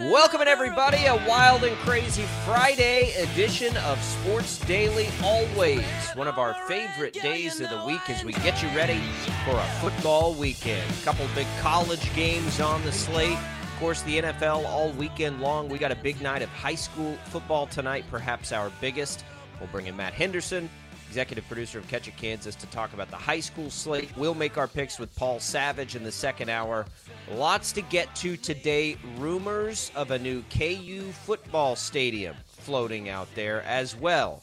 Welcome 0.00 0.42
everybody. 0.46 1.06
A 1.06 1.16
wild 1.26 1.64
and 1.64 1.76
crazy 1.78 2.22
Friday 2.44 3.12
edition 3.14 3.76
of 3.78 4.00
Sports 4.00 4.58
Daily. 4.60 5.08
Always 5.24 5.84
one 6.14 6.28
of 6.28 6.38
our 6.38 6.54
favorite 6.68 7.14
days 7.14 7.60
of 7.60 7.68
the 7.68 7.84
week 7.84 8.08
as 8.08 8.22
we 8.22 8.32
get 8.34 8.62
you 8.62 8.68
ready 8.76 9.00
for 9.44 9.56
a 9.56 9.68
football 9.80 10.34
weekend. 10.34 10.88
A 10.88 11.04
couple 11.04 11.26
big 11.34 11.48
college 11.58 12.14
games 12.14 12.60
on 12.60 12.80
the 12.84 12.92
slate. 12.92 13.36
Of 13.36 13.76
course, 13.80 14.02
the 14.02 14.22
NFL 14.22 14.64
all 14.66 14.92
weekend 14.92 15.40
long. 15.40 15.68
We 15.68 15.78
got 15.78 15.90
a 15.90 15.96
big 15.96 16.20
night 16.20 16.42
of 16.42 16.48
high 16.50 16.76
school 16.76 17.18
football 17.24 17.66
tonight, 17.66 18.04
perhaps 18.08 18.52
our 18.52 18.70
biggest. 18.80 19.24
We'll 19.58 19.68
bring 19.70 19.86
in 19.86 19.96
Matt 19.96 20.12
Henderson, 20.12 20.70
executive 21.08 21.48
producer 21.48 21.78
of 21.78 21.92
It 21.92 22.16
Kansas, 22.16 22.54
to 22.54 22.66
talk 22.66 22.92
about 22.92 23.10
the 23.10 23.16
high 23.16 23.40
school 23.40 23.70
slate. 23.70 24.10
We'll 24.16 24.34
make 24.34 24.58
our 24.58 24.68
picks 24.68 24.98
with 24.98 25.14
Paul 25.16 25.40
Savage 25.40 25.96
in 25.96 26.04
the 26.04 26.12
second 26.12 26.50
hour. 26.50 26.86
Lots 27.32 27.72
to 27.72 27.80
get 27.82 28.14
to 28.16 28.36
today. 28.36 28.96
Rumors 29.16 29.90
of 29.96 30.10
a 30.10 30.18
new 30.18 30.44
KU 30.50 31.10
football 31.24 31.76
stadium 31.76 32.36
floating 32.46 33.08
out 33.08 33.28
there 33.34 33.62
as 33.62 33.96
well. 33.96 34.42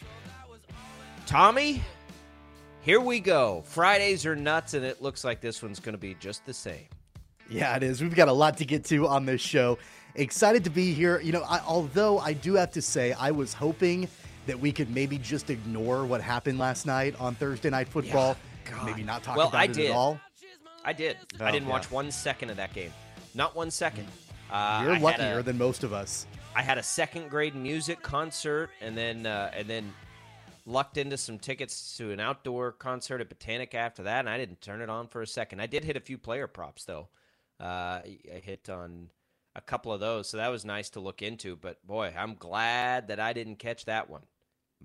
Tommy, 1.27 1.81
here 2.81 2.99
we 2.99 3.19
go. 3.19 3.63
Fridays 3.65 4.25
are 4.25 4.35
nuts, 4.35 4.73
and 4.73 4.83
it 4.83 5.01
looks 5.01 5.23
like 5.23 5.41
this 5.41 5.61
one's 5.61 5.79
going 5.79 5.95
to 5.95 6.01
be 6.01 6.15
just 6.19 6.45
the 6.45 6.53
same. 6.53 6.85
Yeah, 7.47 7.75
it 7.75 7.83
is. 7.83 8.01
We've 8.01 8.15
got 8.15 8.27
a 8.27 8.33
lot 8.33 8.57
to 8.57 8.65
get 8.65 8.83
to 8.85 9.07
on 9.07 9.25
this 9.25 9.41
show. 9.41 9.77
Excited 10.15 10.63
to 10.63 10.69
be 10.71 10.93
here. 10.93 11.19
You 11.21 11.31
know, 11.31 11.43
I, 11.43 11.59
although 11.59 12.17
I 12.17 12.33
do 12.33 12.55
have 12.55 12.71
to 12.71 12.81
say, 12.81 13.13
I 13.13 13.31
was 13.31 13.53
hoping 13.53 14.07
that 14.45 14.59
we 14.59 14.71
could 14.71 14.93
maybe 14.93 15.17
just 15.17 15.49
ignore 15.49 16.05
what 16.05 16.21
happened 16.21 16.59
last 16.59 16.85
night 16.85 17.15
on 17.19 17.35
Thursday 17.35 17.69
Night 17.69 17.87
Football. 17.87 18.37
Yeah, 18.65 18.83
maybe 18.85 19.03
not 19.03 19.23
talk 19.23 19.37
well, 19.37 19.49
about 19.49 19.59
I 19.61 19.65
it 19.65 19.73
did. 19.73 19.89
at 19.91 19.95
all. 19.95 20.19
I 20.83 20.93
did. 20.93 21.17
Oh, 21.39 21.45
I 21.45 21.51
didn't 21.51 21.67
yeah. 21.67 21.73
watch 21.73 21.89
one 21.89 22.11
second 22.11 22.49
of 22.51 22.57
that 22.57 22.73
game. 22.73 22.93
Not 23.33 23.55
one 23.55 23.71
second. 23.71 24.07
Uh, 24.51 24.81
You're 24.83 24.93
I 24.93 24.99
luckier 24.99 25.39
a- 25.39 25.43
than 25.43 25.57
most 25.57 25.83
of 25.83 25.93
us. 25.93 26.27
I 26.55 26.61
had 26.61 26.77
a 26.77 26.83
second 26.83 27.29
grade 27.29 27.55
music 27.55 28.01
concert, 28.01 28.69
and 28.79 28.95
then 28.95 29.25
uh, 29.25 29.51
and 29.53 29.67
then 29.67 29.93
lucked 30.65 30.97
into 30.97 31.17
some 31.17 31.37
tickets 31.37 31.97
to 31.97 32.11
an 32.11 32.19
outdoor 32.19 32.71
concert 32.71 33.21
at 33.21 33.29
Botanic 33.29 33.75
after 33.75 34.03
that, 34.03 34.19
and 34.19 34.29
I 34.29 34.37
didn't 34.37 34.61
turn 34.61 34.81
it 34.81 34.89
on 34.89 35.07
for 35.07 35.21
a 35.21 35.27
second. 35.27 35.59
I 35.59 35.67
did 35.67 35.83
hit 35.83 35.97
a 35.97 35.99
few 35.99 36.17
player 36.17 36.47
props 36.47 36.85
though. 36.85 37.09
Uh, 37.59 38.01
I 38.03 38.41
hit 38.43 38.69
on 38.69 39.09
a 39.55 39.61
couple 39.61 39.91
of 39.91 39.99
those, 39.99 40.29
so 40.29 40.37
that 40.37 40.49
was 40.49 40.65
nice 40.65 40.89
to 40.91 40.99
look 40.99 41.21
into. 41.21 41.55
But 41.55 41.85
boy, 41.85 42.13
I'm 42.17 42.35
glad 42.35 43.07
that 43.09 43.19
I 43.19 43.33
didn't 43.33 43.57
catch 43.57 43.85
that 43.85 44.09
one. 44.09 44.21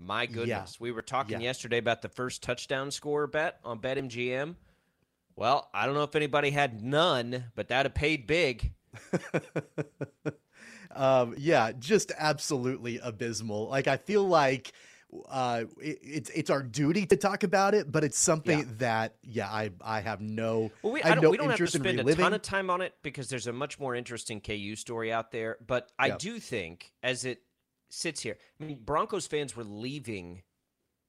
My 0.03 0.27
goodness, 0.27 0.81
we 0.81 0.91
were 0.93 1.03
talking 1.03 1.41
Yeah. 1.41 1.49
yesterday 1.49 1.79
about 1.79 2.01
the 2.03 2.09
first 2.09 2.43
touchdown 2.43 2.91
score 2.91 3.27
bet 3.27 3.61
on 3.65 3.81
BetMGM. 3.81 4.57
Well, 5.37 5.69
I 5.75 5.85
don't 5.87 5.95
know 5.95 6.03
if 6.05 6.17
anybody 6.17 6.51
had 6.51 6.83
none, 6.83 7.45
but 7.55 7.69
that 7.69 7.85
have 7.87 7.95
paid 7.95 8.27
big. 8.27 8.73
Um, 10.93 11.37
yeah, 11.39 11.71
just 11.71 12.11
absolutely 12.19 12.99
abysmal. 12.99 13.69
Like 13.69 13.87
I 13.87 13.97
feel 13.97 14.27
like 14.27 14.73
uh, 15.29 15.65
it, 15.81 15.99
it's 16.03 16.31
it's 16.31 16.51
our 16.51 16.65
duty 16.65 17.07
to 17.07 17.17
talk 17.17 17.45
about 17.45 17.75
it, 17.75 17.91
but 17.91 18.03
it's 18.03 18.19
something 18.19 18.59
Yeah. 18.59 18.65
that 18.79 19.15
yeah, 19.23 19.49
I 19.49 19.71
I 19.81 20.01
have 20.01 20.21
no 20.21 20.73
Well, 20.83 20.93
we, 20.93 21.01
I 21.03 21.07
I 21.07 21.09
have 21.11 21.17
don't, 21.19 21.25
no 21.25 21.31
we 21.31 21.37
don't 21.37 21.49
have 21.49 21.57
to 21.59 21.63
interest 21.63 21.77
in 21.77 21.83
spend 21.83 22.01
a 22.01 22.15
ton 22.17 22.35
of 22.35 22.43
time 22.43 22.71
on 22.71 22.81
it 22.81 22.95
because 23.05 23.29
there's 23.29 23.47
a 23.47 23.53
much 23.53 23.79
more 23.79 23.95
interesting 23.95 24.41
KU 24.41 24.75
story 24.75 25.13
out 25.13 25.31
there. 25.31 25.59
But 25.65 25.93
I 25.97 26.09
Yeah. 26.09 26.17
do 26.19 26.41
think, 26.41 26.93
as 27.05 27.25
it 27.25 27.41
sits 27.91 28.23
here, 28.23 28.39
I 28.61 28.65
mean, 28.65 28.81
Broncos 28.85 29.27
fans 29.27 29.55
were 29.55 29.65
leaving 29.65 30.43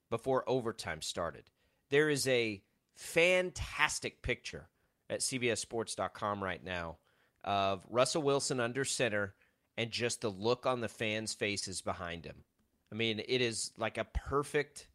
before 0.10 0.44
overtime 0.48 1.02
started. 1.02 1.44
There 1.90 2.10
is 2.10 2.28
a 2.28 2.62
fantastic 2.96 4.22
picture 4.22 4.70
at 5.10 5.22
CBSSports.com 5.22 6.44
right 6.44 6.64
now 6.64 6.98
of 7.44 7.86
Russell 7.90 8.22
Wilson 8.22 8.60
under 8.60 8.86
center 8.86 9.34
and 9.78 9.90
just 9.90 10.22
the 10.22 10.30
look 10.30 10.66
on 10.66 10.82
the 10.82 10.90
fans' 10.90 11.34
faces 11.34 11.82
behind 11.82 12.26
him. 12.26 12.44
I 12.92 12.96
mean, 12.96 13.20
it 13.20 13.42
is 13.42 13.72
like 13.78 13.98
a 13.98 14.06
perfect 14.06 14.88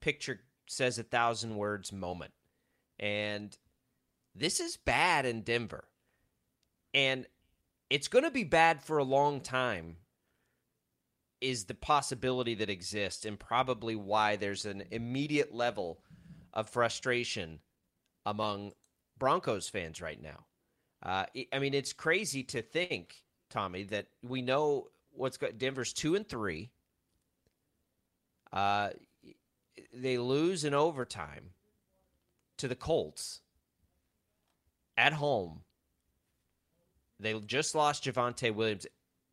picture 0.00 0.40
says 0.66 0.98
a 0.98 1.02
thousand 1.02 1.56
words 1.56 1.92
moment. 1.92 2.32
And 2.98 3.56
this 4.34 4.60
is 4.60 4.76
bad 4.76 5.26
in 5.26 5.42
Denver. 5.42 5.84
And 6.92 7.26
it's 7.90 8.08
going 8.08 8.24
to 8.24 8.30
be 8.30 8.44
bad 8.44 8.82
for 8.82 8.98
a 8.98 9.04
long 9.04 9.40
time, 9.40 9.96
is 11.44 11.64
the 11.64 11.74
possibility 11.74 12.54
that 12.54 12.70
exists, 12.70 13.26
and 13.26 13.38
probably 13.38 13.94
why 13.94 14.36
there's 14.36 14.64
an 14.64 14.82
immediate 14.90 15.54
level 15.54 16.00
of 16.54 16.70
frustration 16.70 17.60
among 18.24 18.72
Broncos 19.18 19.68
fans 19.68 20.00
right 20.00 20.20
now. 20.20 20.46
Uh, 21.02 21.26
I- 21.52 21.58
mean, 21.58 21.74
it's 21.74 21.92
crazy 21.92 22.42
to 22.44 22.62
think, 22.62 23.22
Tommy, 23.50 23.82
that 23.84 24.06
we 24.22 24.40
know 24.40 24.88
what's 25.10 25.36
got 25.36 25.58
Denver's 25.58 25.92
two 25.92 26.14
and 26.14 26.26
three. 26.26 26.70
Uh, 28.50 28.90
they 29.92 30.16
lose 30.16 30.64
in 30.64 30.72
overtime 30.72 31.50
to 32.56 32.68
the 32.68 32.76
Colts 32.76 33.42
at 34.96 35.12
home. 35.12 35.62
They 37.20 37.38
just 37.40 37.74
lost 37.74 38.04
Javonte 38.04 38.54
Williams. 38.54 38.86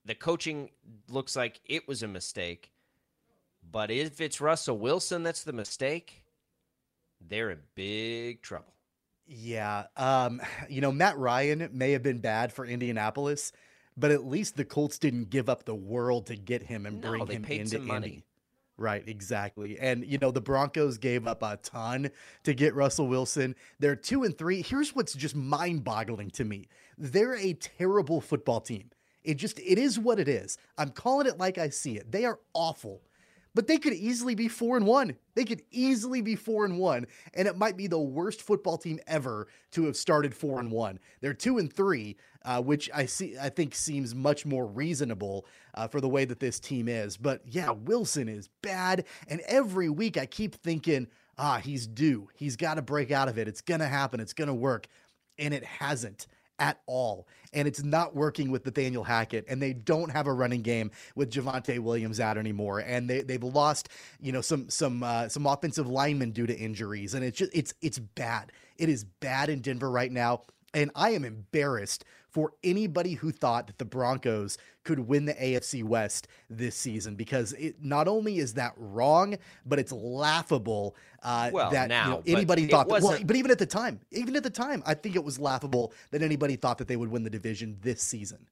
The 0.05 0.15
coaching 0.15 0.69
looks 1.09 1.35
like 1.35 1.61
it 1.65 1.87
was 1.87 2.03
a 2.03 2.07
mistake. 2.07 2.71
But 3.69 3.91
if 3.91 4.19
it's 4.19 4.41
Russell 4.41 4.77
Wilson 4.77 5.23
that's 5.23 5.43
the 5.43 5.53
mistake, 5.53 6.23
they're 7.19 7.51
in 7.51 7.59
big 7.75 8.41
trouble. 8.41 8.73
Yeah. 9.27 9.85
Um, 9.95 10.41
you 10.69 10.81
know, 10.81 10.91
Matt 10.91 11.17
Ryan 11.17 11.69
may 11.71 11.91
have 11.91 12.03
been 12.03 12.19
bad 12.19 12.51
for 12.51 12.65
Indianapolis, 12.65 13.51
but 13.97 14.11
at 14.11 14.25
least 14.25 14.57
the 14.57 14.65
Colts 14.65 14.97
didn't 14.97 15.29
give 15.29 15.49
up 15.49 15.65
the 15.65 15.75
world 15.75 16.27
to 16.27 16.35
get 16.35 16.63
him 16.63 16.85
and 16.85 17.01
No, 17.01 17.09
bring 17.09 17.25
they 17.25 17.35
him 17.35 17.45
into 17.45 17.77
some 17.77 17.87
money. 17.87 18.07
Indy. 18.07 18.23
Right, 18.77 19.03
exactly. 19.05 19.77
And 19.79 20.03
you 20.05 20.17
know, 20.17 20.31
the 20.31 20.41
Broncos 20.41 20.97
gave 20.97 21.27
up 21.27 21.43
a 21.43 21.57
ton 21.57 22.09
to 22.43 22.53
get 22.53 22.73
Russell 22.73 23.07
Wilson. 23.07 23.55
They're 23.79 23.95
2 23.95 24.23
and 24.23 24.35
3. 24.35 24.63
Here's 24.63 24.95
what's 24.95 25.13
just 25.13 25.35
mind-boggling 25.35 26.31
to 26.31 26.45
me. 26.45 26.67
They're 26.97 27.35
a 27.35 27.53
terrible 27.53 28.21
football 28.21 28.59
team. 28.59 28.89
It 29.23 29.35
just 29.35 29.59
it 29.59 29.77
is 29.77 29.99
what 29.99 30.19
it 30.19 30.27
is. 30.27 30.57
I'm 30.77 30.89
calling 30.91 31.27
it 31.27 31.37
like 31.37 31.57
I 31.57 31.69
see 31.69 31.97
it. 31.97 32.11
They 32.11 32.25
are 32.25 32.39
awful. 32.53 33.01
but 33.53 33.67
they 33.67 33.77
could 33.77 33.93
easily 33.93 34.33
be 34.35 34.47
four 34.47 34.77
and 34.77 34.85
one. 34.85 35.15
They 35.35 35.43
could 35.43 35.61
easily 35.71 36.21
be 36.21 36.35
four 36.35 36.63
and 36.65 36.79
one, 36.79 37.05
and 37.33 37.47
it 37.47 37.57
might 37.57 37.75
be 37.75 37.87
the 37.87 37.99
worst 37.99 38.41
football 38.41 38.77
team 38.77 38.99
ever 39.07 39.47
to 39.71 39.85
have 39.85 39.97
started 39.97 40.33
four 40.33 40.59
and 40.59 40.71
one. 40.71 40.99
They're 41.19 41.33
two 41.33 41.57
and 41.57 41.71
three, 41.71 42.15
uh, 42.45 42.61
which 42.61 42.89
I 42.93 43.05
see 43.05 43.35
I 43.39 43.49
think 43.49 43.75
seems 43.75 44.15
much 44.15 44.45
more 44.45 44.65
reasonable 44.65 45.45
uh, 45.73 45.87
for 45.87 45.99
the 45.99 46.09
way 46.09 46.25
that 46.25 46.39
this 46.39 46.59
team 46.59 46.87
is. 46.87 47.17
But 47.17 47.41
yeah, 47.45 47.71
Wilson 47.71 48.29
is 48.29 48.49
bad, 48.61 49.05
and 49.27 49.41
every 49.41 49.89
week 49.89 50.17
I 50.17 50.25
keep 50.25 50.55
thinking, 50.55 51.07
ah, 51.37 51.57
he's 51.63 51.87
due. 51.87 52.29
He's 52.35 52.55
got 52.55 52.75
to 52.75 52.81
break 52.81 53.11
out 53.11 53.27
of 53.27 53.37
it. 53.37 53.47
It's 53.49 53.61
gonna 53.61 53.87
happen. 53.87 54.19
It's 54.21 54.33
gonna 54.33 54.55
work, 54.55 54.87
and 55.37 55.53
it 55.53 55.65
hasn't 55.65 56.27
at 56.61 56.79
all. 56.85 57.27
And 57.51 57.67
it's 57.67 57.83
not 57.83 58.15
working 58.15 58.51
with 58.51 58.65
Nathaniel 58.65 59.03
Hackett. 59.03 59.45
And 59.49 59.61
they 59.61 59.73
don't 59.73 60.09
have 60.11 60.27
a 60.27 60.33
running 60.33 60.61
game 60.61 60.91
with 61.15 61.31
Javonte 61.31 61.79
Williams 61.79 62.21
out 62.21 62.37
anymore. 62.37 62.79
And 62.79 63.09
they, 63.09 63.21
they've 63.23 63.43
lost, 63.43 63.89
you 64.21 64.31
know, 64.31 64.39
some 64.39 64.69
some 64.69 65.03
uh, 65.03 65.27
some 65.27 65.45
offensive 65.45 65.89
linemen 65.89 66.31
due 66.31 66.47
to 66.47 66.55
injuries. 66.57 67.13
And 67.15 67.25
it's 67.25 67.37
just 67.37 67.51
it's 67.53 67.73
it's 67.81 67.99
bad. 67.99 68.53
It 68.77 68.87
is 68.87 69.03
bad 69.03 69.49
in 69.49 69.59
Denver 69.59 69.91
right 69.91 70.11
now. 70.11 70.43
And 70.73 70.91
I 70.95 71.09
am 71.09 71.25
embarrassed 71.25 72.05
for 72.31 72.53
anybody 72.63 73.13
who 73.13 73.31
thought 73.31 73.67
that 73.67 73.77
the 73.77 73.85
Broncos 73.85 74.57
could 74.83 74.99
win 74.99 75.25
the 75.25 75.33
AFC 75.33 75.83
West 75.83 76.27
this 76.49 76.75
season 76.75 77.15
because 77.15 77.53
it 77.53 77.75
not 77.83 78.07
only 78.07 78.37
is 78.37 78.53
that 78.55 78.73
wrong, 78.77 79.35
but 79.65 79.79
it's 79.79 79.91
laughable 79.91 80.95
uh, 81.21 81.51
well, 81.53 81.69
that 81.71 81.89
now, 81.89 82.05
you 82.05 82.33
know, 82.33 82.37
anybody 82.37 82.67
thought 82.67 82.87
that. 82.87 83.01
Well, 83.01 83.19
but 83.23 83.35
even 83.35 83.51
at 83.51 83.59
the 83.59 83.65
time, 83.65 83.99
even 84.11 84.35
at 84.35 84.43
the 84.43 84.49
time, 84.49 84.81
I 84.85 84.93
think 84.93 85.15
it 85.15 85.23
was 85.23 85.39
laughable 85.39 85.93
that 86.11 86.21
anybody 86.21 86.55
thought 86.55 86.77
that 86.79 86.87
they 86.87 86.95
would 86.95 87.09
win 87.09 87.23
the 87.23 87.29
division 87.29 87.77
this 87.81 88.01
season. 88.01 88.47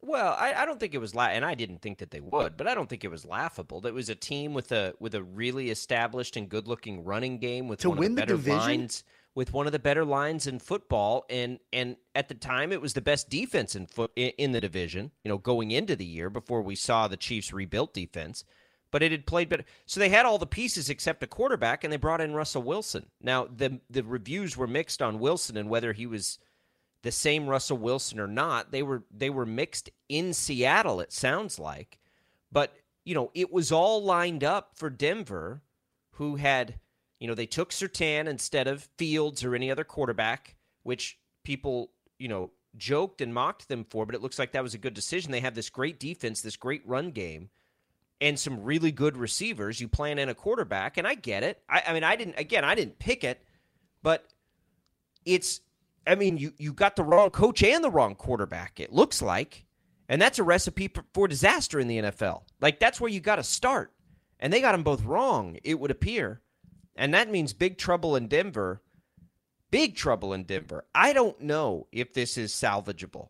Well, 0.00 0.36
I, 0.38 0.52
I 0.54 0.64
don't 0.64 0.78
think 0.78 0.94
it 0.94 0.98
was 0.98 1.14
la- 1.14 1.26
and 1.26 1.44
I 1.44 1.54
didn't 1.54 1.82
think 1.82 1.98
that 1.98 2.12
they 2.12 2.20
would, 2.20 2.56
but 2.56 2.68
I 2.68 2.74
don't 2.74 2.88
think 2.88 3.02
it 3.02 3.10
was 3.10 3.26
laughable. 3.26 3.80
That 3.80 3.94
was 3.94 4.08
a 4.08 4.14
team 4.14 4.54
with 4.54 4.70
a 4.70 4.94
with 5.00 5.14
a 5.16 5.22
really 5.22 5.70
established 5.70 6.36
and 6.36 6.48
good 6.48 6.68
looking 6.68 7.04
running 7.04 7.38
game 7.38 7.66
with 7.66 7.80
To 7.80 7.90
win 7.90 8.12
of 8.12 8.16
the 8.16 8.20
the 8.20 8.26
division? 8.26 8.58
lines 8.58 9.04
with 9.38 9.52
one 9.52 9.66
of 9.66 9.72
the 9.72 9.78
better 9.78 10.04
lines 10.04 10.48
in 10.48 10.58
football, 10.58 11.24
and 11.30 11.60
and 11.72 11.94
at 12.12 12.26
the 12.26 12.34
time 12.34 12.72
it 12.72 12.80
was 12.80 12.94
the 12.94 13.00
best 13.00 13.30
defense 13.30 13.76
in 13.76 13.86
foot 13.86 14.10
in, 14.16 14.50
the 14.50 14.60
division. 14.60 15.12
You 15.22 15.28
know, 15.28 15.38
going 15.38 15.70
into 15.70 15.94
the 15.94 16.04
year 16.04 16.28
before 16.28 16.60
we 16.60 16.74
saw 16.74 17.06
the 17.06 17.16
Chiefs 17.16 17.52
rebuilt 17.52 17.94
defense, 17.94 18.42
but 18.90 19.00
it 19.00 19.12
had 19.12 19.26
played 19.26 19.48
better. 19.48 19.64
So 19.86 20.00
they 20.00 20.08
had 20.08 20.26
all 20.26 20.38
the 20.38 20.46
pieces 20.46 20.90
except 20.90 21.22
a 21.22 21.28
quarterback, 21.28 21.84
and 21.84 21.92
they 21.92 21.98
brought 21.98 22.20
in 22.20 22.34
Russell 22.34 22.64
Wilson. 22.64 23.06
Now 23.22 23.46
the 23.46 23.78
the 23.88 24.02
reviews 24.02 24.56
were 24.56 24.66
mixed 24.66 25.00
on 25.00 25.20
Wilson 25.20 25.56
and 25.56 25.70
whether 25.70 25.92
he 25.92 26.06
was 26.06 26.40
the 27.04 27.12
same 27.12 27.46
Russell 27.46 27.78
Wilson 27.78 28.18
or 28.18 28.26
not. 28.26 28.72
They 28.72 28.82
were 28.82 29.04
they 29.08 29.30
were 29.30 29.46
mixed 29.46 29.88
in 30.08 30.34
Seattle. 30.34 31.00
It 31.00 31.12
sounds 31.12 31.60
like, 31.60 32.00
but 32.50 32.74
you 33.04 33.14
know 33.14 33.30
it 33.34 33.52
was 33.52 33.70
all 33.70 34.02
lined 34.02 34.42
up 34.42 34.72
for 34.74 34.90
Denver, 34.90 35.62
who 36.14 36.34
had 36.34 36.80
you 37.20 37.28
know 37.28 37.34
they 37.34 37.46
took 37.46 37.70
Surtain 37.70 38.26
instead 38.26 38.66
of 38.66 38.88
Fields 38.96 39.44
or 39.44 39.54
any 39.54 39.70
other 39.70 39.84
quarterback, 39.84 40.56
which 40.82 41.18
people 41.44 41.92
you 42.18 42.28
know 42.28 42.50
joked 42.76 43.20
and 43.20 43.34
mocked 43.34 43.68
them 43.68 43.84
for. 43.84 44.06
But 44.06 44.14
it 44.14 44.22
looks 44.22 44.38
like 44.38 44.52
that 44.52 44.62
was 44.62 44.74
a 44.74 44.78
good 44.78 44.94
decision. 44.94 45.32
They 45.32 45.40
have 45.40 45.54
this 45.54 45.70
great 45.70 45.98
defense, 45.98 46.40
this 46.40 46.56
great 46.56 46.86
run 46.86 47.10
game. 47.10 47.50
And 48.20 48.36
some 48.36 48.64
really 48.64 48.90
good 48.90 49.16
receivers. 49.16 49.80
You 49.80 49.86
plan 49.86 50.18
in 50.18 50.28
a 50.28 50.34
quarterback, 50.34 50.96
and 50.96 51.06
I 51.06 51.14
get 51.14 51.44
it. 51.44 51.62
I, 51.68 51.84
I 51.86 51.92
mean, 51.92 52.02
I 52.02 52.16
didn't. 52.16 52.36
Again, 52.36 52.64
I 52.64 52.74
didn't 52.74 52.98
pick 52.98 53.22
it, 53.22 53.40
but 54.02 54.26
it's 55.24 55.60
I 56.08 56.14
mean, 56.14 56.38
you 56.38 56.52
you 56.56 56.72
got 56.72 56.96
the 56.96 57.04
wrong 57.04 57.30
coach 57.30 57.62
and 57.62 57.84
the 57.84 57.90
wrong 57.90 58.14
quarterback. 58.14 58.80
It 58.80 58.92
looks 58.92 59.20
like, 59.20 59.66
and 60.08 60.20
that's 60.20 60.38
a 60.38 60.42
recipe 60.42 60.88
for, 60.88 61.04
for 61.12 61.28
disaster 61.28 61.78
in 61.78 61.86
the 61.86 61.98
NFL. 61.98 62.42
Like 62.60 62.80
that's 62.80 63.00
where 63.00 63.10
you 63.10 63.20
got 63.20 63.36
to 63.36 63.44
start, 63.44 63.92
and 64.40 64.52
they 64.52 64.60
got 64.60 64.72
them 64.72 64.82
both 64.82 65.04
wrong. 65.04 65.58
It 65.62 65.78
would 65.78 65.90
appear, 65.90 66.40
and 66.98 67.14
that 67.14 67.30
means 67.30 67.52
big 67.54 67.78
trouble 67.78 68.16
in 68.16 68.26
Denver. 68.26 68.82
Big 69.70 69.94
trouble 69.96 70.32
in 70.32 70.44
Denver. 70.44 70.84
I 70.94 71.12
don't 71.12 71.40
know 71.40 71.86
if 71.92 72.12
this 72.12 72.36
is 72.36 72.52
salvageable. 72.52 73.28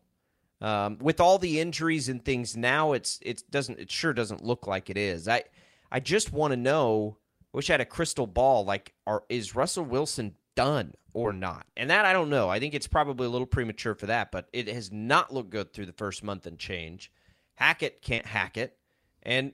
Um, 0.61 0.97
with 0.99 1.21
all 1.21 1.37
the 1.37 1.59
injuries 1.59 2.09
and 2.09 2.23
things 2.23 2.57
now, 2.57 2.93
it's 2.93 3.19
it 3.21 3.43
doesn't 3.49 3.79
it 3.79 3.91
sure 3.91 4.11
doesn't 4.11 4.43
look 4.43 4.67
like 4.67 4.89
it 4.89 4.97
is. 4.97 5.27
I 5.27 5.43
I 5.91 5.99
just 5.99 6.33
want 6.33 6.51
to 6.51 6.57
know. 6.57 7.17
I 7.53 7.57
Wish 7.57 7.69
I 7.69 7.73
had 7.73 7.81
a 7.81 7.85
crystal 7.85 8.27
ball. 8.27 8.65
Like, 8.65 8.93
are 9.07 9.23
is 9.29 9.55
Russell 9.55 9.85
Wilson 9.85 10.35
done 10.55 10.93
or 11.13 11.31
not? 11.31 11.65
And 11.77 11.89
that 11.89 12.05
I 12.05 12.13
don't 12.13 12.29
know. 12.29 12.49
I 12.49 12.59
think 12.59 12.73
it's 12.73 12.87
probably 12.87 13.27
a 13.27 13.29
little 13.29 13.47
premature 13.47 13.95
for 13.95 14.07
that, 14.07 14.31
but 14.31 14.49
it 14.51 14.67
has 14.67 14.91
not 14.91 15.33
looked 15.33 15.49
good 15.49 15.73
through 15.73 15.85
the 15.85 15.93
first 15.93 16.23
month 16.23 16.45
and 16.45 16.59
change. 16.59 17.11
Hackett 17.55 18.01
can't 18.01 18.25
hack 18.25 18.57
it, 18.57 18.77
and 19.23 19.53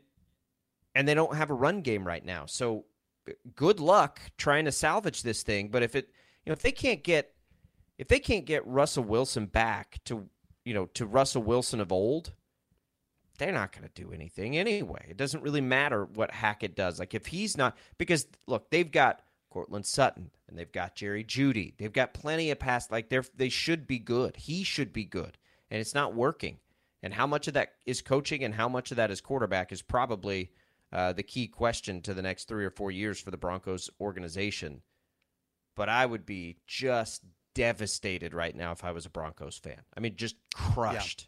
and 0.96 1.08
they 1.08 1.14
don't 1.14 1.36
have 1.36 1.52
a 1.52 1.56
run 1.56 1.82
game 1.82 2.06
right 2.06 2.26
now. 2.26 2.46
So 2.46 2.86
good 3.56 3.80
luck 3.80 4.20
trying 4.38 4.66
to 4.66 4.72
salvage 4.72 5.24
this 5.24 5.44
thing. 5.44 5.70
But 5.70 5.84
if 5.84 5.96
it 5.96 6.10
you 6.46 6.50
know 6.50 6.54
if 6.54 6.62
they 6.62 6.72
can't 6.72 7.04
get 7.04 7.34
if 7.98 8.08
they 8.08 8.20
can't 8.20 8.46
get 8.46 8.66
Russell 8.68 9.04
Wilson 9.04 9.46
back 9.46 10.00
to 10.06 10.28
you 10.64 10.74
know 10.74 10.86
to 10.94 11.06
Russell 11.06 11.44
Wilson 11.44 11.80
of 11.80 11.92
old, 11.92 12.34
they're 13.38 13.52
not 13.52 13.72
going 13.72 13.88
to 13.88 14.02
do 14.02 14.12
anything 14.12 14.58
anyway. 14.58 15.08
It 15.10 15.18
doesn't 15.18 15.44
really 15.44 15.62
matter 15.62 16.06
what 16.06 16.32
Hackett 16.32 16.76
does. 16.76 17.00
Like 17.00 17.14
if 17.14 17.28
he's 17.28 17.58
not 17.58 17.78
because 17.98 18.28
look, 18.48 18.70
they've 18.70 18.92
got 18.92 19.22
Courtland 19.50 19.86
Sutton 19.86 20.32
and 20.48 20.58
they've 20.58 20.72
got 20.72 20.96
Jerry 20.96 21.24
Jeudy. 21.24 21.74
They've 21.78 21.94
got 21.94 22.14
plenty 22.14 22.52
of 22.52 22.60
pass 22.60 22.92
like 22.92 23.10
they're 23.10 23.26
they 23.36 23.50
should 23.50 23.88
be 23.88 24.00
good. 24.00 24.36
He 24.38 24.64
should 24.64 24.94
be 24.94 25.06
good. 25.06 25.38
And 25.72 25.80
it's 25.80 25.96
not 25.96 26.14
working. 26.14 26.60
And 27.02 27.14
how 27.14 27.28
much 27.28 27.48
of 27.48 27.54
that 27.54 27.74
is 27.86 28.02
coaching 28.02 28.44
and 28.44 28.54
how 28.54 28.68
much 28.68 28.92
of 28.92 28.98
that 28.98 29.12
is 29.12 29.22
quarterback 29.22 29.72
is 29.72 29.82
probably 29.82 30.52
uh, 30.96 31.12
the 31.12 31.24
key 31.24 31.46
question 31.46 32.02
to 32.02 32.14
the 32.14 32.22
next 32.22 32.48
three 32.48 32.64
or 32.64 32.70
four 32.70 32.90
years 32.90 33.20
for 33.20 33.30
the 33.30 33.38
Broncos 33.38 33.90
organization. 34.00 34.82
But 35.76 35.90
I 35.90 36.06
would 36.06 36.26
be 36.26 36.56
just 36.66 37.26
devastated 37.54 38.34
right 38.34 38.56
now 38.56 38.72
if 38.72 38.86
I 38.86 38.92
was 38.92 39.06
a 39.06 39.10
Broncos 39.10 39.58
fan. 39.58 39.82
I 39.96 40.00
mean, 40.00 40.16
just 40.16 40.38
crushed. 40.54 41.28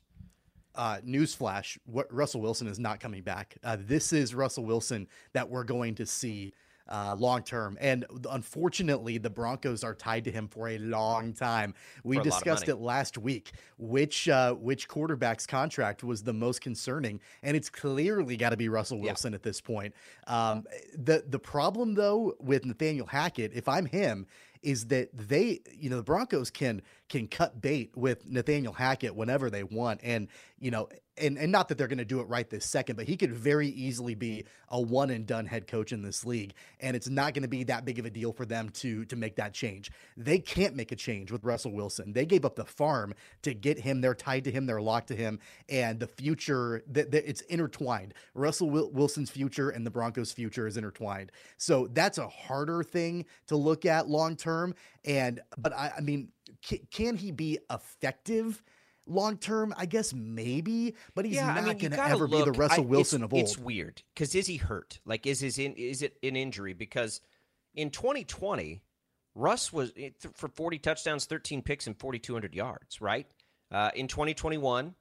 uh, 0.74 1.00
newsflash: 1.06 1.78
what 1.86 2.12
Russell 2.14 2.40
Wilson 2.40 2.68
is 2.68 2.80
not 2.80 3.02
coming 3.02 3.24
back. 3.24 3.58
Uh, 3.62 3.76
this 3.78 4.14
is 4.14 4.34
Russell 4.34 4.64
Wilson 4.64 5.06
that 5.34 5.50
we're 5.50 5.66
going 5.66 5.96
to 5.96 6.06
see 6.06 6.54
uh, 6.90 7.16
long 7.18 7.44
term, 7.44 7.78
and 7.82 8.06
unfortunately, 8.30 9.18
the 9.18 9.30
Broncos 9.30 9.84
are 9.84 9.94
tied 9.94 10.24
to 10.26 10.32
him 10.32 10.48
for 10.48 10.70
a 10.70 10.78
long 10.78 11.34
time. 11.34 11.74
We 12.04 12.16
For 12.16 12.22
a 12.22 12.24
lot 12.24 12.28
of 12.28 12.34
discussed 12.34 12.70
it 12.70 12.78
last 12.78 13.18
week. 13.18 13.52
Which 13.78 14.28
uh, 14.30 14.54
which 14.54 14.88
quarterback's 14.88 15.46
contract 15.46 16.04
was 16.04 16.24
the 16.24 16.34
most 16.34 16.62
concerning, 16.62 17.20
and 17.44 17.56
it's 17.56 17.70
clearly 17.70 18.38
got 18.38 18.50
to 18.50 18.58
be 18.58 18.70
Russell 18.70 19.00
Wilson 19.00 19.34
at 19.34 19.44
this 19.44 19.62
point. 19.62 19.94
Um, 20.28 20.64
the 20.96 21.24
the 21.28 21.40
problem 21.40 21.96
though 21.96 22.36
with 22.40 22.66
Nathaniel 22.66 23.08
Hackett, 23.08 23.52
if 23.54 23.68
I'm 23.68 23.86
him, 23.86 24.26
is 24.62 24.88
that 24.88 25.10
they, 25.14 25.62
you 25.72 25.90
know, 25.90 25.98
the 25.98 26.04
Broncos 26.04 26.50
can 26.50 26.82
can 27.10 27.28
cut 27.28 27.62
bait 27.62 27.96
with 27.96 28.28
Nathaniel 28.28 28.74
Hackett 28.74 29.16
whenever 29.16 29.50
they 29.50 29.64
want, 29.64 30.02
and 30.04 30.28
you 30.60 30.72
know, 30.72 30.90
and 31.18 31.38
and 31.38 31.52
not 31.52 31.70
that 31.70 31.78
they're 31.78 31.88
going 31.88 31.98
to 31.98 32.06
do 32.06 32.20
it 32.20 32.28
right 32.28 32.50
this 32.50 32.66
second, 32.66 32.96
but 32.96 33.08
he 33.08 33.16
could 33.16 33.32
very 33.32 33.68
easily 33.70 34.16
be 34.16 34.46
a 34.70 34.80
one 34.80 35.10
and 35.10 35.26
done 35.26 35.46
head 35.46 35.68
coach 35.68 35.92
in 35.92 36.02
this 36.02 36.26
league, 36.26 36.54
and 36.80 36.96
it's 36.96 37.10
not 37.10 37.34
going 37.34 37.44
to 37.44 37.48
be 37.48 37.64
that 37.64 37.86
big 37.86 38.00
of 38.00 38.06
a 38.06 38.10
deal 38.10 38.34
for 38.34 38.46
them 38.46 38.70
to 38.70 39.06
to 39.06 39.16
make 39.16 39.36
that 39.38 39.54
change. 39.54 39.92
They 40.16 40.40
can't 40.40 40.76
make 40.76 40.92
a 40.92 40.96
change 40.96 41.32
with 41.32 41.44
Russell 41.44 41.72
Wilson. 41.72 42.14
They 42.14 42.26
gave 42.26 42.46
up 42.46 42.56
the 42.56 42.66
farm 42.66 43.14
to 43.44 43.54
get 43.54 43.80
him. 43.80 44.02
They're 44.02 44.16
tied 44.16 44.44
to 44.46 44.52
him. 44.52 44.66
They're 44.66 44.82
locked 44.82 45.08
to 45.10 45.16
him, 45.16 45.40
and 45.70 46.00
the 46.00 46.08
future 46.08 46.84
that 46.88 47.14
it's 47.14 47.42
intertwined. 47.42 48.14
Russell 48.34 48.70
Wilson's 48.70 49.30
future 49.30 49.70
and 49.70 49.86
the 49.86 49.92
Broncos' 49.92 50.32
future 50.32 50.68
is 50.68 50.78
intertwined. 50.78 51.32
So 51.58 51.88
that's 51.88 52.18
a 52.18 52.28
harder 52.28 52.84
thing 52.84 53.26
to 53.48 53.56
look 53.56 53.86
at 53.86 54.10
long 54.10 54.36
term. 54.36 54.76
And 55.06 55.40
but 55.58 55.74
I, 55.74 55.94
I 55.98 56.02
mean, 56.02 56.30
can, 56.62 56.80
can 56.92 57.16
he 57.16 57.32
be 57.32 57.60
effective? 57.72 58.64
Long 59.10 59.38
term, 59.38 59.74
I 59.78 59.86
guess 59.86 60.14
maybe, 60.14 60.96
but 61.16 61.24
he's 61.24 61.36
yeah, 61.36 61.48
not 61.48 61.58
I 61.60 61.62
mean, 61.62 61.78
going 61.78 61.92
to 61.92 62.04
ever 62.04 62.28
be 62.28 62.44
the 62.44 62.52
Russell 62.52 62.84
I- 62.84 62.88
Wilson 62.88 63.24
of 63.24 63.34
old. 63.34 63.42
It's 63.42 63.58
weird 63.58 64.02
because 64.14 64.36
is 64.36 64.48
he 64.48 64.58
hurt? 64.58 65.00
Like, 65.06 65.26
is 65.26 65.40
his 65.40 65.58
in, 65.58 65.74
is 65.76 66.02
it 66.02 66.18
an 66.24 66.36
injury? 66.36 66.74
Because 66.74 67.22
in 67.74 67.90
2020, 67.90 68.82
Russ 69.34 69.72
was 69.72 69.94
eh, 69.98 70.10
for 70.34 70.50
40 70.50 70.80
touchdowns, 70.80 71.26
13 71.26 71.62
picks, 71.62 71.88
and 71.88 71.98
4,200 71.98 72.54
yards. 72.54 73.00
Right. 73.00 73.28
Uh, 73.72 73.92
in 73.96 74.08
2021, 74.08 74.94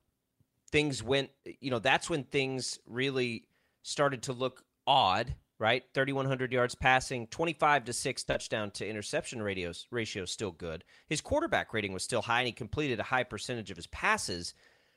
things 0.70 1.02
went. 1.02 1.30
You 1.60 1.72
know, 1.72 1.80
that's 1.80 2.08
when 2.08 2.22
things 2.24 2.78
really 2.86 3.48
started 3.82 4.22
to 4.24 4.32
look 4.32 4.62
odd. 4.86 5.34
Right, 5.58 5.84
3,100 5.94 6.52
yards 6.52 6.74
passing, 6.74 7.28
25 7.28 7.86
to 7.86 7.92
six 7.94 8.22
touchdown 8.24 8.70
to 8.72 8.86
interception 8.86 9.40
ratios 9.40 9.86
ratio 9.90 10.26
still 10.26 10.50
good. 10.50 10.84
His 11.08 11.22
quarterback 11.22 11.72
rating 11.72 11.94
was 11.94 12.02
still 12.02 12.20
high, 12.20 12.40
and 12.40 12.46
he 12.46 12.52
completed 12.52 13.00
a 13.00 13.04
high 13.04 13.24
percentage 13.24 13.70
of 13.70 13.78
his 13.78 13.86
passes 13.86 14.52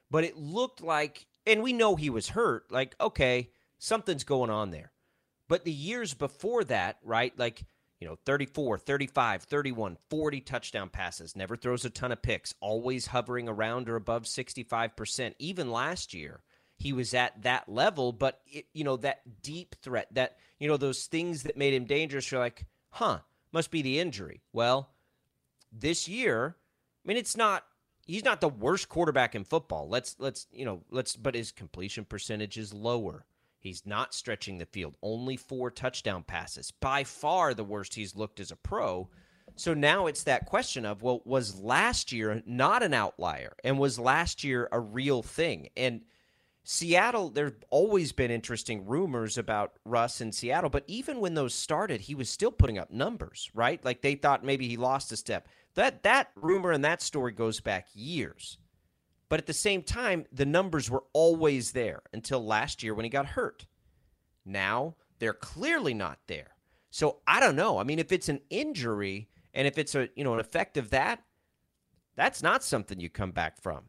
but 0.10 0.24
it 0.24 0.38
looked 0.38 0.82
like 0.82 1.28
and 1.46 1.62
we 1.62 1.74
know 1.74 1.96
he 1.96 2.10
was 2.10 2.30
hurt 2.30 2.72
like 2.72 2.96
okay 3.00 3.50
something's 3.78 4.24
going 4.24 4.50
on 4.50 4.72
there 4.72 4.92
but 5.48 5.64
the 5.64 5.72
years 5.72 6.14
before 6.14 6.64
that 6.64 6.98
right 7.04 7.38
like 7.38 7.64
you 8.00 8.08
know 8.08 8.18
34 8.26 8.78
35 8.78 9.44
31 9.44 9.98
40 10.10 10.42
touchdown 10.42 10.90
passes 10.90 11.36
never 11.36 11.56
throws 11.56 11.86
a 11.86 11.90
ton 11.90 12.12
of 12.12 12.22
picks 12.22 12.54
always 12.60 13.08
hovering 13.08 13.48
around 13.48 13.90
or 13.90 13.96
above 13.96 14.24
65% 14.24 15.34
even 15.40 15.72
last 15.72 16.14
year 16.14 16.42
he 16.80 16.94
was 16.94 17.14
at 17.14 17.44
that 17.44 17.68
level, 17.68 18.14
but 18.14 18.40
it, 18.48 18.66
you 18.74 18.84
know 18.86 18.98
that 18.98 19.42
deep 19.44 19.76
threat, 19.82 20.08
that 20.12 20.38
you 20.60 20.68
know 20.68 20.78
those 20.78 21.06
things 21.06 21.44
that 21.44 21.58
made 21.58 21.74
him 21.74 21.86
dangerous. 21.86 22.32
You're 22.32 22.40
like, 22.40 22.66
huh, 22.92 23.20
must 23.52 23.70
be 23.70 23.82
the 23.82 24.00
injury. 24.00 24.42
Well, 24.54 24.90
this 25.72 26.08
year, 26.08 26.56
I 27.06 27.08
mean, 27.08 27.18
it's 27.18 27.38
not. 27.38 27.66
He's 28.06 28.24
not 28.26 28.42
the 28.42 28.50
worst 28.50 28.90
quarterback 28.90 29.36
in 29.36 29.44
football. 29.44 29.88
Let's 29.90 30.16
let's 30.20 30.48
you 30.52 30.66
know 30.66 30.82
let's. 30.90 31.18
But 31.18 31.36
his 31.36 31.52
completion 31.52 32.06
percentage 32.06 32.58
is 32.58 32.74
lower. 32.74 33.26
He's 33.60 33.86
not 33.86 34.14
stretching 34.14 34.58
the 34.58 34.66
field. 34.66 34.96
Only 35.04 35.36
four 35.36 35.70
touchdown 35.70 36.24
passes. 36.24 36.72
By 36.72 37.04
far 37.04 37.54
the 37.54 37.66
worst 37.66 37.96
he's 37.96 38.16
looked 38.16 38.40
as 38.40 38.52
a 38.52 38.56
pro. 38.56 39.10
So 39.56 39.74
now 39.74 40.08
it's 40.08 40.24
that 40.24 40.46
question 40.46 40.86
of, 40.86 41.02
well, 41.02 41.22
was 41.26 41.60
last 41.60 42.14
year 42.14 42.42
not 42.46 42.84
an 42.84 42.94
outlier? 42.94 43.54
And 43.66 43.78
was 43.78 44.00
last 44.00 44.46
year 44.46 44.70
a 44.72 44.80
real 44.80 45.22
thing? 45.22 45.68
And 45.76 46.04
Seattle, 46.64 47.30
there's 47.30 47.54
always 47.70 48.12
been 48.12 48.30
interesting 48.30 48.86
rumors 48.86 49.38
about 49.38 49.74
Russ 49.86 50.22
in 50.22 50.32
Seattle, 50.32 50.70
but 50.70 50.84
even 50.88 51.20
when 51.20 51.34
those 51.34 51.54
started, 51.54 52.02
he 52.02 52.14
was 52.16 52.30
still 52.30 52.52
putting 52.52 52.78
up 52.78 52.92
numbers, 52.92 53.50
right? 53.54 53.84
Like 53.84 54.02
they 54.02 54.16
thought 54.16 54.44
maybe 54.44 54.68
he 54.68 54.78
lost 54.78 55.12
a 55.12 55.18
step. 55.18 55.48
That 55.76 56.04
that 56.04 56.32
rumor 56.36 56.72
and 56.72 56.84
that 56.86 57.02
story 57.02 57.32
goes 57.32 57.60
back 57.60 57.88
years. 57.94 58.58
But 59.30 59.40
at 59.40 59.46
the 59.46 59.54
same 59.54 59.84
time, 59.84 60.26
the 60.32 60.46
numbers 60.46 60.90
were 60.90 61.04
always 61.14 61.72
there 61.72 62.02
until 62.14 62.44
last 62.44 62.84
year 62.84 62.94
when 62.94 63.06
he 63.06 63.10
got 63.10 63.28
hurt. 63.28 63.66
Now 64.46 64.96
they're 65.20 65.34
clearly 65.34 65.94
not 65.94 66.20
there. 66.28 66.56
So 66.90 67.20
I 67.28 67.40
don't 67.40 67.56
know. 67.56 67.78
I 67.78 67.84
mean, 67.84 68.00
if 68.00 68.12
it's 68.12 68.30
an 68.30 68.42
injury 68.50 69.30
and 69.54 69.68
if 69.68 69.78
it's 69.78 69.96
a 69.96 70.10
you 70.16 70.24
know 70.24 70.34
an 70.34 70.40
effect 70.40 70.78
of 70.78 70.90
that, 70.90 71.24
that's 72.16 72.44
not 72.44 72.64
something 72.64 73.00
you 73.00 73.10
come 73.10 73.32
back 73.32 73.62
from. 73.62 73.84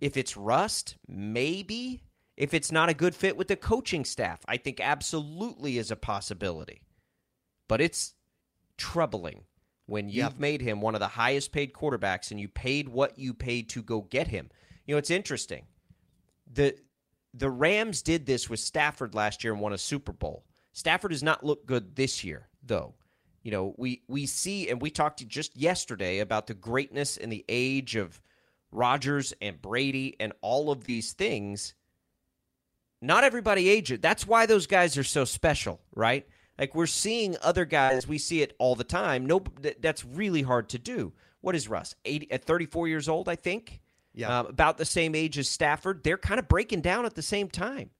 If 0.00 0.16
it's 0.16 0.36
rust, 0.36 0.96
maybe. 1.08 2.02
If 2.36 2.52
it's 2.52 2.70
not 2.70 2.90
a 2.90 2.94
good 2.94 3.14
fit 3.14 3.36
with 3.36 3.48
the 3.48 3.56
coaching 3.56 4.04
staff, 4.04 4.40
I 4.46 4.58
think 4.58 4.78
absolutely 4.78 5.78
is 5.78 5.90
a 5.90 5.96
possibility. 5.96 6.82
But 7.66 7.80
it's 7.80 8.14
troubling 8.76 9.44
when 9.86 10.08
you've 10.08 10.16
yep. 10.16 10.38
made 10.38 10.60
him 10.60 10.80
one 10.80 10.94
of 10.94 11.00
the 11.00 11.08
highest 11.08 11.52
paid 11.52 11.72
quarterbacks 11.72 12.30
and 12.30 12.38
you 12.38 12.48
paid 12.48 12.88
what 12.88 13.18
you 13.18 13.32
paid 13.32 13.70
to 13.70 13.82
go 13.82 14.02
get 14.02 14.28
him. 14.28 14.50
You 14.86 14.94
know, 14.94 14.98
it's 14.98 15.10
interesting. 15.10 15.64
The 16.52 16.76
the 17.32 17.50
Rams 17.50 18.02
did 18.02 18.26
this 18.26 18.48
with 18.48 18.60
Stafford 18.60 19.14
last 19.14 19.44
year 19.44 19.52
and 19.52 19.60
won 19.60 19.72
a 19.72 19.78
Super 19.78 20.12
Bowl. 20.12 20.44
Stafford 20.72 21.10
does 21.10 21.22
not 21.22 21.44
look 21.44 21.66
good 21.66 21.94
this 21.96 22.24
year, 22.24 22.48
though. 22.62 22.94
You 23.42 23.50
know, 23.50 23.74
we 23.78 24.02
we 24.08 24.26
see 24.26 24.68
and 24.68 24.80
we 24.80 24.90
talked 24.90 25.26
just 25.26 25.56
yesterday 25.56 26.18
about 26.18 26.46
the 26.46 26.54
greatness 26.54 27.16
and 27.16 27.30
the 27.30 27.44
age 27.48 27.96
of 27.96 28.20
Rodgers 28.72 29.32
and 29.40 29.60
Brady 29.60 30.16
and 30.20 30.32
all 30.40 30.70
of 30.70 30.84
these 30.84 31.12
things. 31.12 31.74
Not 33.00 33.24
everybody 33.24 33.68
ages. 33.68 34.00
That's 34.00 34.26
why 34.26 34.46
those 34.46 34.66
guys 34.66 34.96
are 34.96 35.04
so 35.04 35.24
special, 35.24 35.80
right? 35.94 36.26
Like 36.58 36.74
we're 36.74 36.86
seeing 36.86 37.36
other 37.42 37.64
guys, 37.64 38.08
we 38.08 38.18
see 38.18 38.42
it 38.42 38.54
all 38.58 38.74
the 38.74 38.84
time. 38.84 39.26
No, 39.26 39.42
that's 39.80 40.04
really 40.04 40.42
hard 40.42 40.70
to 40.70 40.78
do. 40.78 41.12
What 41.40 41.54
is 41.54 41.68
Russ? 41.68 41.94
80, 42.04 42.32
at 42.32 42.44
34 42.44 42.88
years 42.88 43.08
old, 43.08 43.28
I 43.28 43.36
think 43.36 43.80
yeah, 44.14 44.40
uh, 44.40 44.44
about 44.44 44.78
the 44.78 44.84
same 44.86 45.14
age 45.14 45.38
as 45.38 45.48
Stafford. 45.48 46.02
They're 46.02 46.16
kind 46.16 46.40
of 46.40 46.48
breaking 46.48 46.80
down 46.80 47.04
at 47.04 47.14
the 47.14 47.22
same 47.22 47.48
time. 47.48 47.90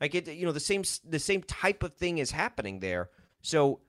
Like 0.00 0.14
it, 0.14 0.28
you 0.28 0.46
know, 0.46 0.52
the 0.52 0.60
same 0.60 0.82
the 1.08 1.18
same 1.18 1.42
type 1.42 1.82
of 1.82 1.94
thing 1.94 2.18
is 2.18 2.30
happening 2.30 2.80
there. 2.80 3.10
So 3.42 3.80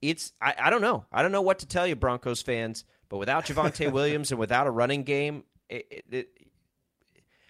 it's 0.00 0.32
I, 0.40 0.54
I 0.58 0.70
don't 0.70 0.82
know. 0.82 1.06
I 1.10 1.22
don't 1.22 1.32
know 1.32 1.42
what 1.42 1.58
to 1.60 1.66
tell 1.66 1.86
you, 1.86 1.96
Broncos 1.96 2.42
fans. 2.42 2.84
But 3.08 3.18
without 3.18 3.46
Javonte 3.46 3.90
Williams 3.90 4.30
and 4.30 4.38
without 4.38 4.66
a 4.66 4.70
running 4.70 5.02
game, 5.02 5.44
it, 5.68 6.04
it, 6.10 6.28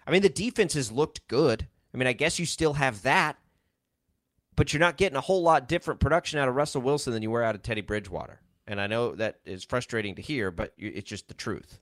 I 0.05 0.11
mean, 0.11 0.21
the 0.21 0.29
defense 0.29 0.73
has 0.73 0.91
looked 0.91 1.27
good. 1.27 1.67
I 1.93 1.97
mean, 1.97 2.07
I 2.07 2.13
guess 2.13 2.39
you 2.39 2.45
still 2.45 2.73
have 2.73 3.01
that, 3.03 3.37
but 4.55 4.73
you're 4.73 4.79
not 4.79 4.97
getting 4.97 5.17
a 5.17 5.21
whole 5.21 5.41
lot 5.41 5.67
different 5.67 5.99
production 5.99 6.39
out 6.39 6.47
of 6.47 6.55
Russell 6.55 6.81
Wilson 6.81 7.13
than 7.13 7.23
you 7.23 7.31
were 7.31 7.43
out 7.43 7.55
of 7.55 7.63
Teddy 7.63 7.81
Bridgewater. 7.81 8.41
And 8.67 8.81
I 8.81 8.87
know 8.87 9.15
that 9.15 9.39
is 9.45 9.63
frustrating 9.63 10.15
to 10.15 10.21
hear, 10.21 10.51
but 10.51 10.73
it's 10.77 11.09
just 11.09 11.27
the 11.27 11.33
truth. 11.33 11.79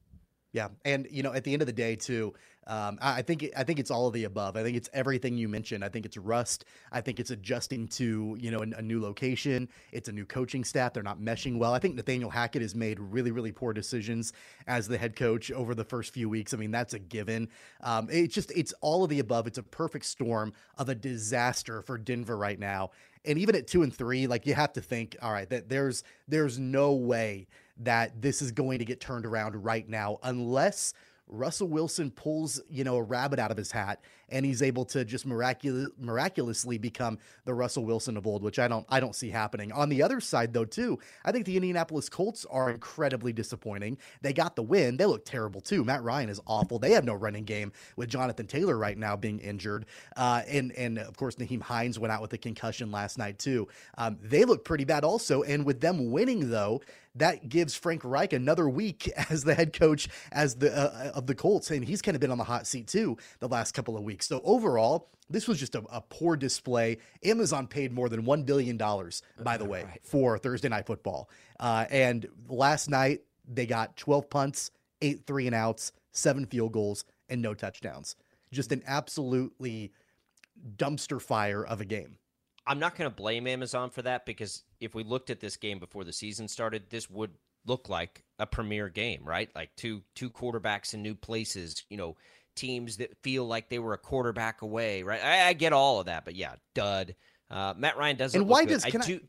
Yeah, 0.52 0.68
and 0.86 1.08
you 1.10 1.24
know, 1.24 1.34
at 1.34 1.44
the 1.44 1.54
end 1.54 1.62
of 1.62 1.66
the 1.66 1.74
day, 1.74 1.96
too, 1.96 2.34
um, 2.68 2.98
I 3.02 3.22
think 3.22 3.50
I 3.58 3.64
think 3.64 3.80
it's 3.80 3.92
all 3.92 4.08
of 4.08 4.14
the 4.14 4.24
above. 4.24 4.56
I 4.56 4.64
think 4.64 4.78
it's 4.78 4.90
everything 4.94 5.38
you 5.38 5.50
mentioned. 5.50 5.84
I 5.84 5.90
think 5.90 6.06
it's 6.06 6.18
rust. 6.18 6.66
I 6.92 7.02
think 7.02 7.20
it's 7.20 7.32
adjusting 7.32 7.88
to 7.90 8.38
you 8.40 8.52
know 8.52 8.60
a, 8.60 8.80
a, 8.80 8.82
new 8.82 9.02
location. 9.02 9.68
It's 9.92 10.08
a 10.08 10.12
new 10.12 10.26
coaching 10.26 10.64
staff. 10.64 10.94
They're 10.94 11.04
not 11.04 11.20
meshing 11.20 11.58
well. 11.58 11.74
I 11.74 11.80
think 11.80 11.96
Nathaniel 11.96 12.30
Hackett 12.30 12.62
has 12.62 12.74
made 12.74 13.00
really 13.00 13.32
really 13.32 13.52
poor 13.52 13.74
decisions 13.74 14.34
as 14.68 14.88
the 14.88 14.98
head 14.98 15.16
coach 15.16 15.52
over 15.52 15.76
the 15.76 15.84
first 15.84 16.14
few 16.14 16.30
weeks. 16.30 16.54
I 16.54 16.58
mean 16.58 16.72
that's 16.72 16.94
a 16.94 17.00
given. 17.00 17.50
Um, 17.82 18.08
it's 18.10 18.34
just 18.34 18.52
it's 18.56 18.74
all 18.82 19.04
of 19.04 19.10
the 19.10 19.20
above. 19.20 19.46
It's 19.48 19.58
a 19.58 19.64
perfect 19.64 20.06
storm 20.06 20.54
of 20.78 20.90
a 20.90 20.96
disaster 20.96 21.82
for 21.82 21.98
Denver 21.98 22.38
right 22.38 22.60
now. 22.60 22.92
And 23.26 23.38
even 23.40 23.56
at 23.56 23.68
two 23.68 23.84
and 23.84 23.94
three, 23.94 24.28
like 24.28 24.46
you 24.46 24.54
have 24.54 24.74
to 24.74 24.82
think, 24.82 25.16
all 25.22 25.32
right, 25.32 25.50
that 25.50 25.70
there's 25.70 26.04
there's 26.28 26.60
no 26.60 26.94
way 26.94 27.48
that 27.78 28.22
this 28.22 28.42
is 28.42 28.52
going 28.52 28.80
to 28.80 28.86
get 28.86 29.02
turned 29.02 29.26
around 29.26 29.56
right 29.64 29.88
now 29.88 30.20
unless 30.24 30.94
Russell 31.28 31.68
Wilson 31.68 32.12
pulls, 32.12 32.62
you 32.70 32.84
know, 32.84 32.98
a 32.98 33.04
rabbit 33.04 33.40
out 33.40 33.52
of 33.52 33.58
his 33.58 33.72
hat 33.72 34.02
and 34.30 34.46
he's 34.46 34.62
able 34.62 34.86
to 34.86 35.06
just 35.06 35.26
miraculous, 35.26 35.90
miraculously 36.00 36.78
become 36.78 37.20
the 37.46 37.54
Russell 37.54 37.86
Wilson 37.86 38.18
of 38.18 38.28
old, 38.28 38.44
which 38.44 38.60
I 38.60 38.68
don't 38.68 38.86
I 38.90 39.00
don't 39.00 39.16
see 39.16 39.30
happening. 39.30 39.72
On 39.72 39.90
the 39.90 40.02
other 40.02 40.20
side 40.20 40.54
though 40.54 40.66
too, 40.66 41.00
I 41.26 41.32
think 41.32 41.46
the 41.46 41.56
Indianapolis 41.56 42.10
Colts 42.10 42.46
are 42.50 42.70
incredibly 42.70 43.34
disappointing. 43.34 43.98
They 44.22 44.34
got 44.34 44.56
the 44.56 44.64
win. 44.64 44.98
They 44.98 45.06
look 45.06 45.26
terrible 45.26 45.62
too. 45.62 45.84
Matt 45.84 46.04
Ryan 46.04 46.30
is 46.30 46.42
awful. 46.48 46.80
They 46.80 46.92
have 46.92 47.06
no 47.06 47.14
running 47.14 47.44
game 47.44 47.72
with 47.96 48.10
Jonathan 48.10 48.48
Taylor 48.48 48.78
right 48.78 48.98
now 48.98 49.16
being 49.16 49.40
injured. 49.40 49.86
Uh, 50.16 50.42
and 50.48 50.72
and 50.74 51.00
of 51.00 51.18
course 51.18 51.36
Nyheim 51.36 51.62
Hines 51.62 52.00
went 52.00 52.12
out 52.12 52.22
with 52.22 52.34
a 52.34 52.38
concussion 52.38 52.92
last 52.92 53.18
night 53.18 53.40
too. 53.40 53.68
Um, 53.98 54.18
they 54.22 54.46
look 54.46 54.66
pretty 54.66 54.86
bad 54.86 55.04
also. 55.04 55.44
And 55.44 55.66
with 55.66 55.82
them 55.82 56.12
winning 56.12 56.50
though, 56.50 56.82
that 57.16 57.48
gives 57.48 57.76
Frank 57.76 58.02
Reich 58.04 58.34
another 58.34 58.68
week 58.68 59.12
as 59.30 59.44
the 59.44 59.54
head 59.54 59.74
coach 59.74 60.08
as 60.32 60.56
the 60.56 60.76
uh, 60.76 61.12
of 61.16 61.28
the 61.28 61.36
Colts, 61.36 61.72
and 61.72 61.86
he's 61.86 62.02
kind 62.02 62.16
of 62.16 62.22
been 62.22 62.32
on 62.32 62.38
the 62.38 62.44
hot 62.44 62.68
seat 62.68 62.88
too 62.88 63.18
the 63.40 63.48
last 63.48 63.74
couple 63.74 63.98
of 63.98 64.04
weeks. 64.04 64.13
So 64.22 64.42
overall, 64.44 65.10
this 65.30 65.48
was 65.48 65.60
just 65.60 65.76
a, 65.76 65.84
a 65.92 66.02
poor 66.02 66.36
display. 66.36 66.98
Amazon 67.24 67.68
paid 67.68 67.92
more 67.92 68.10
than 68.10 68.26
one 68.26 68.44
billion 68.44 68.78
dollars, 68.78 69.22
by 69.42 69.58
the 69.58 69.66
way, 69.70 69.84
right. 69.84 70.00
for 70.04 70.38
Thursday 70.38 70.70
Night 70.70 70.86
Football. 70.86 71.30
Uh, 71.60 71.86
and 71.90 72.28
last 72.48 72.90
night 72.90 73.22
they 73.48 73.66
got 73.66 73.98
12 73.98 74.30
punts, 74.30 74.72
eight 75.02 75.26
three 75.26 75.48
and 75.48 75.56
outs, 75.56 75.92
seven 76.12 76.46
field 76.46 76.74
goals, 76.74 77.06
and 77.30 77.42
no 77.42 77.54
touchdowns. 77.54 78.16
Just 78.52 78.72
an 78.72 78.84
absolutely 78.86 79.92
dumpster 80.78 81.22
fire 81.22 81.66
of 81.66 81.82
a 81.82 81.86
game. 81.86 82.18
I'm 82.66 82.80
not 82.80 82.96
going 82.96 83.10
to 83.10 83.16
blame 83.16 83.48
Amazon 83.48 83.90
for 83.90 84.02
that 84.04 84.26
because 84.26 84.64
if 84.80 84.96
we 84.96 85.04
looked 85.04 85.30
at 85.30 85.40
this 85.40 85.58
game 85.58 85.80
before 85.80 86.04
the 86.04 86.14
season 86.14 86.48
started, 86.48 86.84
this 86.90 87.10
would 87.10 87.32
look 87.66 87.90
like 87.90 88.24
a 88.40 88.46
premier 88.46 88.90
game, 88.90 89.22
right? 89.24 89.50
Like 89.56 89.76
two 89.76 90.04
two 90.16 90.30
quarterbacks 90.30 90.94
in 90.94 91.02
new 91.02 91.16
places, 91.16 91.84
you 91.90 91.98
know, 91.98 92.16
teams 92.56 92.98
that 92.98 93.16
feel 93.22 93.46
like 93.46 93.70
they 93.70 93.80
were 93.80 93.94
a 93.94 93.98
quarterback 93.98 94.62
away, 94.62 95.04
right? 95.04 95.24
I, 95.24 95.50
I 95.50 95.54
get 95.54 95.74
all 95.74 96.00
of 96.00 96.06
that, 96.08 96.26
but 96.26 96.36
yeah, 96.36 96.56
dud. 96.74 97.16
Uh, 97.50 97.74
Matt 97.78 97.98
Ryan 97.98 98.18
doesn't. 98.18 98.42
And 98.42 98.50
why 98.50 98.66
does 98.66 98.84
I 98.86 98.90
can 98.90 99.02
I, 99.02 99.06
do, 99.06 99.20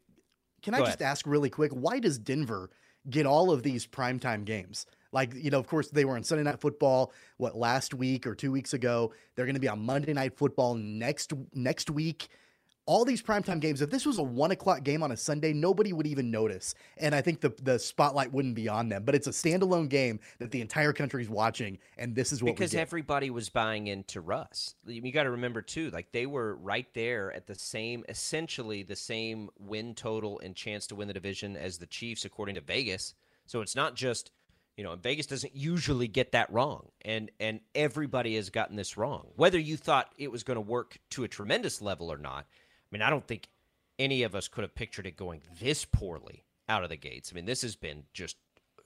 can 0.63 0.75
I 0.75 0.79
just 0.79 1.01
ahead. 1.01 1.11
ask 1.11 1.27
really 1.27 1.51
quick? 1.51 1.73
Why 1.73 1.99
does 1.99 2.19
Denver 2.19 2.71
get 3.09 3.27
all 3.27 3.51
of 3.51 3.63
these 3.63 3.87
primetime 3.87 4.45
games? 4.45 4.87
Like, 5.13 5.33
you 5.35 5.51
know, 5.51 5.61
of 5.61 5.69
course, 5.69 5.91
they 5.91 6.05
were 6.05 6.17
on 6.17 6.25
Sunday 6.25 6.43
Night 6.43 6.61
Football, 6.61 7.13
what, 7.37 7.57
last 7.57 7.95
week 7.95 8.27
or 8.27 8.35
two 8.35 8.51
weeks 8.51 8.75
ago. 8.75 9.13
They're 9.37 9.45
going 9.47 9.55
to 9.55 9.61
be 9.61 9.69
on 9.69 9.85
Monday 9.85 10.13
Night 10.13 10.37
Football 10.37 10.75
next 10.75 11.33
next 11.53 11.89
week 11.91 12.29
all 12.87 13.05
these 13.05 13.23
primetime 13.23 13.61
games, 13.61 13.81
if 13.81 13.91
this 13.91 14.05
was 14.05 14.19
a 14.19 14.23
one 14.23 14.51
o'clock 14.51 14.83
game 14.83 15.03
on 15.03 15.13
a 15.13 15.17
Sunday, 15.17 15.53
nobody 15.53 15.93
would 15.93 16.07
even 16.07 16.31
notice. 16.31 16.75
And 16.99 17.15
I 17.15 17.23
think 17.23 17.41
the, 17.41 17.55
the 17.63 17.79
spotlight 17.79 18.33
wouldn't 18.33 18.55
be 18.55 18.69
on 18.69 18.89
them. 18.89 19.05
But 19.05 19.15
it's 19.15 19.27
a 19.27 19.31
standalone 19.31 19.89
game 19.89 20.21
that 20.39 20.51
the 20.51 20.61
entire 20.61 20.93
country 20.93 21.23
is 21.23 21.29
watching. 21.29 21.79
And 21.97 22.15
this 22.15 22.33
is 22.33 22.43
what 22.43 22.55
Because 22.55 22.75
everybody 22.75 23.31
was 23.31 23.49
buying 23.49 23.87
into 23.87 24.21
Russ. 24.21 24.75
You 24.87 25.13
got 25.13 25.25
to 25.25 25.31
remember, 25.31 25.63
too, 25.63 25.91
like 25.91 26.13
they 26.13 26.27
were 26.27 26.57
right 26.57 26.87
there 26.95 27.33
at 27.33 27.47
the 27.47 27.55
same, 27.55 28.05
essentially 28.09 28.83
the 28.83 28.97
same 28.97 29.49
win 29.59 29.95
total 29.95 30.41
and 30.41 30.55
chance 30.55 30.87
to 30.89 30.95
win 30.95 31.09
the 31.09 31.15
division 31.15 31.57
as 31.57 31.79
the 31.79 31.87
Chiefs, 31.87 32.25
according 32.25 32.57
to 32.57 32.61
Vegas. 32.61 33.15
So 33.47 33.61
it's 33.61 33.77
not 33.77 33.95
just 33.95 34.31
you 34.77 34.83
know, 34.83 34.97
Vegas 34.97 35.27
doesn't 35.27 35.55
usually 35.55 36.09
get 36.09 36.33
that 36.33 36.53
wrong, 36.53 36.89
and 37.03 37.31
and 37.39 37.61
everybody 37.75 38.35
has 38.35 38.51
gotten 38.51 38.75
this 38.75 38.97
wrong. 38.97 39.29
Whether 39.37 39.59
you 39.59 39.77
thought 39.77 40.13
it 40.19 40.33
was 40.33 40.43
going 40.43 40.57
to 40.57 40.61
work 40.61 40.99
to 41.11 41.23
a 41.23 41.29
tremendous 41.29 41.81
level 41.81 42.11
or 42.11 42.19
not, 42.19 42.47
mean, 42.93 43.03
I 43.03 43.11
don't 43.11 43.27
think 43.27 43.49
any 43.99 44.23
of 44.23 44.35
us 44.35 44.49
could 44.49 44.63
have 44.63 44.75
pictured 44.75 45.07
it 45.07 45.17
going 45.17 45.43
this 45.61 45.85
poorly 45.85 46.45
out 46.69 46.83
of 46.83 46.91
the 46.91 46.97
gates. 46.97 47.31
I 47.33 47.35
mean, 47.35 47.45
this 47.45 47.63
has 47.63 47.77
been 47.77 48.05
just 48.13 48.37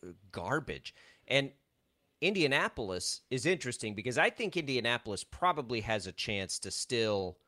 uh, 0.02 0.08
garbage. 0.32 0.94
And 1.26 1.50
Indianapolis 2.20 3.20
is 3.30 3.46
interesting 3.46 3.94
because 3.94 4.18
I 4.18 4.30
think 4.30 4.56
Indianapolis 4.56 5.24
probably 5.24 5.80
has 5.82 6.06
a 6.06 6.12
chance 6.12 6.58
to 6.60 6.70
still 6.70 7.38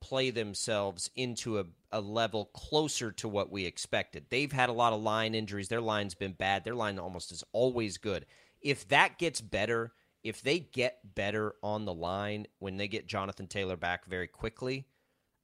play 0.00 0.30
themselves 0.30 1.10
into 1.16 1.58
a, 1.58 1.64
a 1.92 2.00
level 2.00 2.46
closer 2.46 3.10
to 3.12 3.28
what 3.28 3.50
we 3.50 3.64
expected. 3.64 4.26
They've 4.30 4.52
had 4.52 4.68
a 4.68 4.74
lot 4.74 4.92
of 4.92 5.02
line 5.02 5.34
injuries. 5.34 5.68
Their 5.68 5.80
line's 5.80 6.14
been 6.14 6.32
bad. 6.32 6.64
Their 6.64 6.74
line 6.74 6.98
almost 6.98 7.32
is 7.32 7.44
always 7.52 7.98
good. 7.98 8.26
If 8.60 8.88
that 8.88 9.18
gets 9.18 9.40
better, 9.40 9.92
if 10.22 10.42
they 10.42 10.60
get 10.60 10.98
better 11.14 11.54
on 11.62 11.84
the 11.84 11.94
line 11.94 12.46
when 12.58 12.76
they 12.76 12.88
get 12.88 13.06
Jonathan 13.06 13.46
Taylor 13.46 13.76
back 13.76 14.06
very 14.06 14.28
quickly, 14.28 14.86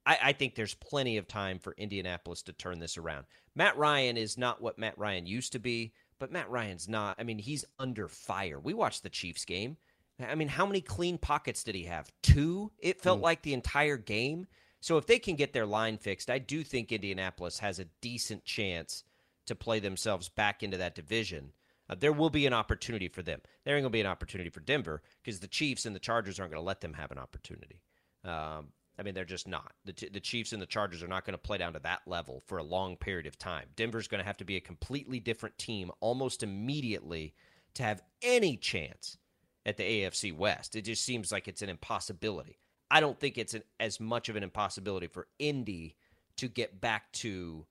I, 0.05 0.17
I, 0.21 0.33
think 0.33 0.55
there's 0.55 0.73
plenty 0.73 1.17
of 1.17 1.27
time 1.27 1.59
for 1.59 1.73
Indianapolis 1.77 2.41
to 2.43 2.53
turn 2.53 2.79
this 2.79 2.97
around. 2.97 3.25
Matt 3.55 3.77
Ryan 3.77 4.17
is 4.17 4.37
not 4.37 4.61
what 4.61 4.77
Matt 4.77 4.97
Ryan 4.97 5.25
used 5.25 5.53
to 5.53 5.59
be, 5.59 5.93
but 6.19 6.31
Matt 6.31 6.49
Ryan's 6.49 6.87
not. 6.87 7.15
I 7.19 7.23
mean, 7.23 7.39
he's 7.39 7.65
under 7.79 8.07
fire. 8.07 8.59
We 8.59 8.73
watched 8.73 9.03
the 9.03 9.09
Chiefs 9.09 9.45
game. 9.45 9.77
I 10.19 10.35
mean, 10.35 10.47
how 10.47 10.65
many 10.65 10.81
clean 10.81 11.17
pockets 11.17 11.63
did 11.63 11.75
he 11.75 11.83
have? 11.83 12.11
Two? 12.21 12.71
It 12.79 13.01
felt 13.01 13.19
mm. 13.19 13.23
like 13.23 13.41
the 13.41 13.53
entire 13.53 13.97
game. 13.97 14.47
So 14.79 14.97
if 14.97 15.05
they 15.05 15.19
can 15.19 15.35
get 15.35 15.53
their 15.53 15.65
line 15.65 15.97
fixed, 15.97 16.29
I 16.29 16.39
do 16.39 16.63
think 16.63 16.91
Indianapolis 16.91 17.59
has 17.59 17.79
a 17.79 17.87
decent 18.01 18.43
chance 18.43 19.03
to 19.45 19.55
play 19.55 19.79
themselves 19.79 20.29
back 20.29 20.63
into 20.63 20.77
that 20.77 20.95
division. 20.95 21.51
Uh, 21.89 21.95
there 21.99 22.13
will 22.13 22.29
be 22.29 22.45
an 22.45 22.53
opportunity 22.53 23.07
for 23.07 23.21
them. 23.21 23.41
There 23.63 23.75
ain't 23.75 23.83
going 23.83 23.91
to 23.91 23.95
be 23.95 24.01
an 24.01 24.07
opportunity 24.07 24.49
for 24.49 24.59
Denver 24.61 25.01
because 25.21 25.39
the 25.39 25.47
Chiefs 25.47 25.85
and 25.85 25.95
the 25.95 25.99
Chargers 25.99 26.39
aren't 26.39 26.51
going 26.51 26.61
to 26.61 26.67
let 26.67 26.81
them 26.81 26.93
have 26.93 27.11
an 27.11 27.17
opportunity. 27.17 27.81
Um, 28.23 28.67
I 28.97 29.03
mean, 29.03 29.13
they're 29.13 29.25
just 29.25 29.47
not. 29.47 29.73
The, 29.85 30.09
the 30.11 30.19
Chiefs 30.19 30.53
and 30.53 30.61
the 30.61 30.67
Chargers 30.67 31.01
are 31.01 31.07
not 31.07 31.25
going 31.25 31.33
to 31.33 31.39
play 31.39 31.57
down 31.57 31.73
to 31.73 31.79
that 31.79 32.01
level 32.05 32.43
for 32.45 32.59
a 32.59 32.63
long 32.63 32.95
period 32.95 33.25
of 33.25 33.39
time. 33.39 33.65
Denver's 33.75 34.07
going 34.07 34.19
to 34.19 34.25
have 34.25 34.37
to 34.37 34.45
be 34.45 34.55
a 34.55 34.61
completely 34.61 35.19
different 35.19 35.57
team 35.57 35.91
almost 35.99 36.43
immediately 36.43 37.33
to 37.73 37.83
have 37.83 38.03
any 38.21 38.55
chance 38.55 39.17
at 39.65 39.77
the 39.77 39.83
AFC 39.83 40.35
West. 40.35 40.75
It 40.75 40.83
just 40.83 41.03
seems 41.03 41.31
like 41.31 41.47
it's 41.47 41.61
an 41.61 41.69
impossibility. 41.69 42.59
I 42.91 42.99
don't 42.99 43.19
think 43.19 43.37
it's 43.37 43.55
an, 43.55 43.63
as 43.79 43.99
much 43.99 44.29
of 44.29 44.35
an 44.35 44.43
impossibility 44.43 45.07
for 45.07 45.27
Indy 45.39 45.95
to 46.37 46.47
get 46.47 46.79
back 46.79 47.11
to 47.13 47.65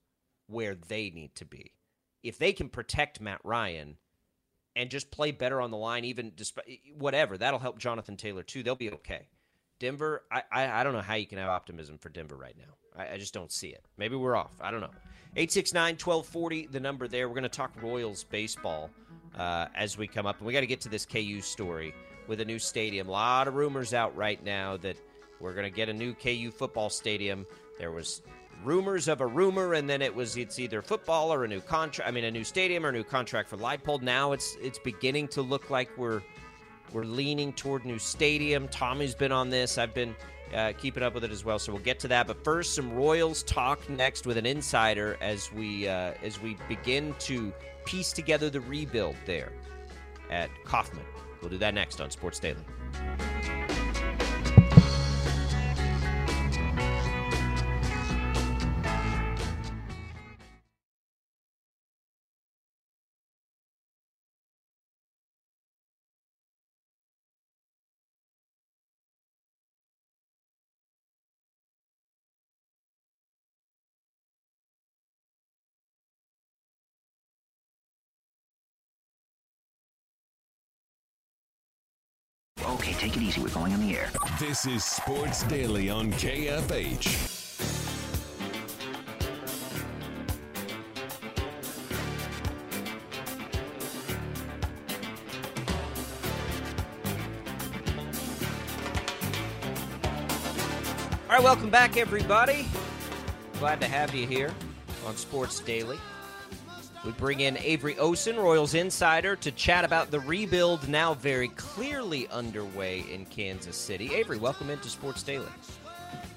where 0.47 0.75
they 0.75 1.09
need 1.09 1.35
to 1.35 1.45
be. 1.45 1.71
If 2.21 2.37
they 2.37 2.51
can 2.51 2.69
protect 2.69 3.21
Matt 3.21 3.39
Ryan 3.43 3.97
and 4.75 4.89
just 4.89 5.11
play 5.11 5.31
better 5.31 5.61
on 5.61 5.71
the 5.71 5.77
line, 5.77 6.03
even 6.03 6.33
despite 6.35 6.81
whatever, 6.97 7.37
that'll 7.37 7.59
help 7.59 7.79
Jonathan 7.79 8.17
Taylor 8.17 8.43
too. 8.43 8.63
They'll 8.63 8.75
be 8.75 8.91
okay. 8.91 9.27
Denver, 9.83 10.23
I, 10.31 10.43
I, 10.49 10.79
I 10.79 10.83
don't 10.85 10.93
know 10.93 11.01
how 11.01 11.15
you 11.15 11.25
can 11.25 11.39
have 11.39 11.49
optimism 11.49 11.97
for 11.97 12.07
Denver 12.07 12.37
right 12.37 12.55
now. 12.57 13.01
I, 13.03 13.15
I 13.15 13.17
just 13.17 13.33
don't 13.33 13.51
see 13.51 13.67
it. 13.67 13.83
Maybe 13.97 14.15
we're 14.15 14.37
off. 14.37 14.53
I 14.61 14.71
don't 14.71 14.79
know. 14.79 14.93
869 15.35 15.95
1240, 15.95 16.67
the 16.67 16.79
number 16.79 17.05
there. 17.09 17.27
We're 17.27 17.33
going 17.33 17.43
to 17.43 17.49
talk 17.49 17.73
Royals 17.81 18.23
baseball 18.23 18.89
uh, 19.37 19.65
as 19.75 19.97
we 19.97 20.07
come 20.07 20.25
up. 20.25 20.37
And 20.37 20.47
we 20.47 20.53
got 20.53 20.61
to 20.61 20.67
get 20.67 20.79
to 20.81 20.89
this 20.89 21.05
KU 21.05 21.41
story 21.41 21.93
with 22.29 22.39
a 22.39 22.45
new 22.45 22.59
stadium. 22.59 23.09
A 23.09 23.11
lot 23.11 23.49
of 23.49 23.55
rumors 23.55 23.93
out 23.93 24.15
right 24.15 24.41
now 24.41 24.77
that 24.77 24.95
we're 25.41 25.53
going 25.53 25.69
to 25.69 25.75
get 25.75 25.89
a 25.89 25.93
new 25.93 26.13
KU 26.13 26.49
football 26.49 26.89
stadium. 26.89 27.45
There 27.77 27.91
was 27.91 28.21
rumors 28.63 29.09
of 29.09 29.19
a 29.19 29.27
rumor, 29.27 29.73
and 29.73 29.89
then 29.89 30.01
it 30.01 30.15
was 30.15 30.37
it's 30.37 30.59
either 30.59 30.81
football 30.81 31.33
or 31.33 31.43
a 31.43 31.47
new 31.49 31.59
contract. 31.59 32.07
I 32.07 32.13
mean, 32.13 32.23
a 32.23 32.31
new 32.31 32.45
stadium 32.45 32.85
or 32.85 32.89
a 32.89 32.93
new 32.93 33.03
contract 33.03 33.49
for 33.49 33.57
Leipold. 33.57 34.01
Now 34.01 34.31
it's 34.31 34.55
it's 34.61 34.79
beginning 34.79 35.27
to 35.29 35.41
look 35.41 35.69
like 35.69 35.89
we're 35.97 36.21
we're 36.93 37.03
leaning 37.03 37.51
toward 37.53 37.85
new 37.85 37.99
stadium. 37.99 38.67
Tommy's 38.67 39.15
been 39.15 39.31
on 39.31 39.49
this. 39.49 39.77
I've 39.77 39.93
been 39.93 40.15
uh, 40.53 40.73
keeping 40.77 41.03
up 41.03 41.13
with 41.13 41.23
it 41.23 41.31
as 41.31 41.43
well. 41.43 41.59
So 41.59 41.73
we'll 41.73 41.81
get 41.81 41.99
to 42.01 42.07
that. 42.09 42.27
But 42.27 42.43
first, 42.43 42.75
some 42.75 42.93
Royals 42.93 43.43
talk 43.43 43.89
next 43.89 44.25
with 44.25 44.37
an 44.37 44.45
insider 44.45 45.17
as 45.19 45.51
we 45.51 45.87
uh, 45.87 46.13
as 46.23 46.39
we 46.39 46.57
begin 46.67 47.15
to 47.19 47.51
piece 47.85 48.13
together 48.13 48.49
the 48.49 48.61
rebuild 48.61 49.15
there 49.25 49.51
at 50.29 50.49
Kauffman. 50.63 51.05
We'll 51.41 51.49
do 51.49 51.57
that 51.57 51.73
next 51.73 51.99
on 51.99 52.09
Sports 52.11 52.39
Daily. 52.39 52.63
Okay, 82.83 82.91
take 82.95 83.15
it 83.15 83.23
easy. 83.23 83.41
We're 83.41 83.47
going 83.47 83.71
on 83.71 83.79
the 83.79 83.95
air. 83.95 84.09
This 84.37 84.65
is 84.65 84.83
Sports 84.83 85.43
Daily 85.43 85.89
on 85.89 86.11
KFH. 86.11 87.31
All 101.29 101.37
right, 101.37 101.41
welcome 101.41 101.69
back, 101.69 101.95
everybody. 101.95 102.67
Glad 103.59 103.79
to 103.79 103.87
have 103.87 104.13
you 104.13 104.27
here 104.27 104.53
on 105.07 105.15
Sports 105.15 105.61
Daily. 105.61 105.97
We 107.05 107.11
bring 107.11 107.41
in 107.41 107.57
Avery 107.57 107.95
Osen, 107.95 108.37
Royals 108.37 108.75
insider, 108.75 109.35
to 109.35 109.51
chat 109.51 109.83
about 109.83 110.09
the 110.09 110.21
rebuild 110.21 110.87
now 110.87 111.13
very 111.13 111.49
clearly 111.49 112.29
underway 112.29 113.03
in 113.11 113.25
Kansas 113.25 113.75
City. 113.75 114.13
Avery, 114.15 114.37
welcome 114.37 114.69
into 114.69 114.87
Sports 114.87 115.21
Daily. 115.21 115.45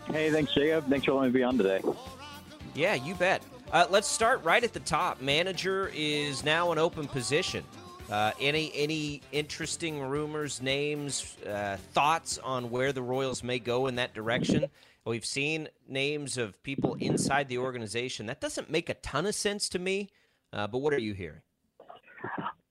Hey, 0.09 0.33
thanks, 0.33 0.53
Jacob. 0.55 0.89
Thanks 0.89 1.07
for 1.07 1.13
letting 1.13 1.33
me 1.33 1.39
be 1.39 1.45
on 1.45 1.57
today. 1.57 1.83
Yeah, 2.75 2.95
you 2.95 3.15
bet. 3.15 3.45
Uh, 3.71 3.87
let's 3.91 4.09
start 4.09 4.43
right 4.43 4.63
at 4.63 4.73
the 4.73 4.81
top. 4.81 5.21
Manager 5.21 5.93
is 5.95 6.45
now 6.45 6.73
an 6.73 6.79
open 6.79 7.07
position. 7.07 7.65
Uh, 8.11 8.33
any 8.41 8.73
any 8.75 9.23
interesting 9.31 10.01
rumors, 10.01 10.61
names, 10.61 11.37
uh, 11.47 11.77
thoughts 11.93 12.39
on 12.39 12.71
where 12.71 12.93
the 12.93 13.03
Royals 13.03 13.45
may 13.45 13.61
go 13.61 13.87
in 13.87 13.97
that 13.97 14.15
direction? 14.15 14.67
We've 15.05 15.25
seen 15.25 15.69
names 15.89 16.39
of 16.39 16.61
people 16.65 16.95
inside 16.95 17.49
the 17.49 17.59
organization. 17.59 18.27
That 18.27 18.41
doesn't 18.41 18.69
make 18.69 18.89
a 18.89 18.95
ton 18.95 19.27
of 19.27 19.35
sense 19.37 19.69
to 19.69 19.79
me. 19.79 20.11
Uh, 20.53 20.67
but 20.67 20.79
what 20.79 20.93
are 20.93 20.99
you 20.99 21.15
hearing? 21.15 21.41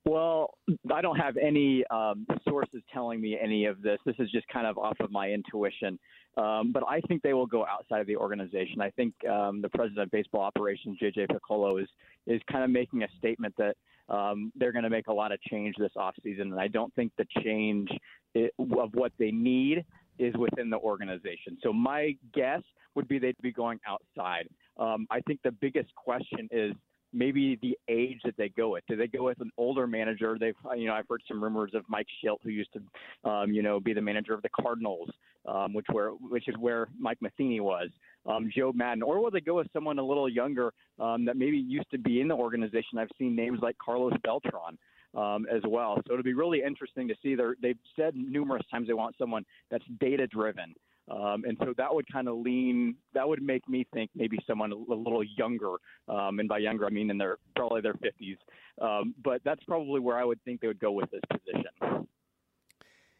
Well, 0.08 0.54
I 0.94 1.02
don't 1.02 1.16
have 1.16 1.36
any 1.36 1.84
um, 1.90 2.28
sources 2.48 2.84
telling 2.94 3.20
me 3.20 3.40
any 3.42 3.66
of 3.66 3.82
this. 3.82 3.98
This 4.06 4.16
is 4.20 4.30
just 4.30 4.48
kind 4.50 4.68
of 4.68 4.78
off 4.78 4.98
of 5.00 5.12
my 5.12 5.32
intuition. 5.32 5.98
Um, 6.38 6.72
but 6.72 6.84
I 6.88 7.02
think 7.02 7.24
they 7.24 7.34
will 7.34 7.48
go 7.48 7.66
outside 7.66 8.02
of 8.02 8.08
the 8.08 8.16
organization. 8.16 8.82
I 8.82 8.92
think 8.92 9.14
um, 9.28 9.62
the 9.62 9.70
president 9.70 10.04
of 10.04 10.12
baseball 10.12 10.42
operations, 10.42 11.00
JJ 11.02 11.28
Picollo, 11.32 11.82
is 11.82 11.88
is 12.28 12.42
kind 12.52 12.64
of 12.64 12.70
making 12.70 13.02
a 13.04 13.08
statement 13.18 13.56
that 13.58 13.76
um, 14.14 14.52
they're 14.56 14.72
going 14.72 14.84
to 14.84 14.90
make 14.90 15.08
a 15.08 15.14
lot 15.14 15.32
of 15.32 15.42
change 15.42 15.74
this 15.80 15.92
offseason. 15.98 16.42
And 16.42 16.60
I 16.60 16.68
don't 16.68 16.94
think 16.94 17.12
the 17.18 17.26
change 17.44 17.90
of 18.36 18.94
what 18.94 19.12
they 19.18 19.32
need 19.32 19.86
is 20.20 20.36
within 20.38 20.70
the 20.70 20.78
organization. 20.78 21.58
So 21.64 21.74
my 21.74 22.16
guess 22.34 22.62
would 22.96 23.08
be 23.08 23.20
they'd 23.20 23.36
be 23.42 23.52
going 23.52 23.80
outside. 23.88 24.48
Um, 24.78 25.08
I 25.10 25.22
think 25.22 25.40
the 25.44 25.52
biggest 25.52 25.94
question 25.96 26.48
is 26.52 26.74
maybe 27.16 27.58
the 27.62 27.78
age 27.88 28.20
that 28.26 28.36
they 28.38 28.50
go 28.50 28.70
with. 28.70 28.84
Do 28.88 28.96
they 28.96 29.08
go 29.08 29.24
with 29.24 29.40
an 29.40 29.52
older 29.58 29.88
manager? 29.88 30.38
They've, 30.40 30.56
you 30.78 30.88
know, 30.88 30.94
I've 30.94 31.08
heard 31.10 31.24
some 31.28 31.42
rumors 31.44 31.72
of 31.74 31.84
Mike 31.88 32.08
Shildt, 32.24 32.40
who 32.44 32.50
used 32.50 32.72
to, 32.74 33.30
um, 33.30 33.52
you 33.52 33.64
know, 33.64 33.80
be 33.80 33.94
the 33.94 34.02
manager 34.02 34.34
of 34.34 34.42
the 34.42 34.50
Cardinals, 34.50 35.10
um, 35.46 35.74
which 35.74 35.86
where 35.92 36.10
which 36.10 36.48
is 36.48 36.56
where 36.60 36.88
Mike 37.00 37.22
Matheny 37.22 37.60
was, 37.60 37.90
um, 38.26 38.52
Joe 38.56 38.72
Maddon, 38.74 39.02
or 39.02 39.20
will 39.22 39.32
they 39.32 39.42
go 39.42 39.56
with 39.56 39.68
someone 39.74 39.98
a 39.98 40.06
little 40.06 40.30
younger 40.30 40.74
um, 41.00 41.26
that 41.26 41.38
maybe 41.38 41.58
used 41.58 41.90
to 41.92 41.98
be 41.98 42.22
in 42.22 42.28
the 42.28 42.36
organization? 42.36 43.00
I've 43.00 43.10
seen 43.18 43.36
names 43.36 43.60
like 43.62 43.78
Carlos 43.78 44.14
Beltran. 44.24 44.78
Um, 45.14 45.46
as 45.50 45.62
well. 45.66 45.96
So 46.06 46.12
it'll 46.12 46.24
be 46.24 46.34
really 46.34 46.62
interesting 46.62 47.08
to 47.08 47.16
see. 47.24 47.36
They're, 47.36 47.56
they've 47.62 47.78
said 47.96 48.18
numerous 48.18 48.64
times 48.70 48.88
they 48.88 48.94
want 48.94 49.16
someone 49.18 49.46
that's 49.72 49.86
data 50.02 50.28
driven. 50.28 50.76
Um, 51.10 51.44
and 51.48 51.58
so 51.64 51.74
that 51.78 51.94
would 51.94 52.12
kind 52.12 52.28
of 52.28 52.38
lean, 52.38 52.96
that 53.14 53.28
would 53.28 53.42
make 53.42 53.68
me 53.70 53.86
think 53.94 54.10
maybe 54.16 54.38
someone 54.48 54.72
a, 54.72 54.76
little 54.76 55.24
younger. 55.24 55.76
Um, 56.08 56.40
and 56.40 56.50
by 56.50 56.60
younger, 56.60 56.86
I 56.86 56.90
mean 56.90 57.10
in 57.10 57.18
their 57.18 57.38
probably 57.56 57.82
their 57.82 57.94
50s. 57.94 58.38
Um, 58.82 59.14
but 59.24 59.42
that's 59.46 59.64
probably 59.66 60.00
where 60.00 60.18
I 60.18 60.24
would 60.24 60.44
think 60.44 60.62
they 60.62 60.68
would 60.68 60.80
go 60.80 60.92
with 60.92 61.10
this 61.12 61.22
position. 61.30 62.08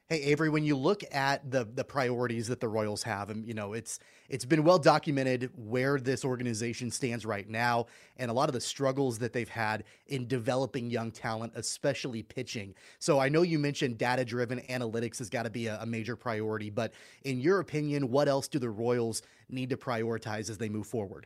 Hey 0.08 0.22
Avery, 0.22 0.50
when 0.50 0.64
you 0.64 0.76
look 0.78 1.02
at 1.12 1.50
the 1.50 1.64
the 1.64 1.84
priorities 1.84 2.48
that 2.50 2.60
the 2.60 2.68
Royals 2.68 3.02
have, 3.02 3.32
and 3.32 3.44
you 3.44 3.56
know 3.56 3.74
it's 3.74 3.98
it's 4.30 4.46
been 4.46 4.64
well 4.64 4.78
documented 4.78 5.50
where 5.56 6.00
this 6.00 6.24
organization 6.24 6.92
stands 6.92 7.26
right 7.26 7.50
now, 7.50 7.88
and 8.18 8.30
a 8.30 8.34
lot 8.34 8.48
of 8.48 8.54
the 8.54 8.62
struggles 8.62 9.18
that 9.18 9.34
they've 9.34 9.50
had 9.50 9.84
in 10.06 10.28
developing 10.28 10.92
young 10.92 11.10
talent, 11.10 11.54
especially 11.56 12.22
pitching. 12.22 12.76
So 13.00 13.18
I 13.18 13.30
know 13.30 13.42
you 13.42 13.58
mentioned 13.58 13.98
data 13.98 14.24
driven 14.24 14.60
analytics 14.70 15.18
has 15.18 15.32
got 15.32 15.44
to 15.44 15.50
be 15.50 15.66
a, 15.66 15.82
a 15.82 15.88
major 15.88 16.16
priority, 16.16 16.70
but 16.70 16.94
in 17.24 17.40
your 17.40 17.60
opinion, 17.60 18.12
what 18.12 18.28
else 18.28 18.48
do 18.48 18.60
the 18.60 18.70
Royals 18.70 19.24
need 19.50 19.72
to 19.72 19.78
prioritize 19.78 20.52
as 20.52 20.60
they 20.60 20.70
move 20.70 20.86
forward? 20.86 21.26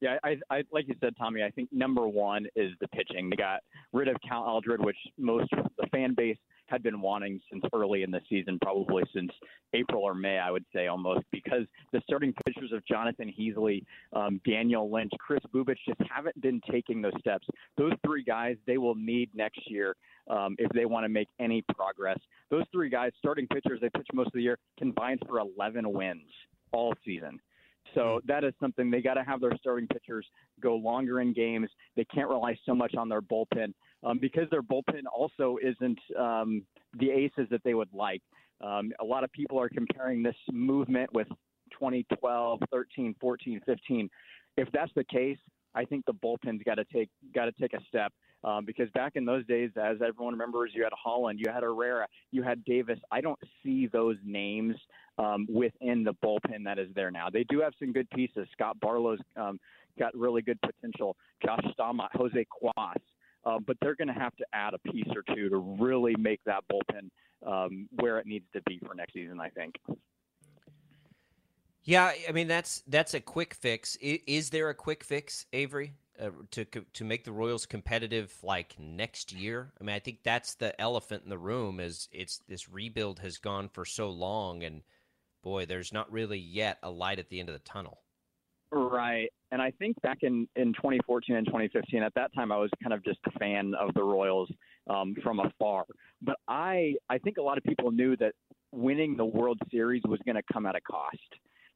Yeah, 0.00 0.16
I, 0.24 0.38
I 0.50 0.64
like 0.72 0.88
you 0.88 0.96
said, 1.00 1.14
Tommy. 1.16 1.44
I 1.44 1.50
think 1.50 1.68
number 1.70 2.08
one 2.08 2.46
is 2.56 2.72
the 2.80 2.88
pitching. 2.88 3.30
They 3.30 3.36
got 3.36 3.60
rid 3.92 4.08
of 4.08 4.16
Cal 4.26 4.44
Eldred, 4.44 4.84
which 4.84 4.96
most 5.18 5.50
the 5.52 5.86
fan 5.92 6.14
base 6.14 6.38
had 6.70 6.82
been 6.82 7.00
wanting 7.00 7.40
since 7.50 7.64
early 7.72 8.02
in 8.02 8.10
the 8.10 8.20
season, 8.28 8.58
probably 8.62 9.02
since 9.14 9.30
April 9.74 10.02
or 10.02 10.14
May, 10.14 10.38
I 10.38 10.50
would 10.50 10.64
say 10.74 10.86
almost, 10.86 11.24
because 11.32 11.62
the 11.92 12.00
starting 12.04 12.32
pitchers 12.44 12.72
of 12.72 12.86
Jonathan 12.86 13.32
Heasley, 13.38 13.84
um, 14.12 14.40
Daniel 14.46 14.90
Lynch, 14.90 15.12
Kris 15.18 15.40
Bubic 15.54 15.76
just 15.86 16.00
haven't 16.08 16.40
been 16.40 16.60
taking 16.70 17.02
those 17.02 17.12
steps. 17.18 17.46
Those 17.76 17.92
three 18.04 18.22
guys 18.22 18.56
they 18.66 18.78
will 18.78 18.94
need 18.94 19.30
next 19.34 19.60
year 19.70 19.96
um, 20.28 20.54
if 20.58 20.70
they 20.72 20.86
want 20.86 21.04
to 21.04 21.08
make 21.08 21.28
any 21.38 21.62
progress. 21.74 22.18
Those 22.50 22.64
three 22.72 22.88
guys, 22.88 23.12
starting 23.18 23.46
pitchers, 23.48 23.80
they 23.80 23.90
pitch 23.90 24.08
most 24.12 24.28
of 24.28 24.32
the 24.34 24.42
year, 24.42 24.58
combined 24.78 25.20
for 25.26 25.40
11 25.40 25.90
wins 25.90 26.30
all 26.72 26.94
season. 27.04 27.40
So 27.94 28.20
that 28.26 28.44
is 28.44 28.52
something 28.60 28.90
they 28.90 29.02
got 29.02 29.14
to 29.14 29.24
have 29.24 29.40
their 29.40 29.56
starting 29.58 29.88
pitchers 29.88 30.26
go 30.60 30.76
longer 30.76 31.20
in 31.20 31.32
games. 31.32 31.68
They 31.96 32.04
can't 32.04 32.28
rely 32.28 32.56
so 32.64 32.74
much 32.74 32.94
on 32.94 33.08
their 33.08 33.20
bullpen 33.20 33.72
um, 34.02 34.18
because 34.18 34.48
their 34.50 34.62
bullpen 34.62 35.02
also 35.14 35.58
isn't 35.62 35.98
um, 36.18 36.62
the 36.98 37.10
aces 37.10 37.46
that 37.50 37.62
they 37.64 37.74
would 37.74 37.92
like. 37.92 38.22
Um, 38.60 38.92
a 39.00 39.04
lot 39.04 39.24
of 39.24 39.32
people 39.32 39.58
are 39.58 39.68
comparing 39.68 40.22
this 40.22 40.36
movement 40.52 41.12
with 41.12 41.28
2012, 41.72 42.60
13, 42.70 43.14
14, 43.20 43.60
15. 43.64 44.10
If 44.56 44.68
that's 44.72 44.92
the 44.94 45.04
case, 45.04 45.38
I 45.74 45.84
think 45.84 46.04
the 46.06 46.14
bullpen's 46.14 46.62
got 46.64 46.74
to 46.74 46.84
take 46.92 47.10
got 47.34 47.44
to 47.44 47.52
take 47.52 47.74
a 47.74 47.80
step 47.88 48.12
um, 48.42 48.64
because 48.64 48.88
back 48.90 49.12
in 49.14 49.24
those 49.24 49.46
days, 49.46 49.70
as 49.76 49.96
everyone 50.06 50.32
remembers, 50.32 50.72
you 50.74 50.82
had 50.82 50.92
Holland, 50.92 51.38
you 51.38 51.50
had 51.52 51.62
Herrera, 51.62 52.06
you 52.32 52.42
had 52.42 52.64
Davis. 52.64 52.98
I 53.10 53.20
don't 53.20 53.38
see 53.62 53.86
those 53.86 54.16
names 54.24 54.74
um, 55.18 55.46
within 55.48 56.04
the 56.04 56.14
bullpen 56.24 56.64
that 56.64 56.78
is 56.78 56.88
there 56.94 57.10
now. 57.10 57.28
They 57.30 57.44
do 57.44 57.60
have 57.60 57.72
some 57.78 57.92
good 57.92 58.08
pieces. 58.10 58.48
Scott 58.52 58.78
Barlow's 58.80 59.20
um, 59.36 59.60
got 59.98 60.14
really 60.16 60.42
good 60.42 60.58
potential. 60.60 61.16
Josh 61.44 61.64
Staumont, 61.78 62.08
Jose 62.14 62.46
Cuas. 62.62 62.94
Uh, 63.44 63.58
but 63.66 63.76
they're 63.80 63.94
going 63.94 64.08
to 64.08 64.14
have 64.14 64.36
to 64.36 64.44
add 64.52 64.74
a 64.74 64.78
piece 64.78 65.08
or 65.14 65.22
two 65.34 65.48
to 65.48 65.56
really 65.56 66.14
make 66.18 66.40
that 66.44 66.62
bullpen 66.70 67.08
um, 67.46 67.88
where 67.92 68.18
it 68.18 68.26
needs 68.26 68.44
to 68.52 68.60
be 68.62 68.78
for 68.86 68.94
next 68.94 69.14
season. 69.14 69.40
I 69.40 69.48
think. 69.48 69.76
Yeah, 71.82 72.12
I 72.28 72.32
mean 72.32 72.48
that's 72.48 72.82
that's 72.86 73.14
a 73.14 73.20
quick 73.20 73.54
fix. 73.54 73.96
Is, 73.96 74.18
is 74.26 74.50
there 74.50 74.68
a 74.68 74.74
quick 74.74 75.02
fix, 75.02 75.46
Avery? 75.52 75.94
uh, 76.20 76.30
to 76.50 76.64
to 76.64 77.04
make 77.04 77.24
the 77.24 77.32
Royals 77.32 77.66
competitive 77.66 78.36
like 78.42 78.76
next 78.78 79.32
year? 79.32 79.72
I 79.80 79.84
mean, 79.84 79.96
I 79.96 79.98
think 79.98 80.18
that's 80.22 80.54
the 80.54 80.78
elephant 80.80 81.22
in 81.24 81.30
the 81.30 81.38
room. 81.38 81.80
Is 81.80 82.08
it's 82.12 82.40
this 82.48 82.68
rebuild 82.68 83.20
has 83.20 83.38
gone 83.38 83.68
for 83.68 83.84
so 83.84 84.10
long, 84.10 84.62
and 84.62 84.82
boy, 85.42 85.66
there's 85.66 85.92
not 85.92 86.12
really 86.12 86.38
yet 86.38 86.78
a 86.82 86.90
light 86.90 87.18
at 87.18 87.30
the 87.30 87.40
end 87.40 87.48
of 87.48 87.54
the 87.54 87.60
tunnel. 87.60 88.02
Right, 88.72 89.28
and 89.50 89.60
I 89.60 89.72
think 89.72 90.00
back 90.00 90.18
in 90.22 90.46
in 90.54 90.72
2014 90.74 91.34
and 91.34 91.46
2015, 91.46 92.02
at 92.02 92.14
that 92.14 92.32
time, 92.34 92.52
I 92.52 92.56
was 92.56 92.70
kind 92.82 92.92
of 92.92 93.04
just 93.04 93.18
a 93.26 93.32
fan 93.38 93.72
of 93.74 93.92
the 93.94 94.02
Royals 94.02 94.48
um, 94.88 95.14
from 95.24 95.40
afar. 95.40 95.84
But 96.22 96.36
I 96.46 96.94
I 97.08 97.18
think 97.18 97.38
a 97.38 97.42
lot 97.42 97.58
of 97.58 97.64
people 97.64 97.90
knew 97.90 98.16
that 98.18 98.32
winning 98.72 99.16
the 99.16 99.24
World 99.24 99.58
Series 99.70 100.02
was 100.06 100.20
going 100.24 100.36
to 100.36 100.42
come 100.52 100.66
at 100.66 100.76
a 100.76 100.80
cost. 100.80 101.18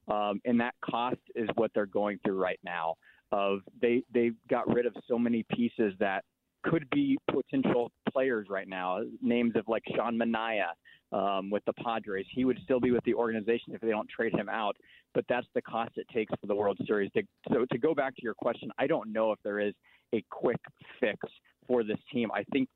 Um, 0.07 0.41
and 0.45 0.61
that 0.61 0.75
cost 0.85 1.21
is 1.35 1.49
what 1.57 1.71
they're 1.75 1.87
going 1.87 2.19
through 2.25 2.41
right 2.41 2.61
now 2.63 2.95
of 3.33 3.61
they 3.81 4.03
they 4.13 4.31
got 4.49 4.73
rid 4.73 4.87
of 4.87 4.95
so 5.09 5.19
many 5.19 5.45
pieces 5.51 5.95
that 5.99 6.25
could 6.65 6.89
be 6.91 7.19
potential 7.31 7.91
players 8.11 8.47
right 8.51 8.69
now. 8.69 9.01
Names 9.23 9.53
of 9.57 9.65
like 9.69 9.83
Sean 9.95 10.19
Manaea 10.19 10.73
um, 11.13 11.51
with 11.51 11.65
the 11.67 11.73
Padres. 11.75 12.27
He 12.31 12.45
would 12.45 12.59
still 12.65 12.81
be 12.81 12.91
with 12.91 13.05
the 13.05 13.15
organization 13.15 13.75
if 13.75 13.81
they 13.81 13.91
don't 13.91 14.09
trade 14.09 14.35
him 14.35 14.49
out. 14.49 14.77
But 15.15 15.25
that's 15.29 15.47
the 15.55 15.63
cost 15.63 15.93
it 15.97 16.07
takes 16.13 16.33
for 16.41 16.47
the 16.47 16.55
World 16.55 16.79
Series. 16.87 17.11
To, 17.13 17.23
so 17.53 17.67
to 17.71 17.79
go 17.79 17.95
back 17.95 18.17
to 18.17 18.23
your 18.23 18.35
question, 18.35 18.71
I 18.79 18.87
don't 18.87 19.13
know 19.13 19.33
if 19.33 19.39
there 19.45 19.61
is 19.61 19.75
a 20.15 20.25
quick 20.31 20.61
fix 21.01 21.19
for 21.67 21.85
this 21.85 21.99
team. 22.13 22.31
I 22.33 22.45
think 22.53 22.69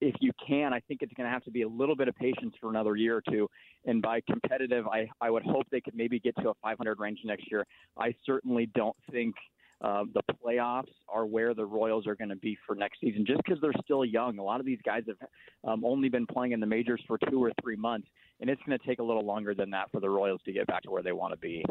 if 0.00 0.14
you 0.20 0.32
can, 0.46 0.72
I 0.72 0.80
think 0.80 1.02
it's 1.02 1.12
going 1.14 1.26
to 1.26 1.32
have 1.32 1.44
to 1.44 1.50
be 1.50 1.62
a 1.62 1.68
little 1.68 1.96
bit 1.96 2.08
of 2.08 2.14
patience 2.16 2.54
for 2.60 2.70
another 2.70 2.96
year 2.96 3.16
or 3.16 3.22
two. 3.30 3.48
And 3.84 4.02
by 4.02 4.20
competitive, 4.28 4.86
I, 4.88 5.08
I 5.20 5.30
would 5.30 5.44
hope 5.44 5.64
they 5.70 5.80
could 5.80 5.94
maybe 5.94 6.18
get 6.20 6.34
to 6.42 6.50
a 6.50 6.54
500 6.62 6.98
range 6.98 7.20
next 7.24 7.50
year. 7.50 7.64
I 7.98 8.14
certainly 8.24 8.68
don't 8.74 8.96
think– 9.10 9.34
uh, 9.82 10.04
the 10.14 10.22
playoffs 10.44 10.92
are 11.08 11.26
where 11.26 11.54
the 11.54 11.64
Royals 11.64 12.06
are 12.06 12.14
going 12.14 12.30
to 12.30 12.36
be 12.36 12.56
for 12.66 12.74
next 12.74 13.00
season, 13.00 13.24
just 13.26 13.42
because 13.44 13.60
they're 13.60 13.72
still 13.84 14.04
young. 14.04 14.38
A 14.38 14.42
lot 14.42 14.60
of 14.60 14.66
these 14.66 14.80
guys 14.84 15.02
have 15.06 15.28
um, 15.64 15.84
only 15.84 16.08
been 16.08 16.26
playing 16.26 16.52
in 16.52 16.60
the 16.60 16.66
majors 16.66 17.02
for 17.06 17.18
two 17.30 17.42
or 17.42 17.52
three 17.62 17.76
months, 17.76 18.08
and 18.40 18.48
it's 18.48 18.62
going 18.66 18.78
to 18.78 18.86
take 18.86 19.00
a 19.00 19.02
little 19.02 19.24
longer 19.24 19.54
than 19.54 19.70
that 19.70 19.90
for 19.90 20.00
the 20.00 20.08
Royals 20.08 20.40
to 20.46 20.52
get 20.52 20.66
back 20.66 20.82
to 20.84 20.90
where 20.90 21.02
they 21.02 21.12
want 21.12 21.32
to 21.32 21.38
be. 21.38 21.64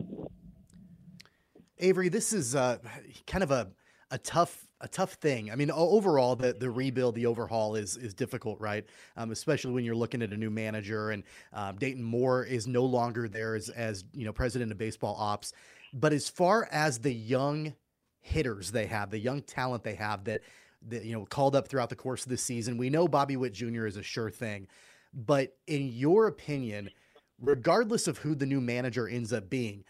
Avery, 1.79 2.09
this 2.09 2.31
is 2.31 2.55
uh, 2.55 2.77
kind 3.27 3.43
of 3.43 3.51
a 3.51 3.69
a 4.11 4.17
tough 4.19 4.67
a 4.81 4.87
tough 4.87 5.13
thing. 5.13 5.51
I 5.51 5.55
mean, 5.55 5.71
overall, 5.71 6.35
the 6.35 6.53
the 6.53 6.69
rebuild, 6.69 7.15
the 7.15 7.25
overhaul 7.25 7.75
is 7.75 7.97
is 7.97 8.13
difficult, 8.13 8.59
right? 8.59 8.85
Um, 9.17 9.31
especially 9.31 9.73
when 9.73 9.83
you're 9.83 9.95
looking 9.95 10.21
at 10.21 10.31
a 10.31 10.37
new 10.37 10.51
manager, 10.51 11.09
and 11.09 11.23
um, 11.53 11.77
Dayton 11.77 12.03
Moore 12.03 12.43
is 12.43 12.67
no 12.67 12.85
longer 12.85 13.27
there 13.27 13.55
as 13.55 13.69
as 13.69 14.05
you 14.13 14.25
know 14.25 14.31
president 14.31 14.71
of 14.71 14.77
baseball 14.77 15.15
ops. 15.17 15.53
But 15.93 16.13
as 16.13 16.29
far 16.29 16.67
as 16.71 16.99
the 16.99 17.13
young 17.13 17.73
hitters 18.25 18.71
they 18.71 18.87
have, 18.87 19.11
the 19.11 19.19
young 19.19 19.41
talent 19.41 19.83
they 19.83 19.95
have 19.95 20.23
that 20.25 20.41
that 20.87 21.05
you 21.05 21.13
know 21.13 21.25
called 21.25 21.55
up 21.55 21.67
throughout 21.67 21.89
the 21.89 21.95
course 21.95 22.23
of 22.23 22.29
the 22.29 22.37
season. 22.37 22.77
We 22.77 22.89
know 22.89 23.07
Bobby 23.07 23.37
Witt 23.37 23.53
Jr. 23.53 23.85
is 23.85 23.97
a 23.97 24.03
sure 24.03 24.31
thing, 24.31 24.67
but 25.13 25.55
in 25.67 25.89
your 25.89 26.27
opinion, 26.27 26.89
regardless 27.39 28.07
of 28.07 28.17
who 28.17 28.35
the 28.35 28.45
new 28.45 28.59
manager 28.59 29.07
ends 29.07 29.31
up 29.31 29.49
being, 29.49 29.83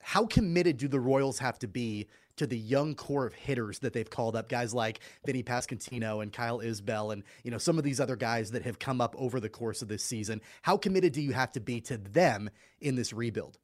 how 0.00 0.24
committed 0.26 0.76
do 0.76 0.88
the 0.88 1.00
Royals 1.00 1.38
have 1.40 1.58
to 1.60 1.68
be 1.68 2.06
to 2.36 2.46
the 2.46 2.58
young 2.58 2.94
core 2.94 3.26
of 3.26 3.34
hitters 3.34 3.80
that 3.80 3.92
they've 3.92 4.10
called 4.10 4.36
up? 4.36 4.48
Guys 4.48 4.72
like 4.72 5.00
Vinny 5.26 5.42
Pasquantino 5.42 6.22
and 6.22 6.32
Kyle 6.32 6.60
Isbel, 6.60 7.12
and 7.12 7.24
you 7.42 7.50
know 7.50 7.58
some 7.58 7.76
of 7.76 7.84
these 7.84 8.00
other 8.00 8.16
guys 8.16 8.52
that 8.52 8.62
have 8.62 8.78
come 8.78 9.00
up 9.00 9.16
over 9.18 9.40
the 9.40 9.48
course 9.48 9.82
of 9.82 9.88
this 9.88 10.04
season. 10.04 10.40
How 10.62 10.76
committed 10.76 11.12
do 11.12 11.20
you 11.20 11.32
have 11.32 11.50
to 11.52 11.60
be 11.60 11.80
to 11.82 11.96
them 11.98 12.50
in 12.80 12.94
this 12.94 13.12
rebuild? 13.12 13.58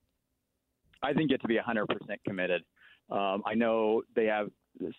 I 1.02 1.12
think 1.14 1.30
you 1.30 1.34
have 1.34 1.40
to 1.40 1.48
be 1.48 1.56
100% 1.56 1.86
committed. 2.26 2.62
Um, 3.10 3.42
I 3.46 3.54
know 3.54 4.02
they 4.14 4.26
have 4.26 4.48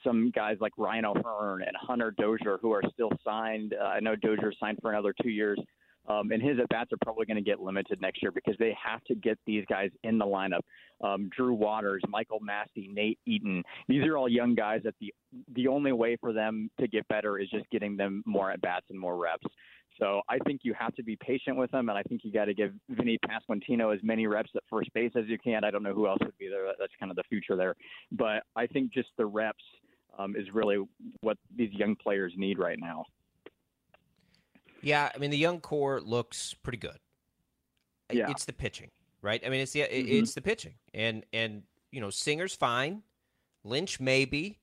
some 0.03 0.31
guys 0.31 0.57
like 0.59 0.73
Ryan 0.77 1.05
O'Hearn 1.05 1.63
and 1.63 1.75
Hunter 1.75 2.13
Dozier 2.17 2.59
who 2.61 2.71
are 2.71 2.83
still 2.93 3.11
signed. 3.23 3.73
Uh, 3.79 3.85
I 3.85 3.99
know 3.99 4.15
Dozier 4.15 4.53
signed 4.59 4.79
for 4.81 4.91
another 4.91 5.13
two 5.21 5.29
years. 5.29 5.59
Um, 6.07 6.31
and 6.31 6.41
his 6.41 6.57
at 6.59 6.67
bats 6.69 6.91
are 6.91 6.97
probably 7.03 7.27
going 7.27 7.37
to 7.37 7.43
get 7.43 7.59
limited 7.59 8.01
next 8.01 8.23
year 8.23 8.31
because 8.31 8.55
they 8.57 8.75
have 8.83 9.03
to 9.03 9.15
get 9.15 9.37
these 9.45 9.63
guys 9.69 9.91
in 10.03 10.17
the 10.17 10.25
lineup. 10.25 10.61
Um, 11.01 11.29
Drew 11.35 11.53
Waters, 11.53 12.01
Michael 12.09 12.39
Massey, 12.39 12.89
Nate 12.91 13.19
Eaton. 13.27 13.63
These 13.87 14.05
are 14.05 14.17
all 14.17 14.27
young 14.27 14.55
guys 14.55 14.81
that 14.83 14.95
the 14.99 15.13
the 15.53 15.67
only 15.67 15.91
way 15.91 16.17
for 16.19 16.33
them 16.33 16.69
to 16.79 16.87
get 16.87 17.07
better 17.07 17.37
is 17.37 17.49
just 17.49 17.69
getting 17.69 17.97
them 17.97 18.23
more 18.25 18.51
at 18.51 18.61
bats 18.61 18.87
and 18.89 18.99
more 18.99 19.15
reps. 19.15 19.45
So 19.99 20.21
I 20.29 20.39
think 20.39 20.61
you 20.63 20.73
have 20.79 20.95
to 20.95 21.03
be 21.03 21.15
patient 21.17 21.57
with 21.57 21.73
him, 21.73 21.89
and 21.89 21.97
I 21.97 22.03
think 22.03 22.21
you 22.23 22.31
got 22.31 22.45
to 22.45 22.53
give 22.53 22.71
Vinny 22.89 23.19
Pasquantino 23.27 23.93
as 23.93 24.01
many 24.03 24.25
reps 24.27 24.49
at 24.55 24.63
first 24.69 24.91
base 24.93 25.11
as 25.15 25.25
you 25.27 25.37
can. 25.37 25.63
I 25.63 25.71
don't 25.71 25.83
know 25.83 25.93
who 25.93 26.07
else 26.07 26.19
would 26.21 26.37
be 26.37 26.47
there. 26.47 26.65
That's 26.79 26.93
kind 26.99 27.11
of 27.11 27.15
the 27.15 27.23
future 27.29 27.55
there, 27.55 27.75
but 28.11 28.43
I 28.55 28.67
think 28.67 28.93
just 28.93 29.09
the 29.17 29.25
reps 29.25 29.63
um, 30.17 30.35
is 30.35 30.47
really 30.53 30.77
what 31.21 31.37
these 31.55 31.71
young 31.73 31.95
players 31.95 32.33
need 32.35 32.57
right 32.57 32.79
now. 32.79 33.05
Yeah, 34.81 35.09
I 35.13 35.17
mean 35.17 35.29
the 35.29 35.37
young 35.37 35.59
core 35.59 36.01
looks 36.01 36.53
pretty 36.55 36.79
good. 36.79 36.97
Yeah. 38.11 38.29
it's 38.29 38.45
the 38.45 38.53
pitching, 38.53 38.89
right? 39.21 39.41
I 39.45 39.49
mean 39.49 39.61
it's 39.61 39.71
the 39.71 39.81
mm-hmm. 39.81 40.23
it's 40.23 40.33
the 40.33 40.41
pitching, 40.41 40.73
and 40.93 41.23
and 41.31 41.63
you 41.91 42.01
know 42.01 42.09
Singer's 42.09 42.55
fine, 42.55 43.03
Lynch 43.63 43.99
maybe, 43.99 44.60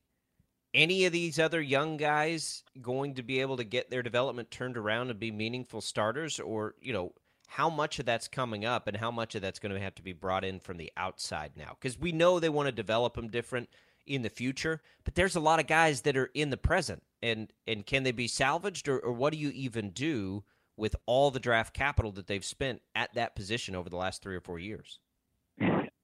any 0.78 1.04
of 1.04 1.12
these 1.12 1.38
other 1.38 1.60
young 1.60 1.96
guys 1.96 2.62
going 2.80 3.14
to 3.14 3.22
be 3.22 3.40
able 3.40 3.56
to 3.56 3.64
get 3.64 3.90
their 3.90 4.02
development 4.02 4.50
turned 4.50 4.76
around 4.76 5.10
and 5.10 5.18
be 5.18 5.32
meaningful 5.32 5.80
starters? 5.80 6.38
Or 6.38 6.74
you 6.80 6.92
know 6.92 7.12
how 7.48 7.68
much 7.68 7.98
of 7.98 8.06
that's 8.06 8.28
coming 8.28 8.64
up 8.64 8.86
and 8.86 8.96
how 8.96 9.10
much 9.10 9.34
of 9.34 9.42
that's 9.42 9.58
going 9.58 9.74
to 9.74 9.80
have 9.80 9.96
to 9.96 10.02
be 10.02 10.12
brought 10.12 10.44
in 10.44 10.60
from 10.60 10.76
the 10.76 10.92
outside 10.96 11.52
now? 11.56 11.76
Because 11.78 11.98
we 11.98 12.12
know 12.12 12.38
they 12.38 12.48
want 12.48 12.68
to 12.68 12.72
develop 12.72 13.14
them 13.14 13.28
different 13.28 13.68
in 14.06 14.22
the 14.22 14.30
future 14.30 14.80
but 15.04 15.14
there's 15.14 15.36
a 15.36 15.40
lot 15.40 15.60
of 15.60 15.66
guys 15.66 16.00
that 16.00 16.16
are 16.16 16.30
in 16.32 16.50
the 16.50 16.56
present. 16.56 17.02
And 17.22 17.52
and 17.66 17.84
can 17.84 18.04
they 18.04 18.12
be 18.12 18.28
salvaged 18.28 18.88
or, 18.88 18.98
or 19.00 19.12
what 19.12 19.32
do 19.32 19.38
you 19.38 19.50
even 19.50 19.90
do 19.90 20.44
with 20.76 20.94
all 21.06 21.30
the 21.30 21.40
draft 21.40 21.74
capital 21.74 22.12
that 22.12 22.28
they've 22.28 22.44
spent 22.44 22.80
at 22.94 23.12
that 23.14 23.34
position 23.34 23.74
over 23.74 23.90
the 23.90 23.96
last 23.96 24.22
three 24.22 24.36
or 24.36 24.40
four 24.40 24.58
years 24.60 25.00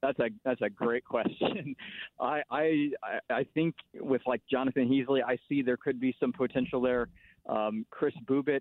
that's 0.04 0.18
a 0.18 0.30
that's 0.44 0.60
a 0.62 0.70
great 0.70 1.04
question. 1.14 1.74
I 2.20 2.42
I 2.50 2.90
I 3.30 3.46
think 3.54 3.74
with 4.00 4.22
like 4.26 4.42
Jonathan 4.50 4.88
Heasley, 4.88 5.20
I 5.26 5.38
see 5.48 5.62
there 5.62 5.76
could 5.76 6.00
be 6.00 6.14
some 6.20 6.32
potential 6.32 6.80
there. 6.80 7.08
Um, 7.48 7.84
Kris 7.90 8.14
Bubic, 8.26 8.60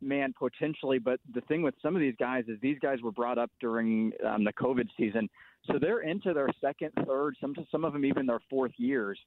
man, 0.00 0.34
potentially. 0.38 0.98
But 0.98 1.20
the 1.34 1.40
thing 1.42 1.62
with 1.62 1.74
some 1.82 1.94
of 1.94 2.00
these 2.00 2.14
guys 2.18 2.44
is 2.48 2.58
these 2.60 2.78
guys 2.80 2.98
were 3.02 3.12
brought 3.12 3.38
up 3.38 3.50
during 3.60 4.12
um, 4.26 4.44
the 4.44 4.52
COVID 4.52 4.88
season, 4.96 5.28
so 5.66 5.78
they're 5.80 6.00
into 6.00 6.32
their 6.32 6.48
second, 6.60 6.92
third, 7.06 7.36
some 7.40 7.54
some 7.70 7.84
of 7.84 7.92
them 7.92 8.04
even 8.04 8.26
their 8.26 8.40
fourth 8.48 8.72
years. 8.76 9.18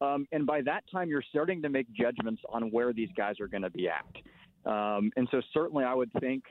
Um, 0.00 0.26
and 0.32 0.44
by 0.44 0.60
that 0.62 0.82
time, 0.90 1.08
you're 1.08 1.22
starting 1.30 1.62
to 1.62 1.68
make 1.68 1.86
judgments 1.92 2.42
on 2.48 2.70
where 2.72 2.92
these 2.92 3.08
guys 3.16 3.36
are 3.40 3.46
going 3.46 3.62
to 3.62 3.70
be 3.70 3.88
at. 3.88 4.70
Um, 4.70 5.10
and 5.16 5.28
so 5.30 5.40
certainly, 5.52 5.84
I 5.84 5.94
would 5.94 6.10
think 6.20 6.42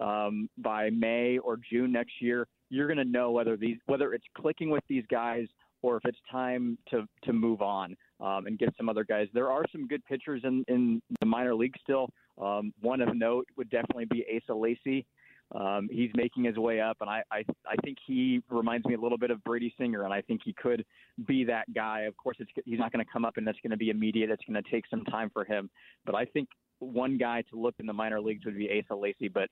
um, 0.00 0.50
by 0.58 0.90
May 0.90 1.38
or 1.38 1.58
June 1.70 1.92
next 1.92 2.20
year, 2.20 2.48
you're 2.70 2.86
going 2.86 2.98
to 2.98 3.04
know 3.04 3.30
whether 3.30 3.56
these 3.56 3.78
whether 3.86 4.14
it's 4.14 4.26
clicking 4.36 4.70
with 4.70 4.84
these 4.88 5.04
guys 5.10 5.46
or 5.82 5.96
if 5.96 6.04
it's 6.04 6.18
time 6.30 6.76
to 6.90 7.06
to 7.24 7.32
move 7.32 7.62
on 7.62 7.96
um, 8.20 8.46
and 8.46 8.58
get 8.58 8.74
some 8.76 8.88
other 8.88 9.04
guys. 9.04 9.28
There 9.32 9.50
are 9.50 9.64
some 9.72 9.86
good 9.86 10.04
pitchers 10.04 10.42
in 10.44 10.64
in 10.68 11.00
the 11.20 11.26
minor 11.26 11.54
league 11.54 11.74
still. 11.82 12.08
Um, 12.40 12.72
one 12.80 13.00
of 13.00 13.14
note 13.16 13.46
would 13.56 13.70
definitely 13.70 14.06
be 14.06 14.24
Asa 14.36 14.54
Lacy. 14.54 15.06
Um, 15.54 15.88
he's 15.90 16.10
making 16.14 16.44
his 16.44 16.56
way 16.56 16.78
up, 16.78 16.98
and 17.00 17.08
I, 17.08 17.22
I 17.30 17.38
I 17.66 17.76
think 17.82 17.96
he 18.06 18.42
reminds 18.50 18.84
me 18.86 18.94
a 18.94 19.00
little 19.00 19.16
bit 19.16 19.30
of 19.30 19.42
Brady 19.44 19.74
Singer, 19.78 20.02
and 20.04 20.12
I 20.12 20.20
think 20.20 20.42
he 20.44 20.52
could 20.52 20.84
be 21.26 21.42
that 21.44 21.72
guy. 21.72 22.00
Of 22.02 22.16
course, 22.18 22.36
it's, 22.38 22.50
he's 22.66 22.78
not 22.78 22.92
going 22.92 23.04
to 23.04 23.10
come 23.10 23.24
up, 23.24 23.38
and 23.38 23.46
that's 23.46 23.58
going 23.62 23.70
to 23.70 23.78
be 23.78 23.88
immediate. 23.88 24.28
It's 24.30 24.44
going 24.46 24.62
to 24.62 24.70
take 24.70 24.84
some 24.90 25.04
time 25.06 25.30
for 25.32 25.44
him. 25.44 25.70
But 26.04 26.14
I 26.14 26.26
think 26.26 26.48
one 26.80 27.16
guy 27.16 27.42
to 27.50 27.58
look 27.58 27.74
in 27.78 27.86
the 27.86 27.94
minor 27.94 28.20
leagues 28.20 28.44
would 28.44 28.58
be 28.58 28.68
Asa 28.68 28.94
Lacy. 28.94 29.28
But 29.28 29.48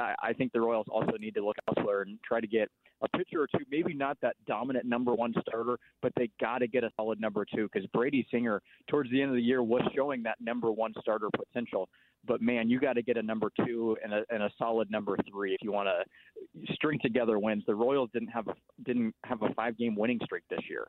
I, 0.00 0.14
I 0.22 0.32
think 0.32 0.52
the 0.52 0.60
Royals 0.60 0.86
also 0.90 1.16
need 1.18 1.34
to 1.34 1.44
look 1.44 1.56
elsewhere 1.68 2.02
and 2.02 2.18
try 2.24 2.40
to 2.40 2.46
get 2.46 2.68
a 3.02 3.08
pitcher 3.16 3.42
or 3.42 3.46
two, 3.46 3.64
maybe 3.70 3.94
not 3.94 4.18
that 4.22 4.36
dominant 4.46 4.86
number 4.86 5.14
one 5.14 5.34
starter, 5.46 5.78
but 6.02 6.12
they 6.16 6.30
got 6.40 6.58
to 6.58 6.66
get 6.66 6.84
a 6.84 6.90
solid 6.96 7.20
number 7.20 7.44
two 7.44 7.68
because 7.72 7.88
Brady 7.92 8.26
Singer, 8.30 8.60
towards 8.88 9.10
the 9.10 9.20
end 9.20 9.30
of 9.30 9.36
the 9.36 9.42
year, 9.42 9.62
was 9.62 9.82
showing 9.94 10.22
that 10.24 10.36
number 10.40 10.70
one 10.72 10.92
starter 11.00 11.28
potential. 11.34 11.88
But 12.26 12.42
man, 12.42 12.68
you 12.68 12.78
got 12.78 12.94
to 12.94 13.02
get 13.02 13.16
a 13.16 13.22
number 13.22 13.50
two 13.64 13.96
and 14.02 14.12
a, 14.12 14.24
and 14.30 14.42
a 14.42 14.50
solid 14.58 14.90
number 14.90 15.16
three 15.30 15.54
if 15.54 15.60
you 15.62 15.72
want 15.72 15.88
to 15.88 16.72
string 16.74 16.98
together 17.02 17.38
wins. 17.38 17.64
The 17.66 17.74
Royals 17.74 18.10
didn't 18.12 18.28
have 18.28 18.48
a 18.48 18.54
didn't 18.84 19.14
have 19.24 19.42
a 19.42 19.54
five 19.54 19.78
game 19.78 19.96
winning 19.96 20.20
streak 20.24 20.42
this 20.50 20.60
year, 20.68 20.86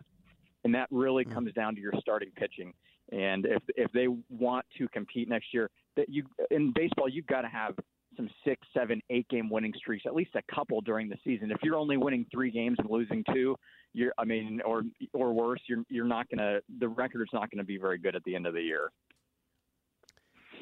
and 0.65 0.75
that 0.75 0.87
really 0.91 1.23
mm-hmm. 1.23 1.33
comes 1.33 1.53
down 1.53 1.75
to 1.75 1.81
your 1.81 1.93
starting 2.01 2.31
pitching. 2.35 2.73
And 3.13 3.45
if 3.45 3.63
if 3.77 3.91
they 3.93 4.07
want 4.29 4.65
to 4.77 4.89
compete 4.89 5.29
next 5.29 5.53
year, 5.53 5.69
that 5.95 6.09
you 6.09 6.25
in 6.49 6.73
baseball 6.75 7.07
you've 7.07 7.27
got 7.27 7.41
to 7.41 7.47
have 7.49 7.75
some 8.15 8.29
six, 8.45 8.67
seven, 8.73 9.01
eight 9.09 9.27
game 9.29 9.49
winning 9.49 9.73
streaks, 9.77 10.03
at 10.05 10.15
least 10.15 10.31
a 10.35 10.41
couple 10.53 10.81
during 10.81 11.09
the 11.09 11.17
season. 11.23 11.51
If 11.51 11.57
you're 11.63 11.75
only 11.75 11.97
winning 11.97 12.25
three 12.31 12.51
games 12.51 12.77
and 12.79 12.89
losing 12.89 13.23
two, 13.33 13.55
you're 13.93 14.13
I 14.17 14.25
mean, 14.25 14.61
or 14.65 14.83
or 15.13 15.33
worse, 15.33 15.61
you're 15.67 15.83
you're 15.89 16.05
not 16.05 16.27
gonna 16.29 16.59
the 16.79 16.87
record 16.87 17.21
is 17.21 17.29
not 17.33 17.49
gonna 17.51 17.63
be 17.63 17.77
very 17.77 17.97
good 17.97 18.15
at 18.15 18.23
the 18.23 18.35
end 18.35 18.47
of 18.47 18.53
the 18.53 18.61
year. 18.61 18.91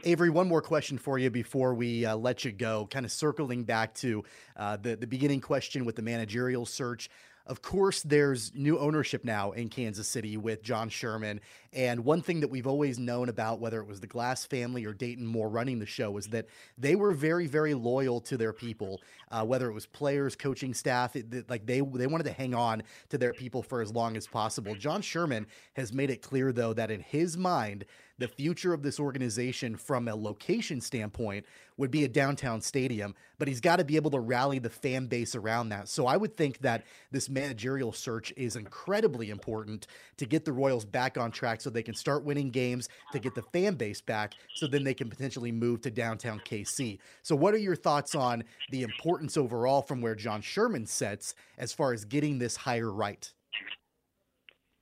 Avery, 0.06 0.30
one 0.30 0.48
more 0.48 0.62
question 0.62 0.98
for 0.98 1.18
you 1.18 1.30
before 1.30 1.74
we 1.74 2.06
uh, 2.06 2.16
let 2.16 2.46
you 2.46 2.52
go. 2.54 2.88
Kind 2.90 3.06
of 3.06 3.12
circling 3.12 3.64
back 3.64 3.94
to 3.96 4.24
uh, 4.56 4.78
the 4.78 4.96
the 4.96 5.08
beginning 5.08 5.42
question 5.42 5.86
with 5.86 5.96
the 5.96 6.02
managerial 6.02 6.66
search. 6.66 7.10
Of 7.46 7.62
course, 7.62 8.04
there's 8.04 8.54
new 8.54 8.78
ownership 8.78 9.26
now 9.26 9.52
in 9.52 9.70
Kansas 9.70 10.08
City 10.08 10.38
with 10.38 10.62
John 10.62 10.90
Sherman. 10.90 11.42
And 11.74 12.06
one 12.06 12.22
thing 12.22 12.40
that 12.42 12.50
we've 12.50 12.68
always 12.68 13.00
known 13.00 13.30
about, 13.30 13.60
whether 13.60 13.80
it 13.80 13.88
was 13.88 14.00
the 14.00 14.08
Glass 14.08 14.46
family 14.46 14.86
or 14.86 14.94
Dayton 14.94 15.26
Moore 15.26 15.50
running 15.50 15.80
the 15.80 15.86
show, 15.86 16.18
is 16.18 16.28
that 16.28 16.46
they 16.78 16.96
were 16.96 17.12
very, 17.12 17.48
very 17.48 17.74
loyal 17.74 18.22
to 18.22 18.38
their 18.38 18.54
people. 18.54 19.02
Uh, 19.32 19.46
whether 19.46 19.70
it 19.70 19.74
was 19.74 19.86
players, 19.86 20.36
coaching 20.36 20.74
staff, 20.74 21.16
it, 21.16 21.50
like 21.50 21.66
they 21.66 21.82
they 21.82 22.08
wanted 22.08 22.26
to 22.26 22.32
hang 22.32 22.54
on 22.54 22.84
to 23.10 23.18
their 23.18 23.34
people 23.34 23.62
for 23.62 23.82
as 23.82 23.92
long 23.92 24.18
as 24.18 24.28
possible. 24.28 24.76
John 24.76 25.02
Sherman 25.02 25.48
has 25.74 25.94
made 25.94 26.10
it 26.10 26.22
clear, 26.22 26.52
though, 26.52 26.74
that 26.74 26.92
in 26.92 27.02
his 27.02 27.38
mind, 27.38 27.86
the 28.20 28.28
future 28.28 28.74
of 28.74 28.84
this 28.84 29.00
organization 29.00 29.76
from 29.76 30.08
a 30.08 30.16
location 30.16 30.82
standpoint 30.82 31.46
would 31.80 31.90
be 31.90 32.04
a 32.04 32.08
downtown 32.10 32.60
stadium, 32.60 33.16
but 33.38 33.48
he's 33.48 33.62
got 33.62 33.78
to 33.78 33.86
be 33.86 33.96
able 33.96 34.12
to 34.12 34.20
rally 34.20 34.60
the 34.60 34.70
fan 34.70 35.08
base 35.08 35.34
around 35.34 35.70
that. 35.70 35.88
So 35.88 36.06
I 36.08 36.18
would 36.18 36.36
think 36.36 36.60
that 36.60 36.84
this 37.10 37.30
managerial 37.30 37.94
search 37.94 38.34
is 38.36 38.58
incredibly 38.58 39.30
important 39.30 39.88
to 40.18 40.26
get 40.26 40.44
the 40.44 40.52
Royals 40.52 40.84
back 40.84 41.18
on 41.18 41.32
track 41.32 41.62
so 41.62 41.70
they 41.70 41.82
can 41.82 41.96
start 41.96 42.26
winning 42.26 42.50
games, 42.50 42.90
to 43.14 43.20
get 43.20 43.34
the 43.34 43.44
fan 43.54 43.76
base 43.76 44.02
back, 44.02 44.34
so 44.56 44.68
then 44.68 44.84
they 44.84 44.94
can 44.94 45.10
potentially 45.10 45.54
move 45.54 45.80
to 45.82 45.90
downtown 45.90 46.42
KC. 46.42 47.00
So, 47.22 47.34
what 47.34 47.54
are 47.54 47.60
your 47.60 47.78
thoughts 47.78 48.14
on 48.14 48.44
the 48.72 48.84
importance 48.84 49.38
overall 49.38 49.82
from 49.82 50.02
where 50.02 50.16
John 50.16 50.42
Sherman 50.42 50.86
sets 50.86 51.34
as 51.58 51.72
far 51.72 51.94
as 51.94 52.04
getting 52.04 52.40
this 52.40 52.58
hire 52.58 52.92
right? 52.92 53.32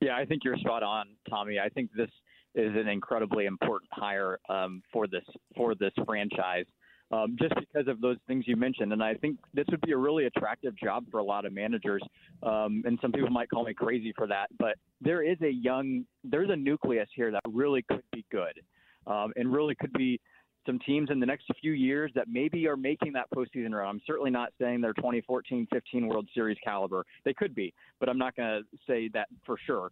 Yeah, 0.00 0.16
I 0.16 0.24
think 0.24 0.42
you're 0.44 0.56
spot 0.56 0.82
on, 0.82 1.06
Tommy. 1.30 1.60
I 1.60 1.68
think 1.68 1.90
this 1.96 2.10
is 2.56 2.74
an 2.74 2.88
incredibly 2.88 3.46
important 3.46 3.90
hire 3.92 4.40
um, 4.48 4.82
for 4.92 5.06
this 5.06 5.24
for 5.56 5.76
this 5.76 5.92
franchise. 6.04 6.66
Um, 7.10 7.38
just 7.40 7.54
because 7.54 7.88
of 7.88 8.02
those 8.02 8.18
things 8.26 8.44
you 8.46 8.54
mentioned. 8.54 8.92
And 8.92 9.02
I 9.02 9.14
think 9.14 9.38
this 9.54 9.64
would 9.70 9.80
be 9.80 9.92
a 9.92 9.96
really 9.96 10.26
attractive 10.26 10.76
job 10.76 11.06
for 11.10 11.20
a 11.20 11.24
lot 11.24 11.46
of 11.46 11.54
managers. 11.54 12.02
Um, 12.42 12.82
and 12.84 12.98
some 13.00 13.12
people 13.12 13.30
might 13.30 13.48
call 13.48 13.64
me 13.64 13.72
crazy 13.72 14.12
for 14.14 14.26
that, 14.26 14.48
but 14.58 14.74
there 15.00 15.22
is 15.22 15.38
a 15.40 15.50
young, 15.50 16.04
there's 16.22 16.50
a 16.50 16.56
nucleus 16.56 17.08
here 17.14 17.30
that 17.30 17.40
really 17.48 17.80
could 17.80 18.02
be 18.12 18.26
good 18.30 18.60
um, 19.06 19.32
and 19.36 19.50
really 19.50 19.74
could 19.74 19.94
be 19.94 20.20
some 20.68 20.78
teams 20.80 21.08
in 21.10 21.18
the 21.18 21.24
next 21.26 21.46
few 21.60 21.72
years 21.72 22.12
that 22.14 22.26
maybe 22.30 22.66
are 22.66 22.76
making 22.76 23.14
that 23.14 23.26
postseason 23.34 23.72
run. 23.72 23.88
I'm 23.88 24.02
certainly 24.06 24.30
not 24.30 24.50
saying 24.60 24.82
they're 24.82 24.92
2014 24.92 25.66
15 25.72 26.06
World 26.06 26.28
Series 26.34 26.58
caliber. 26.62 27.06
They 27.24 27.32
could 27.32 27.54
be, 27.54 27.72
but 28.00 28.10
I'm 28.10 28.18
not 28.18 28.36
going 28.36 28.62
to 28.62 28.78
say 28.86 29.08
that 29.14 29.28
for 29.46 29.56
sure. 29.66 29.90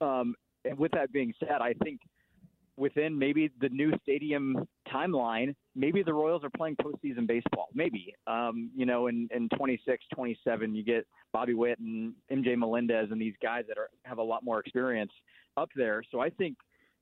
Um, 0.00 0.34
and 0.64 0.78
with 0.78 0.92
that 0.92 1.12
being 1.12 1.34
said, 1.38 1.60
I 1.60 1.74
think 1.84 2.00
within 2.78 3.18
maybe 3.18 3.50
the 3.60 3.68
new 3.70 3.92
stadium 4.02 4.66
timeline, 4.92 5.54
maybe 5.74 6.02
the 6.02 6.12
Royals 6.12 6.44
are 6.44 6.50
playing 6.56 6.76
postseason 6.76 7.26
baseball. 7.26 7.68
Maybe, 7.74 8.14
um, 8.26 8.70
you 8.74 8.86
know, 8.86 9.08
in, 9.08 9.28
in 9.34 9.48
26, 9.56 10.04
27, 10.14 10.74
you 10.74 10.84
get 10.84 11.06
Bobby 11.32 11.54
Witt 11.54 11.78
and 11.80 12.14
MJ 12.32 12.56
Melendez 12.56 13.08
and 13.10 13.20
these 13.20 13.34
guys 13.42 13.64
that 13.68 13.78
are 13.78 13.88
have 14.04 14.18
a 14.18 14.22
lot 14.22 14.44
more 14.44 14.60
experience 14.60 15.12
up 15.56 15.68
there. 15.74 16.02
So 16.10 16.20
I 16.20 16.30
think 16.30 16.56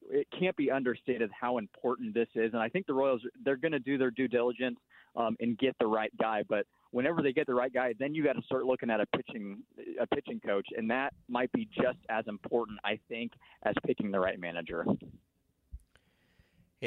it 0.08 0.26
can't 0.38 0.56
be 0.56 0.70
understated 0.70 1.30
how 1.38 1.58
important 1.58 2.14
this 2.14 2.28
is. 2.34 2.52
And 2.52 2.62
I 2.62 2.68
think 2.68 2.86
the 2.86 2.94
Royals 2.94 3.20
they're 3.44 3.56
going 3.56 3.72
to 3.72 3.78
do 3.78 3.98
their 3.98 4.10
due 4.10 4.28
diligence 4.28 4.78
um, 5.16 5.36
and 5.40 5.58
get 5.58 5.76
the 5.78 5.86
right 5.86 6.12
guy. 6.18 6.42
But 6.48 6.66
whenever 6.90 7.22
they 7.22 7.32
get 7.32 7.46
the 7.46 7.54
right 7.54 7.72
guy, 7.72 7.94
then 7.98 8.14
you 8.14 8.24
got 8.24 8.34
to 8.34 8.42
start 8.42 8.64
looking 8.64 8.90
at 8.90 9.00
a 9.00 9.06
pitching 9.06 9.58
a 10.00 10.06
pitching 10.06 10.40
coach, 10.40 10.66
and 10.76 10.90
that 10.90 11.12
might 11.28 11.50
be 11.52 11.68
just 11.74 11.98
as 12.08 12.24
important, 12.28 12.78
I 12.84 12.98
think, 13.08 13.32
as 13.64 13.74
picking 13.86 14.10
the 14.10 14.20
right 14.20 14.38
manager. 14.38 14.84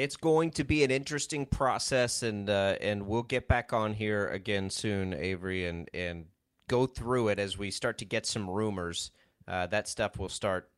It's 0.00 0.16
going 0.16 0.52
to 0.52 0.64
be 0.64 0.82
an 0.82 0.90
interesting 0.90 1.44
process, 1.44 2.22
and 2.22 2.48
uh, 2.48 2.76
and 2.80 3.06
we'll 3.06 3.22
get 3.22 3.48
back 3.48 3.74
on 3.74 3.92
here 3.92 4.28
again 4.28 4.70
soon, 4.70 5.12
Avery, 5.12 5.66
and 5.66 5.90
and 5.92 6.24
go 6.68 6.86
through 6.86 7.28
it 7.28 7.38
as 7.38 7.58
we 7.58 7.70
start 7.70 7.98
to 7.98 8.06
get 8.06 8.24
some 8.24 8.48
rumors. 8.48 9.10
Uh, 9.46 9.66
that 9.66 9.88
stuff 9.88 10.18
will 10.18 10.30
start 10.30 10.70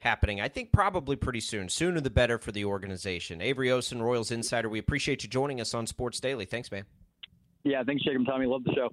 happening. 0.00 0.42
I 0.42 0.48
think 0.48 0.72
probably 0.72 1.16
pretty 1.16 1.40
soon. 1.40 1.70
Sooner 1.70 2.02
the 2.02 2.10
better 2.10 2.36
for 2.36 2.52
the 2.52 2.66
organization. 2.66 3.40
Avery 3.40 3.68
Osen, 3.68 4.02
Royals 4.02 4.30
Insider. 4.30 4.68
We 4.68 4.78
appreciate 4.78 5.22
you 5.22 5.30
joining 5.30 5.58
us 5.58 5.72
on 5.72 5.86
Sports 5.86 6.20
Daily. 6.20 6.44
Thanks, 6.44 6.70
man. 6.70 6.84
Yeah, 7.64 7.82
thanks, 7.82 8.04
Jacob 8.04 8.26
Tommy. 8.26 8.44
Love 8.44 8.64
the 8.64 8.74
show. 8.74 8.90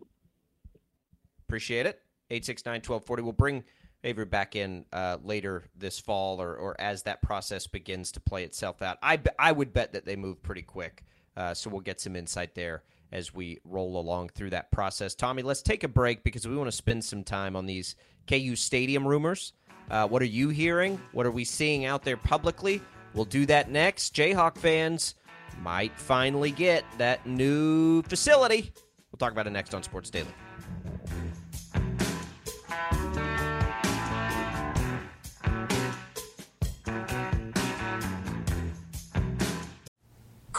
Appreciate 1.45 1.87
it. 1.87 1.99
869 2.29 2.75
1240. 2.75 3.21
We'll 3.21 3.33
bring 3.33 3.65
Avery 4.03 4.25
back 4.25 4.55
in 4.55 4.85
uh, 4.91 5.17
later 5.23 5.63
this 5.77 5.99
fall 5.99 6.41
or, 6.41 6.55
or 6.55 6.79
as 6.79 7.03
that 7.03 7.21
process 7.21 7.67
begins 7.67 8.11
to 8.13 8.19
play 8.19 8.43
itself 8.43 8.81
out. 8.81 8.97
I, 9.01 9.19
I 9.39 9.51
would 9.51 9.73
bet 9.73 9.93
that 9.93 10.05
they 10.05 10.15
move 10.15 10.41
pretty 10.43 10.61
quick. 10.61 11.03
Uh, 11.35 11.53
so 11.53 11.69
we'll 11.69 11.81
get 11.81 11.99
some 11.99 12.15
insight 12.15 12.53
there 12.53 12.83
as 13.11 13.33
we 13.33 13.59
roll 13.63 13.99
along 13.99 14.29
through 14.29 14.49
that 14.51 14.71
process. 14.71 15.15
Tommy, 15.15 15.41
let's 15.41 15.61
take 15.61 15.83
a 15.83 15.87
break 15.87 16.23
because 16.23 16.47
we 16.47 16.55
want 16.55 16.67
to 16.67 16.75
spend 16.75 17.03
some 17.03 17.23
time 17.23 17.55
on 17.55 17.65
these 17.65 17.95
KU 18.27 18.55
Stadium 18.55 19.07
rumors. 19.07 19.53
Uh, 19.89 20.07
what 20.07 20.21
are 20.21 20.25
you 20.25 20.49
hearing? 20.49 20.99
What 21.11 21.25
are 21.25 21.31
we 21.31 21.43
seeing 21.43 21.85
out 21.85 22.03
there 22.03 22.17
publicly? 22.17 22.81
We'll 23.13 23.25
do 23.25 23.45
that 23.47 23.69
next. 23.69 24.15
Jayhawk 24.15 24.57
fans 24.57 25.15
might 25.61 25.97
finally 25.97 26.51
get 26.51 26.83
that 26.97 27.25
new 27.25 28.01
facility. 28.03 28.71
We'll 29.11 29.17
talk 29.17 29.31
about 29.31 29.45
it 29.45 29.51
next 29.51 29.75
on 29.75 29.83
Sports 29.83 30.09
Daily. 30.09 30.33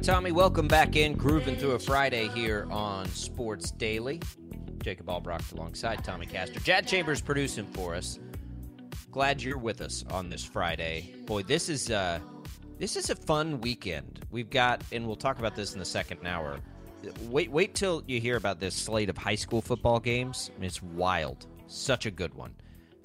Right, 0.00 0.14
Tommy, 0.14 0.32
welcome 0.32 0.66
back 0.66 0.96
in. 0.96 1.14
Grooving 1.14 1.56
through 1.56 1.72
a 1.72 1.78
Friday 1.78 2.28
here 2.28 2.66
on 2.70 3.06
Sports 3.08 3.70
Daily. 3.70 4.18
Jacob 4.82 5.06
Albrock 5.06 5.52
alongside 5.52 6.02
Tommy 6.02 6.24
Castor. 6.24 6.58
Jad 6.60 6.86
Chambers 6.86 7.20
producing 7.20 7.66
for 7.66 7.94
us. 7.94 8.18
Glad 9.10 9.42
you're 9.42 9.58
with 9.58 9.82
us 9.82 10.02
on 10.10 10.30
this 10.30 10.42
Friday. 10.42 11.12
Boy, 11.26 11.42
this 11.42 11.68
is 11.68 11.90
uh 11.90 12.18
this 12.78 12.96
is 12.96 13.10
a 13.10 13.14
fun 13.14 13.60
weekend. 13.60 14.24
We've 14.30 14.48
got 14.48 14.82
and 14.90 15.06
we'll 15.06 15.16
talk 15.16 15.38
about 15.38 15.54
this 15.54 15.74
in 15.74 15.78
the 15.78 15.84
second 15.84 16.26
hour. 16.26 16.58
Wait 17.24 17.50
wait 17.50 17.74
till 17.74 18.02
you 18.06 18.20
hear 18.22 18.36
about 18.36 18.58
this 18.58 18.74
slate 18.74 19.10
of 19.10 19.18
high 19.18 19.34
school 19.34 19.60
football 19.60 20.00
games. 20.00 20.50
I 20.56 20.60
mean, 20.60 20.68
it's 20.68 20.82
wild. 20.82 21.46
Such 21.66 22.06
a 22.06 22.10
good 22.10 22.32
one. 22.32 22.54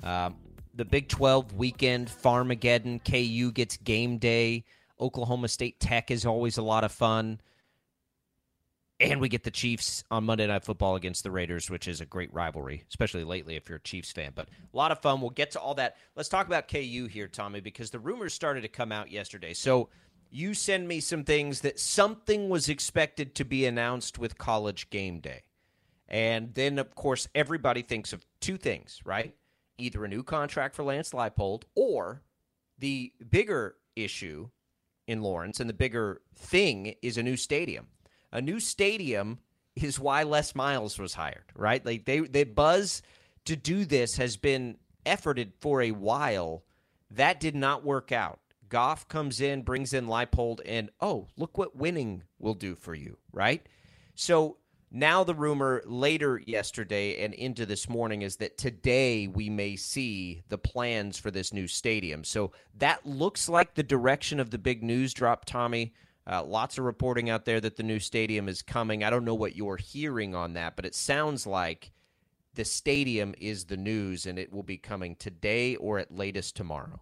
Um, 0.01 0.38
the 0.75 0.86
Big 0.86 1.10
12 1.10 1.55
weekend, 1.55 2.08
Farmageddon, 2.08 3.03
KU 3.03 3.51
gets 3.51 3.75
game 3.77 4.17
day. 4.17 4.63
Oklahoma 4.99 5.47
State 5.47 5.79
Tech 5.79 6.12
is 6.12 6.25
always 6.25 6.58
a 6.58 6.62
lot 6.62 6.84
of 6.84 6.91
fun. 6.91 7.41
And 8.99 9.19
we 9.19 9.27
get 9.27 9.43
the 9.43 9.51
Chiefs 9.51 10.05
on 10.10 10.23
Monday 10.23 10.47
Night 10.47 10.63
Football 10.63 10.95
against 10.95 11.23
the 11.23 11.31
Raiders, 11.31 11.69
which 11.69 11.86
is 11.86 11.99
a 11.99 12.05
great 12.05 12.34
rivalry, 12.34 12.86
especially 12.88 13.25
lately 13.25 13.58
if 13.58 13.67
you're 13.67 13.77
a 13.77 13.81
Chiefs 13.81 14.13
fan. 14.13 14.31
But 14.34 14.47
a 14.73 14.77
lot 14.77 14.93
of 14.93 15.01
fun. 15.01 15.19
We'll 15.19 15.31
get 15.31 15.51
to 15.51 15.60
all 15.60 15.75
that. 15.75 15.97
Let's 16.15 16.29
talk 16.29 16.47
about 16.47 16.69
KU 16.69 17.10
here, 17.12 17.27
Tommy, 17.27 17.60
because 17.60 17.89
the 17.89 17.99
rumors 17.99 18.34
started 18.34 18.62
to 18.62 18.69
come 18.69 18.93
out 18.93 19.12
yesterday. 19.12 19.53
So 19.53 19.89
you 20.31 20.53
send 20.53 20.88
me 20.88 21.01
some 21.01 21.25
things 21.25 21.60
that 21.62 21.77
something 21.77 22.47
was 22.47 22.69
expected 22.69 23.36
to 23.36 23.43
be 23.43 23.65
announced 23.65 24.17
with 24.17 24.38
college 24.38 24.89
game 24.89 25.19
day. 25.19 25.43
And 26.08 26.53
then, 26.53 26.79
of 26.79 26.95
course, 26.95 27.27
everybody 27.36 27.81
thinks 27.81 28.13
of 28.13 28.25
two 28.39 28.58
things, 28.58 29.01
right? 29.03 29.36
Either 29.77 30.05
a 30.05 30.08
new 30.08 30.23
contract 30.23 30.73
for 30.73 30.84
Lance 30.84 31.12
Leipold 31.12 31.63
or 31.75 32.21
the 32.77 33.12
bigger 33.29 33.75
issue 33.95 34.49
in 35.07 35.21
Lawrence, 35.21 35.59
and 35.59 35.69
the 35.69 35.73
bigger 35.73 36.21
thing 36.35 36.95
is 37.01 37.17
a 37.17 37.23
new 37.23 37.37
stadium. 37.37 37.87
A 38.31 38.41
new 38.41 38.59
stadium 38.59 39.39
is 39.75 39.99
why 39.99 40.23
Les 40.23 40.55
Miles 40.55 40.97
was 40.97 41.13
hired, 41.13 41.45
right? 41.55 41.85
Like 41.85 42.05
they 42.05 42.19
the 42.19 42.43
buzz 42.43 43.01
to 43.45 43.55
do 43.55 43.85
this 43.85 44.17
has 44.17 44.37
been 44.37 44.77
efforted 45.05 45.51
for 45.59 45.81
a 45.81 45.91
while. 45.91 46.63
That 47.11 47.39
did 47.39 47.55
not 47.55 47.83
work 47.83 48.11
out. 48.11 48.39
Goff 48.67 49.07
comes 49.07 49.41
in, 49.41 49.61
brings 49.61 49.93
in 49.93 50.07
Leipold, 50.07 50.59
and 50.65 50.89
oh, 50.99 51.27
look 51.37 51.57
what 51.57 51.75
winning 51.75 52.23
will 52.39 52.55
do 52.55 52.75
for 52.75 52.95
you, 52.95 53.17
right? 53.31 53.65
So 54.15 54.57
now 54.91 55.24
the 55.24 55.36
rumor 55.36 55.82
later 55.86 56.41
yesterday 56.45 57.24
and 57.24 57.34
into 57.34 57.65
this 57.65 57.89
morning 57.89 58.21
is 58.21 58.38
that 58.38 58.58
today 58.58 59.28
we 59.28 59.50
may 59.50 59.76
see 59.76 60.43
the 60.50 60.58
plans 60.58 61.17
for 61.17 61.32
this 61.32 61.52
new 61.52 61.67
stadium. 61.67 62.24
So 62.24 62.52
that 62.78 63.06
looks 63.06 63.50
like 63.50 63.74
the 63.74 63.84
direction 63.84 64.39
of 64.39 64.52
the 64.52 64.58
big 64.58 64.84
news 64.84 65.13
drop, 65.13 65.45
Tommy. 65.45 65.93
Uh, 66.28 66.43
lots 66.43 66.78
of 66.78 66.86
reporting 66.86 67.30
out 67.30 67.45
there 67.45 67.62
that 67.62 67.76
the 67.76 67.84
new 67.84 68.00
stadium 68.00 68.48
is 68.50 68.62
coming. 68.62 69.04
I 69.04 69.10
don't 69.10 69.26
know 69.26 69.36
what 69.36 69.56
you're 69.56 69.78
hearing 69.78 70.34
on 70.34 70.54
that, 70.54 70.76
but 70.76 70.86
it 70.86 70.95
sounds 70.95 71.45
like 71.45 71.91
the 72.56 72.65
stadium 72.65 73.36
is 73.38 73.65
the 73.65 73.78
news 73.78 74.26
and 74.26 74.39
it 74.39 74.52
will 74.52 74.63
be 74.63 74.78
coming 74.78 75.15
today 75.15 75.76
or 75.76 76.00
at 76.00 76.15
latest 76.15 76.56
tomorrow. 76.56 77.02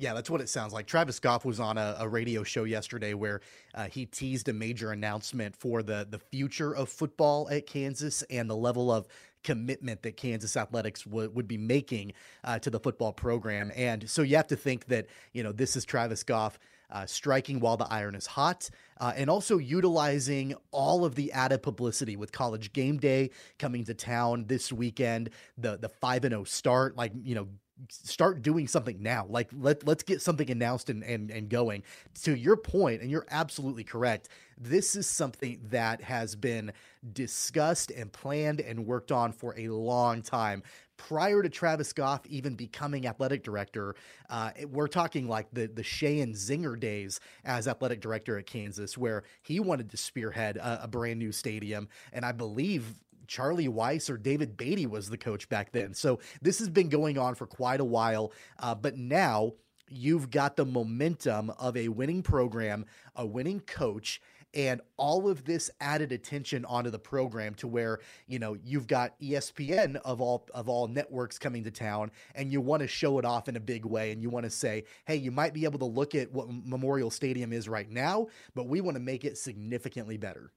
Yeah, 0.00 0.14
that's 0.14 0.30
what 0.30 0.40
it 0.40 0.48
sounds 0.48 0.72
like. 0.72 0.86
Travis 0.86 1.20
Goff 1.20 1.44
was 1.44 1.60
on 1.60 1.76
a, 1.76 1.94
a 1.98 2.08
radio 2.08 2.42
show 2.42 2.64
yesterday 2.64 3.12
where 3.12 3.42
uh, 3.74 3.84
he 3.84 4.06
teased 4.06 4.48
a 4.48 4.52
major 4.54 4.92
announcement 4.92 5.54
for 5.54 5.82
the 5.82 6.06
the 6.08 6.18
future 6.18 6.74
of 6.74 6.88
football 6.88 7.50
at 7.50 7.66
Kansas 7.66 8.22
and 8.30 8.48
the 8.48 8.56
level 8.56 8.90
of 8.90 9.06
commitment 9.44 10.00
that 10.02 10.16
Kansas 10.16 10.56
athletics 10.56 11.02
w- 11.04 11.28
would 11.28 11.46
be 11.46 11.58
making 11.58 12.14
uh, 12.44 12.58
to 12.60 12.70
the 12.70 12.80
football 12.80 13.12
program. 13.12 13.70
And 13.76 14.08
so 14.08 14.22
you 14.22 14.36
have 14.36 14.46
to 14.46 14.56
think 14.56 14.86
that 14.86 15.06
you 15.34 15.42
know 15.42 15.52
this 15.52 15.76
is 15.76 15.84
Travis 15.84 16.22
Goff. 16.24 16.58
Uh, 16.92 17.06
striking 17.06 17.60
while 17.60 17.76
the 17.76 17.86
iron 17.88 18.16
is 18.16 18.26
hot, 18.26 18.68
uh, 19.00 19.12
and 19.14 19.30
also 19.30 19.58
utilizing 19.58 20.56
all 20.72 21.04
of 21.04 21.14
the 21.14 21.30
added 21.30 21.62
publicity 21.62 22.16
with 22.16 22.32
college 22.32 22.72
game 22.72 22.98
day 22.98 23.30
coming 23.60 23.84
to 23.84 23.94
town 23.94 24.44
this 24.48 24.72
weekend, 24.72 25.30
the 25.56 25.76
the 25.76 25.88
five 25.88 26.24
and 26.24 26.32
zero 26.32 26.42
start, 26.42 26.96
like 26.96 27.12
you 27.22 27.36
know 27.36 27.46
start 27.88 28.42
doing 28.42 28.68
something 28.68 29.02
now. 29.02 29.26
Like 29.28 29.48
let 29.52 29.86
let's 29.86 30.02
get 30.02 30.22
something 30.22 30.50
announced 30.50 30.90
and, 30.90 31.02
and 31.02 31.30
and 31.30 31.48
going. 31.48 31.82
To 32.22 32.36
your 32.36 32.56
point, 32.56 33.02
and 33.02 33.10
you're 33.10 33.26
absolutely 33.30 33.84
correct. 33.84 34.28
This 34.58 34.96
is 34.96 35.06
something 35.06 35.60
that 35.70 36.02
has 36.02 36.36
been 36.36 36.72
discussed 37.12 37.90
and 37.90 38.12
planned 38.12 38.60
and 38.60 38.86
worked 38.86 39.10
on 39.10 39.32
for 39.32 39.58
a 39.58 39.68
long 39.68 40.22
time. 40.22 40.62
Prior 40.96 41.42
to 41.42 41.48
Travis 41.48 41.94
Goff 41.94 42.26
even 42.26 42.56
becoming 42.56 43.06
athletic 43.06 43.42
director, 43.42 43.94
uh, 44.28 44.50
we're 44.68 44.86
talking 44.86 45.28
like 45.28 45.46
the 45.52 45.66
the 45.66 45.82
Sheahon 45.82 46.32
Zenger 46.32 46.78
days 46.78 47.20
as 47.44 47.66
athletic 47.66 48.02
director 48.02 48.38
at 48.38 48.46
Kansas, 48.46 48.98
where 48.98 49.22
he 49.42 49.60
wanted 49.60 49.90
to 49.90 49.96
spearhead 49.96 50.58
a, 50.58 50.84
a 50.84 50.88
brand 50.88 51.18
new 51.18 51.32
stadium, 51.32 51.88
and 52.12 52.24
I 52.24 52.32
believe 52.32 52.94
Charlie 53.30 53.68
Weis 53.68 54.10
or 54.10 54.18
David 54.18 54.56
Beaty 54.56 54.86
was 54.86 55.08
the 55.08 55.16
coach 55.16 55.48
back 55.48 55.70
then. 55.70 55.94
So 55.94 56.18
this 56.42 56.58
has 56.58 56.68
been 56.68 56.88
going 56.88 57.16
on 57.16 57.36
for 57.36 57.46
quite 57.46 57.78
a 57.78 57.84
while. 57.84 58.32
Uh, 58.58 58.74
but 58.74 58.96
now 58.96 59.52
you've 59.88 60.30
got 60.30 60.56
the 60.56 60.66
momentum 60.66 61.50
of 61.50 61.76
a 61.76 61.88
winning 61.88 62.24
program, 62.24 62.86
a 63.14 63.24
winning 63.24 63.60
coach, 63.60 64.20
and 64.52 64.80
all 64.96 65.28
of 65.28 65.44
this 65.44 65.70
added 65.80 66.10
attention 66.10 66.64
onto 66.64 66.90
the 66.90 66.98
program 66.98 67.54
to 67.54 67.68
where 67.68 68.00
you 68.26 68.40
know 68.40 68.56
you've 68.64 68.88
got 68.88 69.18
ESPN 69.20 69.94
of 70.04 70.20
all 70.20 70.44
of 70.52 70.68
all 70.68 70.88
networks 70.88 71.38
coming 71.38 71.62
to 71.62 71.70
town 71.70 72.10
and 72.34 72.50
you 72.50 72.60
want 72.60 72.82
to 72.82 72.88
show 72.88 73.20
it 73.20 73.24
off 73.24 73.48
in 73.48 73.54
a 73.54 73.60
big 73.60 73.84
way 73.84 74.10
and 74.10 74.20
you 74.20 74.28
want 74.28 74.42
to 74.42 74.50
say 74.50 74.82
hey 75.04 75.14
you 75.14 75.30
might 75.30 75.54
be 75.54 75.62
able 75.62 75.78
to 75.78 75.84
look 75.84 76.16
at 76.16 76.32
what 76.32 76.48
Memorial 76.50 77.12
Stadium 77.12 77.52
is 77.52 77.68
right 77.68 77.88
now 77.88 78.26
but 78.56 78.66
we 78.66 78.80
want 78.80 78.96
to 78.96 79.00
make 79.00 79.24
it 79.24 79.38
significantly 79.38 80.16
better 80.16 80.50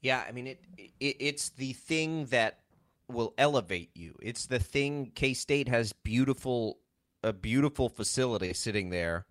yeah, 0.00 0.24
I 0.26 0.32
mean 0.32 0.46
it, 0.48 0.60
it 1.00 1.16
it's 1.20 1.48
the 1.50 1.72
thing 1.72 2.26
that 2.26 2.60
will 3.08 3.34
elevate 3.38 3.90
you. 3.94 4.14
It's 4.20 4.46
the 4.46 4.58
thing 4.58 5.12
K 5.14 5.34
State 5.34 5.68
has 5.68 5.92
beautiful 5.92 6.78
a 7.22 7.32
beautiful 7.32 7.88
facility 7.88 8.52
sitting 8.52 8.90
there. 8.90 9.26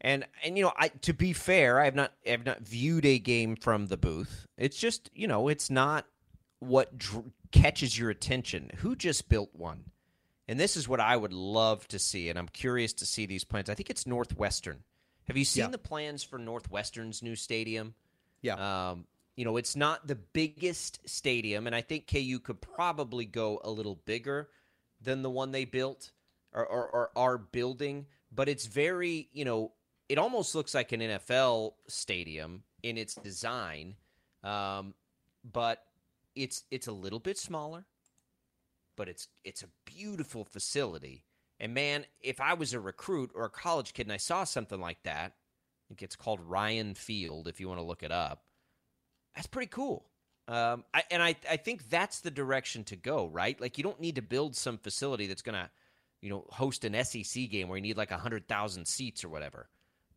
And 0.00 0.26
and 0.44 0.56
you 0.58 0.64
know, 0.64 0.72
I 0.76 0.88
to 0.88 1.14
be 1.14 1.32
fair, 1.32 1.80
I 1.80 1.86
have 1.86 1.94
not 1.94 2.12
I 2.26 2.30
have 2.30 2.44
not 2.44 2.60
viewed 2.60 3.06
a 3.06 3.18
game 3.18 3.56
from 3.56 3.86
the 3.86 3.96
booth. 3.96 4.46
It's 4.58 4.76
just, 4.76 5.10
you 5.14 5.26
know, 5.26 5.48
it's 5.48 5.70
not 5.70 6.06
what 6.60 6.98
dr- 6.98 7.24
catches 7.52 7.98
your 7.98 8.10
attention. 8.10 8.70
Who 8.78 8.96
just 8.96 9.28
built 9.28 9.50
one? 9.54 9.84
and 10.46 10.60
this 10.60 10.76
is 10.76 10.86
what 10.86 11.00
I 11.00 11.16
would 11.16 11.32
love 11.32 11.88
to 11.88 11.98
see, 11.98 12.28
and 12.28 12.38
I'm 12.38 12.48
curious 12.48 12.92
to 12.94 13.06
see 13.06 13.24
these 13.24 13.44
plans. 13.44 13.70
I 13.70 13.74
think 13.74 13.88
it's 13.88 14.06
Northwestern. 14.06 14.84
Have 15.26 15.38
you 15.38 15.44
seen 15.46 15.62
Yeah. 15.64 15.68
the 15.70 15.78
plans 15.78 16.22
for 16.22 16.38
Northwestern's 16.38 17.22
new 17.22 17.34
stadium? 17.34 17.94
Yeah. 18.42 18.90
Um, 18.90 19.06
you 19.36 19.44
know, 19.44 19.56
it's 19.56 19.74
not 19.74 20.06
the 20.06 20.14
biggest 20.14 21.00
stadium, 21.08 21.66
and 21.66 21.74
I 21.74 21.80
think 21.80 22.10
KU 22.10 22.38
could 22.38 22.60
probably 22.60 23.24
go 23.24 23.60
a 23.64 23.70
little 23.70 24.00
bigger 24.06 24.48
than 25.00 25.22
the 25.22 25.30
one 25.30 25.50
they 25.50 25.64
built 25.64 26.12
or, 26.52 26.64
or, 26.64 26.88
or 26.88 27.10
are 27.16 27.38
building. 27.38 28.06
But 28.32 28.48
it's 28.48 28.66
very, 28.66 29.28
you 29.32 29.44
know, 29.44 29.72
it 30.08 30.18
almost 30.18 30.54
looks 30.54 30.74
like 30.74 30.92
an 30.92 31.00
NFL 31.00 31.74
stadium 31.88 32.62
in 32.82 32.96
its 32.98 33.14
design, 33.14 33.96
um, 34.42 34.94
but 35.44 35.82
it's 36.34 36.64
it's 36.70 36.86
a 36.86 36.92
little 36.92 37.20
bit 37.20 37.38
smaller. 37.38 37.86
But 38.96 39.08
it's 39.08 39.28
it's 39.44 39.62
a 39.62 39.68
beautiful 39.84 40.44
facility. 40.44 41.24
And 41.58 41.74
man, 41.74 42.04
if 42.20 42.40
I 42.40 42.54
was 42.54 42.72
a 42.72 42.80
recruit 42.80 43.30
or 43.34 43.44
a 43.44 43.50
college 43.50 43.94
kid 43.94 44.06
and 44.06 44.12
I 44.12 44.18
saw 44.18 44.44
something 44.44 44.80
like 44.80 45.02
that, 45.04 45.32
I 45.32 45.82
think 45.88 46.02
it's 46.02 46.16
called 46.16 46.40
Ryan 46.40 46.94
Field 46.94 47.48
if 47.48 47.60
you 47.60 47.68
want 47.68 47.80
to 47.80 47.86
look 47.86 48.02
it 48.02 48.12
up. 48.12 48.43
That's 49.34 49.46
pretty 49.46 49.68
cool. 49.68 50.06
Um, 50.46 50.84
I, 50.92 51.02
and 51.10 51.22
I, 51.22 51.36
I 51.50 51.56
think 51.56 51.88
that's 51.88 52.20
the 52.20 52.30
direction 52.30 52.84
to 52.84 52.96
go, 52.96 53.28
right? 53.28 53.58
Like 53.60 53.78
you 53.78 53.84
don't 53.84 54.00
need 54.00 54.16
to 54.16 54.22
build 54.22 54.54
some 54.54 54.78
facility 54.78 55.26
that's 55.26 55.42
going 55.42 55.54
to, 55.54 55.70
you 56.20 56.30
know, 56.30 56.44
host 56.50 56.84
an 56.84 57.02
SEC 57.04 57.48
game 57.50 57.68
where 57.68 57.76
you 57.76 57.82
need 57.82 57.96
like 57.96 58.10
100,000 58.10 58.86
seats 58.86 59.24
or 59.24 59.28
whatever. 59.30 59.68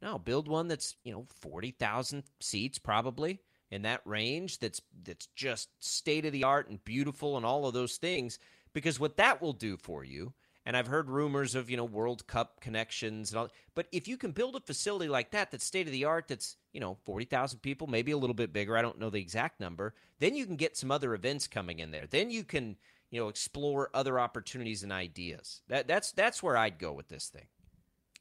No, 0.02 0.20
build 0.20 0.48
one 0.48 0.68
that's, 0.68 0.96
you 1.04 1.14
know, 1.14 1.26
40,000 1.40 2.24
seats 2.42 2.78
probably 2.78 3.40
in 3.72 3.82
that 3.84 4.02
range 4.06 4.60
that's 4.60 4.82
that's 5.04 5.28
just 5.36 5.70
state 5.80 6.26
of 6.26 6.32
the 6.32 6.44
art 6.44 6.70
and 6.70 6.84
beautiful 6.86 7.36
and 7.36 7.46
all 7.46 7.68
of 7.68 7.74
those 7.74 7.98
things 7.98 8.40
because 8.72 8.98
what 8.98 9.18
that 9.18 9.42
will 9.42 9.52
do 9.52 9.76
for 9.76 10.06
you 10.06 10.34
and 10.68 10.76
I've 10.76 10.88
heard 10.88 11.10
rumors 11.10 11.56
of, 11.56 11.70
you 11.70 11.78
know, 11.78 11.86
World 11.86 12.28
Cup 12.28 12.60
connections 12.60 13.32
and 13.32 13.40
all. 13.40 13.48
But 13.74 13.88
if 13.94 14.06
you 14.06 14.18
can 14.18 14.34
build 14.34 14.58
a 14.58 14.60
facility 14.60 15.08
like 15.08 15.32
that 15.32 15.50
that's 15.50 15.64
state 15.64 15.88
of 15.88 15.94
the 15.94 16.04
art, 16.04 16.28
that's, 16.28 16.58
you 16.78 16.82
know, 16.82 16.96
40,000 17.08 17.58
people, 17.58 17.88
maybe 17.88 18.12
a 18.12 18.18
little 18.18 18.36
bit 18.36 18.54
bigger, 18.54 18.78
I 18.78 18.84
don't 18.84 19.00
know 19.00 19.10
the 19.10 19.20
exact 19.20 19.60
number, 19.60 19.96
then 20.20 20.36
you 20.36 20.46
can 20.46 20.58
get 20.58 20.78
some 20.78 20.92
other 20.92 21.16
events 21.16 21.48
coming 21.48 21.80
in 21.80 21.90
there. 21.90 22.06
Then 22.08 22.30
you 22.30 22.44
can, 22.44 22.76
you 23.10 23.20
know, 23.20 23.30
explore 23.30 23.90
other 23.96 24.20
opportunities 24.20 24.84
and 24.84 24.92
ideas. 24.92 25.64
That 25.70 25.88
that's 25.88 26.12
that's 26.12 26.44
where 26.44 26.56
I'd 26.56 26.78
go 26.78 26.94
with 26.94 27.08
this 27.08 27.30
thing. 27.30 27.48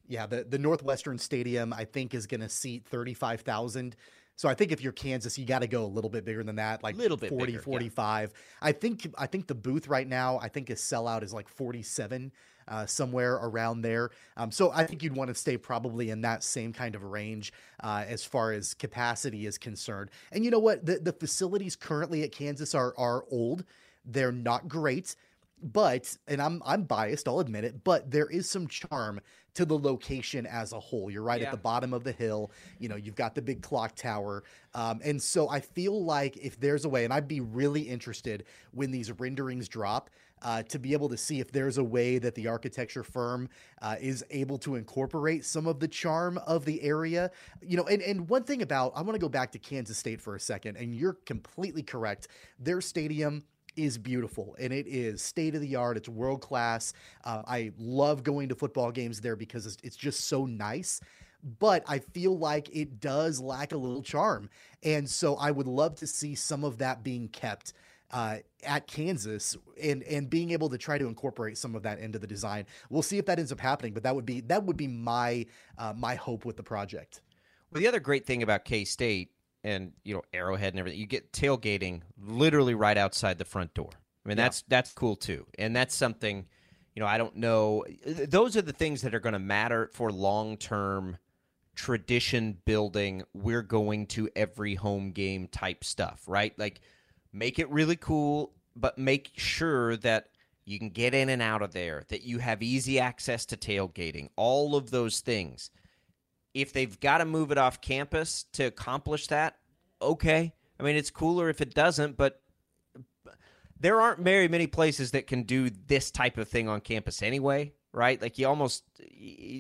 Yeah, 0.09 0.25
the, 0.25 0.45
the 0.45 0.59
Northwestern 0.59 1.19
Stadium, 1.19 1.75
I 1.75 1.85
think, 1.85 2.15
is 2.15 2.27
going 2.27 2.41
to 2.41 2.49
seat 2.49 2.87
35,000. 2.87 3.95
So 4.37 4.49
I 4.49 4.55
think 4.55 4.71
if 4.71 4.83
you're 4.83 4.93
Kansas, 4.93 5.39
you 5.39 5.47
got 5.47 5.61
to 5.61 5.67
go 5.67 5.85
a 5.85 5.87
little 5.87 6.11
bit 6.11 6.25
bigger 6.25 6.43
than 6.43 6.57
that, 6.57 6.83
like 6.83 6.97
Little 6.97 7.17
bit 7.17 7.31
40, 7.31 7.47
bigger, 7.47 7.59
yeah. 7.59 7.65
45. 7.65 8.33
I 8.63 8.73
think 8.73 9.09
I 9.19 9.27
think 9.27 9.47
the 9.47 9.55
booth 9.55 9.89
right 9.89 10.07
now, 10.07 10.39
I 10.41 10.49
think 10.49 10.69
his 10.69 10.81
sellout 10.81 11.23
is 11.23 11.33
like 11.33 11.49
47, 11.49 12.31
uh, 12.69 12.85
somewhere 12.87 13.35
around 13.35 13.81
there. 13.81 14.11
Um, 14.37 14.51
so 14.51 14.71
I 14.73 14.85
think 14.85 15.03
you'd 15.03 15.17
want 15.17 15.29
to 15.29 15.35
stay 15.35 15.57
probably 15.57 16.11
in 16.11 16.21
that 16.21 16.45
same 16.45 16.73
kind 16.73 16.95
of 16.95 17.03
range 17.03 17.53
uh, 17.83 18.05
as 18.07 18.25
far 18.25 18.53
as 18.53 18.75
capacity 18.75 19.47
is 19.47 19.57
concerned. 19.57 20.11
And 20.33 20.45
you 20.45 20.51
know 20.51 20.59
what? 20.59 20.85
The 20.85 20.99
the 20.99 21.13
facilities 21.13 21.75
currently 21.75 22.23
at 22.23 22.33
Kansas 22.33 22.75
are 22.75 22.95
are 22.99 23.25
old. 23.31 23.65
They're 24.05 24.33
not 24.33 24.69
great 24.69 25.17
but 25.63 26.17
and 26.29 26.41
I'm 26.41 26.63
I'm 26.65 26.85
biased, 26.85 27.29
I'll 27.29 27.41
admit 27.41 27.65
it, 27.65 27.83
but 27.85 28.11
there 28.11 28.27
is 28.27 28.49
some 28.49 28.67
charm 28.69 29.21
to 29.55 29.65
the 29.65 29.79
location 29.79 30.45
as 30.47 30.73
a 30.73 30.81
whole. 30.81 31.11
You're 31.11 31.23
right 31.23 31.41
Yeah. 31.41 31.47
at 31.47 31.51
the 31.53 31.57
bottom 31.57 31.95
of 31.95 32.05
the 32.05 32.13
hill. 32.13 32.51
You 32.79 32.89
know, 32.91 32.97
you've 32.97 33.15
got 33.15 33.35
the 33.35 33.41
big 33.43 33.63
clock 33.63 33.95
tower, 33.97 34.45
um, 34.75 35.01
and 35.03 35.21
so 35.23 35.49
I 35.49 35.61
feel 35.61 36.05
like 36.05 36.37
if 36.37 36.61
there's 36.61 36.85
a 36.85 36.89
way, 36.89 37.05
and 37.05 37.13
I'd 37.13 37.29
be 37.29 37.41
really 37.41 37.83
interested 37.83 38.45
when 38.73 38.91
these 38.91 39.11
renderings 39.13 39.69
drop. 39.69 40.11
Uh, 40.43 40.63
to 40.65 40.79
be 40.79 40.93
able 40.93 41.09
to 41.09 41.17
see 41.17 41.41
if 41.41 41.51
there's 41.51 41.79
a 41.79 41.83
way 41.83 42.19
that 42.19 42.35
the 42.35 42.47
architecture 42.47 43.03
firm 43.03 43.49
uh, 43.81 43.97
is 43.99 44.23
able 44.29 44.59
to 44.59 44.75
incorporate 44.75 45.47
some 45.47 45.67
of 45.67 45.81
the 45.81 45.89
charm 45.89 46.37
of 46.47 46.67
the 46.67 46.83
area, 46.83 47.31
you 47.63 47.75
know, 47.75 47.85
and, 47.85 48.03
and 48.03 48.29
one 48.29 48.45
thing 48.45 48.61
about 48.61 48.93
I 48.95 49.01
want 49.01 49.15
to 49.15 49.19
go 49.19 49.31
back 49.31 49.51
to 49.53 49.59
Kansas 49.59 49.97
State 49.97 50.21
for 50.21 50.37
a 50.37 50.41
second, 50.41 50.77
and 50.77 50.95
you're 50.95 51.15
completely 51.25 51.83
correct. 51.83 52.29
Their 52.59 52.83
stadium 52.83 53.45
is 53.77 53.99
beautiful 53.99 54.57
and 54.59 54.73
it 54.73 54.87
is 54.87 55.23
state 55.23 55.55
of 55.55 55.61
the 55.61 55.77
art. 55.77 55.97
It's 55.97 56.09
world 56.09 56.41
class. 56.41 56.93
Uh, 57.25 57.43
I 57.47 57.73
love 57.79 58.23
going 58.23 58.49
to 58.49 58.55
football 58.55 58.91
games 58.91 59.21
there 59.21 59.37
because 59.37 59.67
it's, 59.67 59.79
it's 59.83 59.97
just 59.97 60.27
so 60.27 60.47
nice. 60.47 61.01
But 61.59 61.85
I 61.87 62.01
feel 62.01 62.37
like 62.37 62.75
it 62.75 62.99
does 62.99 63.41
lack 63.41 63.73
a 63.73 63.77
little 63.77 64.03
charm. 64.03 64.51
And 64.83 65.09
so 65.09 65.37
I 65.37 65.51
would 65.51 65.69
love 65.69 65.95
to 65.97 66.07
see 66.07 66.35
some 66.35 66.65
of 66.65 66.79
that 66.79 67.05
being 67.05 67.29
kept 67.29 67.73
uh, 68.11 68.39
at 68.65 68.87
Kansas 68.87 69.57
and 69.81 70.03
and 70.05 70.31
being 70.31 70.51
able 70.53 70.69
to 70.69 70.79
try 70.79 70.99
to 70.99 71.07
incorporate 71.07 71.59
some 71.59 71.75
of 71.75 71.83
that 71.83 71.99
into 71.99 72.19
the 72.19 72.27
design. 72.27 72.67
We'll 72.89 73.03
see 73.03 73.19
if 73.19 73.27
that 73.27 73.39
ends 73.39 73.53
up 73.53 73.61
happening, 73.61 73.95
but 73.95 74.03
that 74.05 74.15
would 74.15 74.27
be 74.27 74.41
that 74.43 74.65
would 74.65 74.77
be 74.77 74.87
my 74.87 75.47
uh, 75.79 75.93
my 75.97 76.15
hope 76.15 76.45
with 76.45 76.57
the 76.57 76.63
project. 76.63 77.21
Well, 77.71 77.81
the 77.81 77.89
other 77.89 78.01
great 78.01 78.25
thing 78.25 78.43
about 78.43 78.65
K 78.65 78.85
State 78.85 79.31
and 79.67 79.93
you 80.05 80.15
know 80.15 80.23
Arrowhead 80.33 80.73
and 80.73 80.79
everything, 80.79 81.01
you 81.01 81.07
get 81.07 81.33
tailgating 81.33 82.03
literally 82.19 82.75
right 82.75 82.97
outside 82.97 83.37
the 83.39 83.45
front 83.45 83.75
door. 83.75 83.91
I 84.25 84.29
mean, 84.29 84.39
Yeah. 84.39 84.45
that's 84.45 84.63
that's 84.69 84.93
cool 84.93 85.17
too, 85.17 85.47
and 85.59 85.75
that's 85.75 85.95
something. 85.95 86.47
You 86.95 87.01
know, 87.01 87.07
I 87.07 87.19
don't 87.19 87.37
know. 87.37 87.85
Those 88.07 88.57
are 88.57 88.63
the 88.63 88.73
things 88.73 89.03
that 89.03 89.15
are 89.15 89.21
going 89.21 89.35
to 89.35 89.39
matter 89.39 89.91
for 89.93 90.11
long 90.11 90.57
term 90.57 91.19
tradition 91.75 92.57
building. 92.65 93.23
We're 93.35 93.63
going 93.63 94.07
to 94.09 94.31
every 94.35 94.77
home 94.77 95.11
game 95.13 95.49
type 95.49 95.85
stuff, 95.85 96.23
right? 96.27 96.59
Like, 96.59 96.81
make 97.33 97.59
it 97.59 97.69
really 97.71 97.97
cool, 97.97 98.55
but 98.75 98.97
make 98.97 99.33
sure 99.37 99.97
that 99.99 100.29
you 100.65 100.79
can 100.79 100.89
get 100.91 101.13
in 101.13 101.29
and 101.29 101.43
out 101.43 101.61
of 101.61 101.73
there, 101.73 102.05
that 102.09 102.23
you 102.23 102.39
have 102.39 102.63
easy 102.63 102.99
access 102.99 103.45
to 103.47 103.57
tailgating, 103.59 104.31
all 104.37 104.75
of 104.75 104.91
those 104.91 105.21
things 105.21 105.71
if 106.57 106.73
they've 106.73 106.99
got 107.01 107.19
to 107.19 107.25
move 107.27 107.53
it 107.53 107.59
off 107.59 107.81
campus 107.83 108.47
to 108.55 108.65
accomplish 108.65 109.27
that, 109.27 109.59
okay. 110.01 110.55
I 110.81 110.83
mean, 110.83 110.97
it's 110.97 111.11
cooler 111.11 111.49
if 111.51 111.61
it 111.61 111.75
doesn't, 111.75 112.17
but 112.17 112.41
there 113.79 114.01
aren't 114.01 114.21
very 114.21 114.49
many 114.49 114.67
places 114.67 115.11
that 115.11 115.27
can 115.27 115.43
do 115.43 115.69
this 115.71 116.11
type 116.11 116.39
of 116.39 116.49
thing 116.49 116.67
on 116.69 116.81
campus 116.81 117.23
anyway, 117.23 117.73
right? 117.93 118.21
Like 118.21 118.39
you 118.39 118.49
almost 118.49 118.85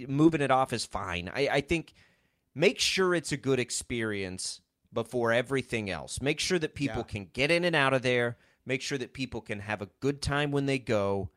moving 0.09 0.41
it 0.41 0.51
off 0.51 0.73
is 0.73 0.87
fine. 0.87 1.31
I, 1.35 1.49
I 1.53 1.61
think 1.61 1.93
make 2.55 2.81
sure 2.81 3.15
it's 3.15 3.33
a 3.33 3.37
good 3.37 3.59
experience 3.59 4.63
before 4.91 5.33
everything 5.33 5.91
else. 5.91 6.23
Make 6.23 6.41
sure 6.41 6.59
that 6.59 6.75
people 6.75 6.99
Yeah. 6.99 7.13
can 7.13 7.29
get 7.33 7.51
in 7.51 7.65
and 7.65 7.77
out 7.77 7.93
of 7.93 8.01
there. 8.03 8.39
Make 8.65 8.81
sure 8.81 8.99
that 8.99 9.13
people 9.13 9.43
can 9.43 9.61
have 9.61 9.83
a 9.83 9.91
good 10.01 10.23
time 10.23 10.51
when 10.51 10.65
they 10.65 10.79
go. 10.79 11.29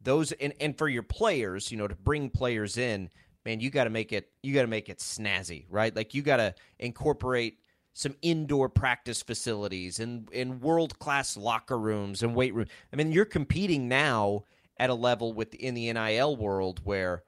Those 0.00 0.32
and, 0.32 0.52
and 0.60 0.76
for 0.76 0.88
your 0.88 1.04
players, 1.04 1.70
you 1.70 1.78
know, 1.78 1.88
to 1.88 1.94
bring 1.94 2.30
players 2.30 2.76
in, 2.76 3.10
man, 3.46 3.60
you 3.60 3.70
got 3.70 3.84
to 3.84 3.90
make 3.90 4.12
it 4.12 4.28
you 4.42 4.52
got 4.52 4.62
to 4.62 4.68
make 4.68 4.90
it 4.90 4.98
snazzy, 4.98 5.64
right? 5.70 5.94
Like 5.94 6.12
you 6.12 6.20
got 6.20 6.38
to 6.38 6.54
incorporate 6.80 7.60
some 7.94 8.14
indoor 8.20 8.68
practice 8.68 9.22
facilities 9.22 10.00
and 10.00 10.28
and 10.34 10.60
world 10.60 10.98
class 10.98 11.36
locker 11.36 11.78
rooms 11.78 12.22
and 12.22 12.34
weight 12.34 12.52
room. 12.52 12.66
I 12.92 12.96
mean, 12.96 13.12
you're 13.12 13.24
competing 13.24 13.88
now 13.88 14.44
at 14.78 14.90
a 14.90 14.94
level 14.94 15.32
within 15.32 15.74
the 15.74 15.90
NIL 15.92 16.36
world 16.36 16.80
where 16.84 17.22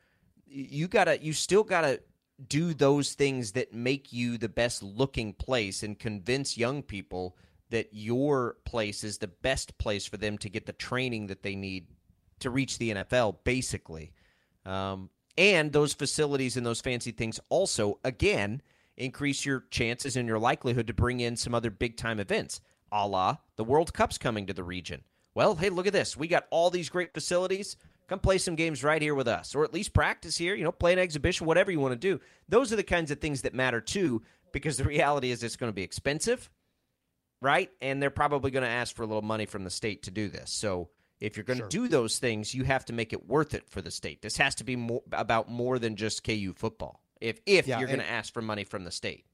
you 0.47 0.89
gotta 0.89 1.23
you 1.23 1.33
still 1.33 1.63
gotta 1.63 2.01
do 2.49 2.75
those 2.75 3.15
things 3.15 3.53
that 3.53 3.73
make 3.73 4.13
you 4.13 4.39
the 4.39 4.49
best 4.49 4.83
looking 4.83 5.33
place 5.33 5.83
and 5.83 5.99
convince 5.99 6.59
young 6.59 6.83
people 6.83 7.37
that 7.71 7.89
your 7.93 8.57
place 8.65 9.05
is 9.05 9.19
the 9.19 9.29
best 9.29 9.77
place 9.79 10.07
for 10.07 10.17
them 10.17 10.37
to 10.39 10.49
get 10.49 10.67
the 10.67 10.73
training 10.73 11.29
that 11.29 11.43
they 11.43 11.55
need 11.55 11.87
to 12.41 12.51
reach 12.51 12.79
the 12.79 12.91
NFL, 12.91 13.39
basically. 13.45 14.13
Um, 14.65 15.11
and 15.39 15.73
those 15.73 15.95
facilities 15.95 16.57
and 16.57 16.67
those 16.67 16.81
fancy 16.81 17.13
things 17.13 17.39
also, 17.49 17.99
again, 18.05 18.61
increase 18.97 19.47
your 19.47 19.65
chances 19.71 20.17
and 20.17 20.29
your 20.29 20.41
likelihood 20.41 20.89
to 20.89 20.93
bring 20.93 21.21
in 21.21 21.37
some 21.37 21.55
other 21.55 21.71
big 21.71 21.97
time 21.97 22.19
events, 22.19 22.61
a 22.91 23.07
la 23.07 23.37
the 23.57 23.65
World 23.65 23.95
Cup's 23.95 24.19
coming 24.19 24.47
to 24.47 24.53
the 24.53 24.65
region. 24.65 25.03
Well, 25.35 25.55
hey, 25.55 25.71
look 25.71 25.87
at 25.87 25.93
this. 25.93 26.17
We 26.17 26.27
got 26.27 26.47
all 26.51 26.71
these 26.71 26.89
great 26.89 27.15
facilities. 27.15 27.77
Come 28.09 28.19
play 28.19 28.39
some 28.39 28.57
games 28.57 28.83
right 28.83 29.01
here 29.01 29.15
with 29.15 29.29
us, 29.29 29.55
or 29.55 29.65
at 29.65 29.73
least 29.73 29.93
practice 29.93 30.37
here, 30.37 30.55
you 30.55 30.65
know, 30.65 30.73
play 30.73 30.93
an 30.93 30.99
exhibition, 30.99 31.47
whatever 31.47 31.71
you 31.71 31.79
want 31.79 31.93
to 31.93 31.99
do. 31.99 32.21
Those 32.49 32.73
are 32.73 32.77
the 32.77 32.83
kinds 32.83 33.11
of 33.11 33.21
things 33.21 33.43
that 33.43 33.55
matter 33.55 33.81
too, 33.81 34.23
because 34.53 34.77
the 34.77 34.85
reality 34.85 35.31
is 35.31 35.43
it's 35.43 35.57
going 35.57 35.71
to 35.71 35.77
be 35.77 35.83
expensive, 35.83 36.51
right? 37.41 37.71
And 37.81 38.03
they're 38.03 38.11
probably 38.11 38.51
going 38.51 38.65
to 38.65 38.69
ask 38.69 38.97
for 38.97 39.03
a 39.03 39.07
little 39.07 39.23
money 39.23 39.47
from 39.47 39.63
the 39.63 39.71
state 39.71 40.03
to 40.05 40.11
do 40.11 40.29
this. 40.29 40.51
So 40.51 40.89
if 41.21 41.37
you're 41.37 41.45
going 41.45 41.61
to 41.61 41.69
do 41.69 41.89
those 41.89 42.19
things, 42.19 42.55
you 42.55 42.65
have 42.65 42.85
to 42.87 42.93
make 42.93 43.13
it 43.13 43.27
worth 43.27 43.55
it 43.55 43.69
for 43.69 43.83
the 43.83 43.91
state. 43.91 44.23
This 44.23 44.37
has 44.37 44.55
to 44.57 44.65
be 44.65 44.77
more, 44.77 45.03
about 45.13 45.49
more 45.49 45.79
than 45.79 45.97
just 45.97 46.25
KU 46.25 46.53
football. 46.55 47.01
If 47.21 47.41
if 47.47 47.67
Yeah, 47.67 47.79
you're 47.79 47.89
going 47.89 47.99
to 47.99 48.09
ask 48.09 48.33
for 48.33 48.43
money 48.43 48.65
from 48.65 48.85
the 48.85 48.91
state. 48.91 49.25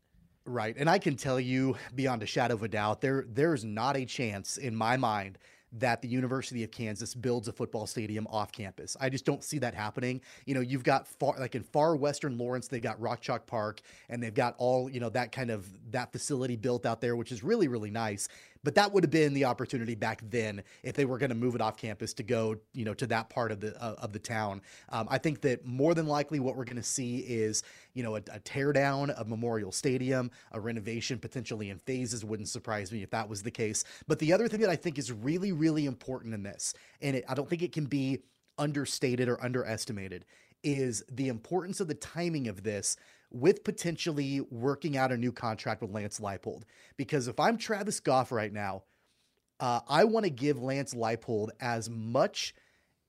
Right. 0.46 0.74
And 0.78 0.90
I 0.90 0.98
can 0.98 1.16
tell 1.16 1.40
you 1.40 1.76
beyond 1.94 2.22
a 2.22 2.26
shadow 2.26 2.54
of 2.54 2.62
a 2.62 2.68
doubt, 2.68 3.00
there 3.00 3.24
there's 3.28 3.64
not 3.64 3.96
a 3.96 4.04
chance 4.04 4.56
in 4.56 4.74
my 4.74 4.96
mind 4.96 5.38
that 5.76 6.00
the 6.00 6.08
University 6.08 6.62
of 6.62 6.70
Kansas 6.70 7.14
builds 7.14 7.48
a 7.48 7.52
football 7.52 7.86
stadium 7.86 8.28
off 8.30 8.52
campus. 8.52 8.96
I 9.00 9.08
just 9.08 9.24
don't 9.24 9.42
see 9.42 9.58
that 9.58 9.74
happening. 9.74 10.20
You 10.46 10.54
know, 10.54 10.60
you've 10.60 10.84
got 10.84 11.08
far 11.08 11.34
like 11.38 11.54
in 11.54 11.64
far 11.64 11.96
western 11.96 12.38
Lawrence, 12.38 12.68
they've 12.68 12.82
got 12.82 13.00
Rock 13.00 13.20
Chalk 13.20 13.46
Park 13.46 13.80
and 14.08 14.22
they've 14.22 14.34
got 14.34 14.54
all, 14.58 14.88
you 14.88 15.00
know, 15.00 15.08
that 15.10 15.32
kind 15.32 15.50
of 15.50 15.66
that 15.90 16.12
facility 16.12 16.56
built 16.56 16.86
out 16.86 17.00
there, 17.00 17.16
which 17.16 17.32
is 17.32 17.42
really, 17.42 17.68
really 17.68 17.90
nice. 17.90 18.28
But 18.64 18.74
that 18.74 18.92
would 18.92 19.04
have 19.04 19.10
been 19.10 19.34
the 19.34 19.44
opportunity 19.44 19.94
back 19.94 20.22
then 20.30 20.62
if 20.82 20.94
they 20.94 21.04
were 21.04 21.18
going 21.18 21.28
to 21.28 21.36
move 21.36 21.54
it 21.54 21.60
off 21.60 21.76
campus 21.76 22.14
to 22.14 22.22
go, 22.22 22.56
you 22.72 22.84
know, 22.84 22.94
to 22.94 23.06
that 23.06 23.28
part 23.28 23.52
of 23.52 23.60
the 23.60 23.80
uh, 23.80 23.94
of 23.98 24.12
the 24.12 24.18
town. 24.18 24.62
Um, 24.88 25.06
I 25.10 25.18
think 25.18 25.42
that 25.42 25.64
more 25.64 25.94
than 25.94 26.06
likely 26.06 26.40
what 26.40 26.56
we're 26.56 26.64
going 26.64 26.76
to 26.76 26.82
see 26.82 27.18
is, 27.18 27.62
you 27.92 28.02
know, 28.02 28.16
a, 28.16 28.20
a 28.32 28.40
teardown 28.40 29.10
of 29.10 29.28
Memorial 29.28 29.70
Stadium, 29.70 30.30
a 30.52 30.58
renovation 30.58 31.18
potentially 31.18 31.70
in 31.70 31.78
phases. 31.78 32.24
Wouldn't 32.24 32.48
surprise 32.48 32.90
me 32.90 33.02
if 33.02 33.10
that 33.10 33.28
was 33.28 33.42
the 33.42 33.50
case. 33.50 33.84
But 34.08 34.18
the 34.18 34.32
other 34.32 34.48
thing 34.48 34.60
that 34.60 34.70
I 34.70 34.76
think 34.76 34.98
is 34.98 35.12
really, 35.12 35.52
really 35.52 35.86
important 35.86 36.34
in 36.34 36.42
this, 36.42 36.74
and 37.00 37.16
it, 37.16 37.24
I 37.28 37.34
don't 37.34 37.48
think 37.48 37.62
it 37.62 37.72
can 37.72 37.84
be 37.84 38.20
understated 38.58 39.28
or 39.28 39.42
underestimated, 39.44 40.24
is 40.62 41.04
the 41.10 41.28
importance 41.28 41.80
of 41.80 41.88
the 41.88 41.94
timing 41.94 42.48
of 42.48 42.62
this 42.62 42.96
with 43.34 43.64
potentially 43.64 44.40
working 44.50 44.96
out 44.96 45.10
a 45.10 45.16
new 45.16 45.32
contract 45.32 45.82
with 45.82 45.90
Lance 45.90 46.20
Leipold. 46.20 46.62
Because 46.96 47.26
if 47.26 47.40
I'm 47.40 47.58
Travis 47.58 47.98
Goff 47.98 48.30
right 48.30 48.52
now, 48.52 48.84
uh, 49.58 49.80
I 49.88 50.04
want 50.04 50.24
to 50.24 50.30
give 50.30 50.62
Lance 50.62 50.94
Leipold 50.94 51.48
as 51.60 51.90
much 51.90 52.54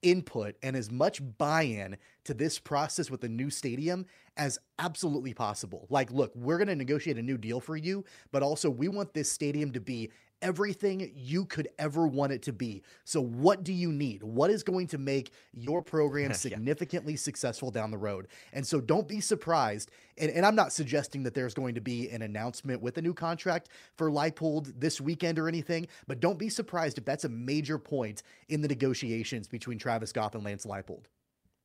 input 0.02 0.56
and 0.62 0.76
as 0.76 0.92
much 0.92 1.22
buy-in 1.38 1.98
to 2.24 2.34
this 2.34 2.60
process 2.60 3.10
with 3.10 3.22
the 3.22 3.30
new 3.30 3.50
stadium 3.50 4.06
as 4.38 4.60
absolutely 4.80 5.34
possible. 5.34 5.88
Like, 5.90 6.12
look, 6.12 6.32
we're 6.36 6.58
going 6.58 6.68
to 6.68 6.76
negotiate 6.76 7.18
a 7.18 7.24
new 7.24 7.38
deal 7.38 7.60
for 7.60 7.78
you, 7.78 8.04
but 8.32 8.44
also 8.44 8.70
we 8.70 8.88
want 8.88 9.14
this 9.14 9.32
stadium 9.32 9.72
to 9.74 9.80
be 9.80 10.12
everything 10.42 11.12
you 11.16 11.46
could 11.46 11.68
ever 11.80 12.08
want 12.08 12.32
it 12.32 12.42
to 12.44 12.54
be. 12.54 12.84
So, 13.04 13.22
what 13.22 13.64
do 13.64 13.74
you 13.74 13.92
need? 13.92 14.24
What 14.24 14.50
is 14.50 14.64
going 14.64 14.88
to 14.88 14.98
make 14.98 15.32
your 15.54 15.82
program 15.82 16.34
significantly 16.34 17.14
yeah. 17.14 17.20
successful 17.20 17.72
down 17.72 17.92
the 17.92 17.98
road? 17.98 18.28
And 18.54 18.66
so, 18.66 18.82
don't 18.82 19.08
be 19.08 19.22
surprised. 19.22 19.92
And, 20.18 20.32
and, 20.32 20.46
I'm 20.46 20.56
not 20.56 20.72
suggesting 20.72 21.24
that 21.24 21.34
there's 21.34 21.54
going 21.54 21.76
to 21.76 21.82
be 21.82 22.10
an 22.10 22.22
announcement 22.22 22.82
with 22.82 22.98
a 22.98 23.02
new 23.02 23.14
contract 23.14 23.70
for 23.98 24.10
Leipold 24.10 24.74
this 24.80 25.02
weekend 25.02 25.40
or 25.40 25.48
anything, 25.48 25.88
but 26.08 26.20
don't 26.20 26.40
be 26.40 26.50
surprised 26.50 26.98
if 26.98 27.06
that's 27.06 27.26
a 27.26 27.30
major 27.30 27.78
point 27.78 28.24
in 28.48 28.62
the 28.62 28.68
negotiations 28.68 29.48
between 29.48 29.78
Travis 29.78 30.14
Goff 30.14 30.36
and 30.36 30.44
Lance 30.44 30.66
Leipold. 30.66 31.06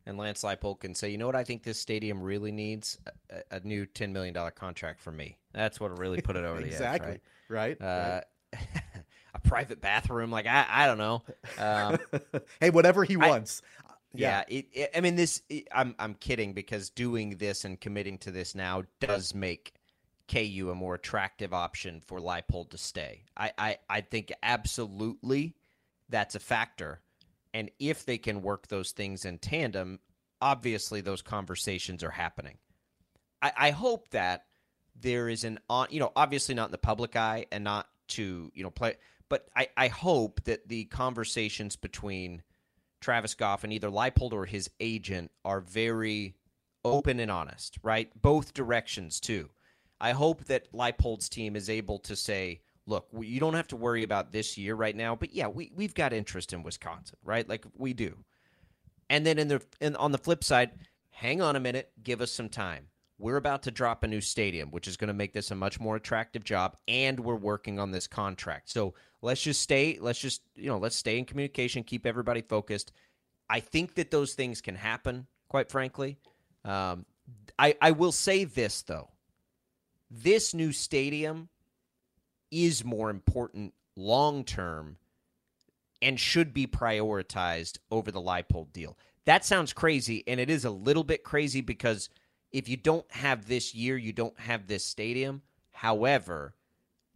And 0.06 0.18
Lance 0.18 0.42
Leipold 0.42 0.80
can 0.80 0.94
say, 0.94 1.10
you 1.10 1.18
know 1.18 1.26
what, 1.26 1.36
I 1.36 1.44
think 1.44 1.62
this 1.62 1.78
stadium 1.78 2.20
really 2.20 2.50
needs 2.50 2.98
a, 3.30 3.56
a 3.56 3.60
new 3.60 3.86
$10 3.86 4.10
million 4.10 4.34
contract 4.56 4.98
for 4.98 5.12
me. 5.12 5.38
That's 5.52 5.78
what 5.78 5.96
really 5.98 6.20
put 6.20 6.36
it 6.36 6.44
over 6.44 6.60
exactly. 6.60 7.06
the 7.06 7.14
edge. 7.14 7.20
Right. 7.50 7.80
Right. 7.80 7.82
Uh, 7.82 8.10
right 8.14 8.24
a 9.34 9.38
private 9.42 9.80
bathroom. 9.80 10.30
Like 10.30 10.46
I, 10.46 10.66
I 10.68 10.86
don't 10.86 10.98
know. 10.98 11.22
Um, 11.58 11.98
hey, 12.60 12.70
whatever 12.70 13.04
he 13.04 13.16
wants. 13.16 13.62
yeah, 14.14 14.44
yeah 14.48 14.58
it, 14.58 14.66
it, 14.72 14.90
I 14.94 15.00
mean, 15.00 15.16
this. 15.16 15.42
It, 15.48 15.68
I'm 15.72 15.94
I'm 15.98 16.14
kidding 16.14 16.52
because 16.52 16.90
doing 16.90 17.36
this 17.36 17.64
and 17.64 17.80
committing 17.80 18.18
to 18.18 18.30
this 18.30 18.54
now 18.54 18.82
does 19.00 19.34
make 19.34 19.74
KU 20.28 20.70
a 20.70 20.74
more 20.74 20.94
attractive 20.94 21.52
option 21.52 22.00
for 22.06 22.20
Leipold 22.20 22.70
to 22.70 22.78
stay. 22.78 23.24
I, 23.36 23.52
I 23.58 23.78
I 23.88 24.00
think 24.00 24.32
absolutely 24.42 25.54
that's 26.08 26.34
a 26.34 26.40
factor, 26.40 27.00
and 27.52 27.70
if 27.78 28.04
they 28.04 28.18
can 28.18 28.42
work 28.42 28.68
those 28.68 28.92
things 28.92 29.24
in 29.24 29.38
tandem, 29.38 30.00
obviously 30.40 31.00
those 31.00 31.22
conversations 31.22 32.02
are 32.04 32.10
happening. 32.10 32.58
I, 33.42 33.52
I 33.56 33.70
hope 33.70 34.10
that 34.10 34.44
there 35.00 35.28
is 35.28 35.44
an 35.44 35.58
on, 35.68 35.88
you 35.90 36.00
know, 36.00 36.12
obviously 36.14 36.54
not 36.54 36.66
in 36.66 36.72
the 36.72 36.78
public 36.78 37.16
eye 37.16 37.46
and 37.50 37.64
not 37.64 37.88
to 38.10 38.50
you 38.54 38.62
know 38.62 38.70
play. 38.70 38.96
But 39.28 39.48
I, 39.56 39.68
I 39.76 39.88
hope 39.88 40.42
that 40.44 40.68
the 40.68 40.84
conversations 40.86 41.76
between 41.76 42.42
Travis 43.00 43.34
Goff 43.34 43.64
and 43.64 43.72
either 43.72 43.88
Leipold 43.88 44.32
or 44.32 44.44
his 44.44 44.68
agent 44.80 45.30
are 45.44 45.60
very 45.60 46.34
open 46.84 47.20
and 47.20 47.30
honest, 47.30 47.78
right? 47.82 48.10
Both 48.20 48.54
directions 48.54 49.20
too. 49.20 49.50
I 50.00 50.12
hope 50.12 50.44
that 50.46 50.72
Leipold's 50.72 51.28
team 51.28 51.54
is 51.54 51.70
able 51.70 51.98
to 52.00 52.16
say, 52.16 52.60
look, 52.86 53.06
you 53.20 53.38
don't 53.38 53.54
have 53.54 53.68
to 53.68 53.76
worry 53.76 54.02
about 54.02 54.32
this 54.32 54.58
year 54.58 54.74
right 54.74 54.96
now, 54.96 55.14
but 55.14 55.32
yeah, 55.32 55.46
we 55.46 55.70
we've 55.74 55.94
got 55.94 56.12
interest 56.12 56.52
in 56.52 56.62
Wisconsin, 56.62 57.18
right? 57.24 57.48
Like 57.48 57.64
we 57.76 57.92
do. 57.92 58.16
And 59.08 59.24
then 59.24 59.38
in 59.38 59.48
the 59.48 59.62
in, 59.80 59.96
on 59.96 60.12
the 60.12 60.18
flip 60.18 60.42
side, 60.42 60.72
hang 61.10 61.40
on 61.40 61.56
a 61.56 61.60
minute, 61.60 61.92
give 62.02 62.20
us 62.20 62.32
some 62.32 62.48
time 62.48 62.89
we're 63.20 63.36
about 63.36 63.62
to 63.64 63.70
drop 63.70 64.02
a 64.02 64.08
new 64.08 64.20
stadium, 64.20 64.70
which 64.70 64.88
is 64.88 64.96
going 64.96 65.08
to 65.08 65.14
make 65.14 65.32
this 65.32 65.50
a 65.50 65.54
much 65.54 65.78
more 65.78 65.96
attractive 65.96 66.42
job, 66.42 66.76
and 66.88 67.20
we're 67.20 67.36
working 67.36 67.78
on 67.78 67.90
this 67.90 68.06
contract. 68.06 68.70
So 68.70 68.94
let's 69.20 69.42
just 69.42 69.60
stay, 69.60 69.98
let's 70.00 70.18
just, 70.18 70.42
you 70.56 70.68
know, 70.68 70.78
let's 70.78 70.96
stay 70.96 71.18
in 71.18 71.26
communication, 71.26 71.84
keep 71.84 72.06
everybody 72.06 72.40
focused. 72.40 72.92
I 73.48 73.60
think 73.60 73.94
that 73.96 74.10
those 74.10 74.32
things 74.32 74.62
can 74.62 74.74
happen, 74.74 75.26
quite 75.48 75.68
frankly. 75.68 76.16
Um, 76.64 77.04
I, 77.58 77.76
I 77.80 77.90
will 77.90 78.12
say 78.12 78.44
this, 78.44 78.82
though. 78.82 79.10
This 80.10 80.54
new 80.54 80.72
stadium 80.72 81.50
is 82.50 82.84
more 82.84 83.10
important 83.10 83.74
long 83.96 84.44
term 84.44 84.96
and 86.00 86.18
should 86.18 86.54
be 86.54 86.66
prioritized 86.66 87.78
over 87.90 88.10
the 88.10 88.20
Leipold 88.20 88.72
deal. 88.72 88.96
That 89.26 89.44
sounds 89.44 89.74
crazy, 89.74 90.24
and 90.26 90.40
it 90.40 90.48
is 90.48 90.64
a 90.64 90.70
little 90.70 91.04
bit 91.04 91.22
crazy 91.22 91.60
because– 91.60 92.08
if 92.52 92.68
you 92.68 92.76
don't 92.76 93.10
have 93.12 93.46
this 93.46 93.74
year, 93.74 93.96
you 93.96 94.12
don't 94.12 94.38
have 94.40 94.66
this 94.66 94.84
stadium. 94.84 95.42
However, 95.70 96.54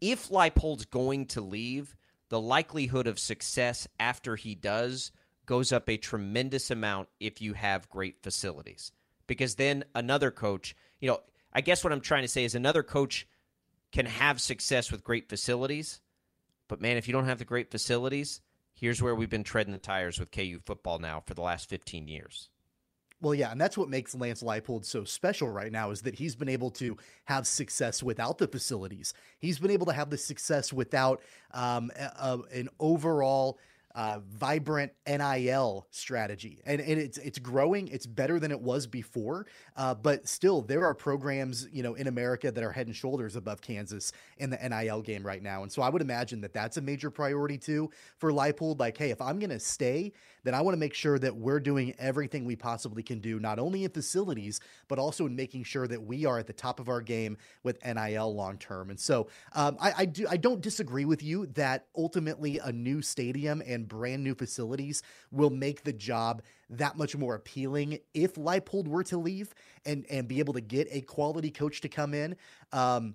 if 0.00 0.28
Leipold's 0.28 0.84
going 0.84 1.26
to 1.26 1.40
leave, 1.40 1.96
the 2.28 2.40
likelihood 2.40 3.06
of 3.06 3.18
success 3.18 3.86
after 3.98 4.36
he 4.36 4.54
does 4.54 5.12
goes 5.46 5.72
up 5.72 5.88
a 5.88 5.96
tremendous 5.96 6.70
amount 6.70 7.08
if 7.20 7.40
you 7.40 7.52
have 7.52 7.88
great 7.90 8.22
facilities. 8.22 8.92
Because 9.26 9.56
then 9.56 9.84
another 9.94 10.30
coach, 10.30 10.74
you 11.00 11.08
know, 11.08 11.20
I 11.52 11.60
guess 11.60 11.84
what 11.84 11.92
I'm 11.92 12.00
trying 12.00 12.22
to 12.22 12.28
say 12.28 12.44
is 12.44 12.54
another 12.54 12.82
coach 12.82 13.26
can 13.92 14.06
have 14.06 14.40
success 14.40 14.90
with 14.90 15.04
great 15.04 15.28
facilities. 15.28 16.00
But 16.68 16.80
man, 16.80 16.96
if 16.96 17.06
you 17.06 17.12
don't 17.12 17.26
have 17.26 17.38
the 17.38 17.44
great 17.44 17.70
facilities, 17.70 18.40
here's 18.74 19.02
where 19.02 19.14
we've 19.14 19.30
been 19.30 19.44
treading 19.44 19.72
the 19.72 19.78
tires 19.78 20.18
with 20.18 20.32
KU 20.32 20.58
football 20.64 20.98
now 20.98 21.22
for 21.24 21.34
the 21.34 21.42
last 21.42 21.68
15 21.68 22.08
years. 22.08 22.50
Well, 23.20 23.34
yeah, 23.34 23.52
and 23.52 23.60
that's 23.60 23.78
what 23.78 23.88
makes 23.88 24.14
Lance 24.14 24.42
Leipold 24.42 24.84
so 24.84 25.04
special 25.04 25.48
right 25.48 25.72
now 25.72 25.90
is 25.90 26.02
that 26.02 26.14
he's 26.14 26.36
been 26.36 26.48
able 26.48 26.70
to 26.72 26.96
have 27.24 27.46
success 27.46 28.02
without 28.02 28.38
the 28.38 28.46
facilities. 28.46 29.14
He's 29.38 29.58
been 29.58 29.70
able 29.70 29.86
to 29.86 29.92
have 29.92 30.10
the 30.10 30.18
success 30.18 30.72
without 30.72 31.22
um, 31.52 31.90
a, 31.98 32.02
a, 32.02 32.38
an 32.52 32.68
overall 32.80 33.58
uh, 33.94 34.18
vibrant 34.28 34.92
NIL 35.06 35.86
strategy, 35.90 36.60
and, 36.66 36.80
and 36.80 37.00
it's 37.00 37.16
it's 37.18 37.38
growing. 37.38 37.86
It's 37.88 38.06
better 38.06 38.40
than 38.40 38.50
it 38.50 38.60
was 38.60 38.88
before, 38.88 39.46
uh, 39.76 39.94
but 39.94 40.26
still, 40.26 40.62
there 40.62 40.84
are 40.84 40.94
programs 40.94 41.68
you 41.72 41.84
know 41.84 41.94
in 41.94 42.08
America 42.08 42.50
that 42.50 42.64
are 42.64 42.72
head 42.72 42.88
and 42.88 42.96
shoulders 42.96 43.36
above 43.36 43.60
Kansas 43.60 44.10
in 44.38 44.50
the 44.50 44.56
NIL 44.56 45.00
game 45.00 45.24
right 45.24 45.42
now. 45.42 45.62
And 45.62 45.70
so 45.70 45.80
I 45.80 45.88
would 45.90 46.02
imagine 46.02 46.40
that 46.40 46.52
that's 46.52 46.76
a 46.76 46.80
major 46.80 47.08
priority 47.08 47.56
too 47.56 47.90
for 48.18 48.32
Leipold. 48.32 48.80
Like, 48.80 48.98
hey, 48.98 49.10
if 49.10 49.20
I'm 49.20 49.38
going 49.38 49.50
to 49.50 49.60
stay, 49.60 50.12
then 50.44 50.54
I 50.54 50.60
want 50.60 50.74
to 50.74 50.78
make 50.78 50.94
sure 50.94 51.18
that 51.18 51.36
we're 51.36 51.60
doing 51.60 51.94
everything 51.98 52.44
we 52.44 52.56
possibly 52.56 53.02
can 53.02 53.18
do, 53.18 53.40
not 53.40 53.58
only 53.58 53.84
in 53.84 53.90
facilities 53.90 54.60
but 54.88 54.98
also 54.98 55.26
in 55.26 55.34
making 55.34 55.64
sure 55.64 55.86
that 55.86 56.02
we 56.02 56.24
are 56.24 56.38
at 56.38 56.46
the 56.46 56.52
top 56.52 56.80
of 56.80 56.88
our 56.88 57.00
game 57.00 57.36
with 57.62 57.84
NIL 57.84 58.34
long 58.34 58.58
term. 58.58 58.90
And 58.90 59.00
so 59.00 59.28
um, 59.54 59.76
I, 59.80 59.92
I 59.98 60.04
do 60.04 60.26
I 60.28 60.36
don't 60.36 60.60
disagree 60.60 61.04
with 61.04 61.22
you 61.22 61.46
that 61.54 61.86
ultimately 61.96 62.58
a 62.58 62.72
new 62.72 63.02
stadium 63.02 63.62
and 63.66 63.88
brand 63.88 64.22
new 64.22 64.34
facilities 64.34 65.02
will 65.30 65.50
make 65.50 65.82
the 65.82 65.92
job 65.92 66.42
that 66.70 66.96
much 66.96 67.16
more 67.16 67.34
appealing 67.34 67.98
if 68.12 68.34
Leipold 68.34 68.88
were 68.88 69.04
to 69.04 69.18
leave 69.18 69.54
and 69.84 70.06
and 70.10 70.28
be 70.28 70.38
able 70.38 70.54
to 70.54 70.60
get 70.60 70.88
a 70.90 71.00
quality 71.00 71.50
coach 71.50 71.80
to 71.80 71.88
come 71.88 72.14
in. 72.14 72.36
Um, 72.72 73.14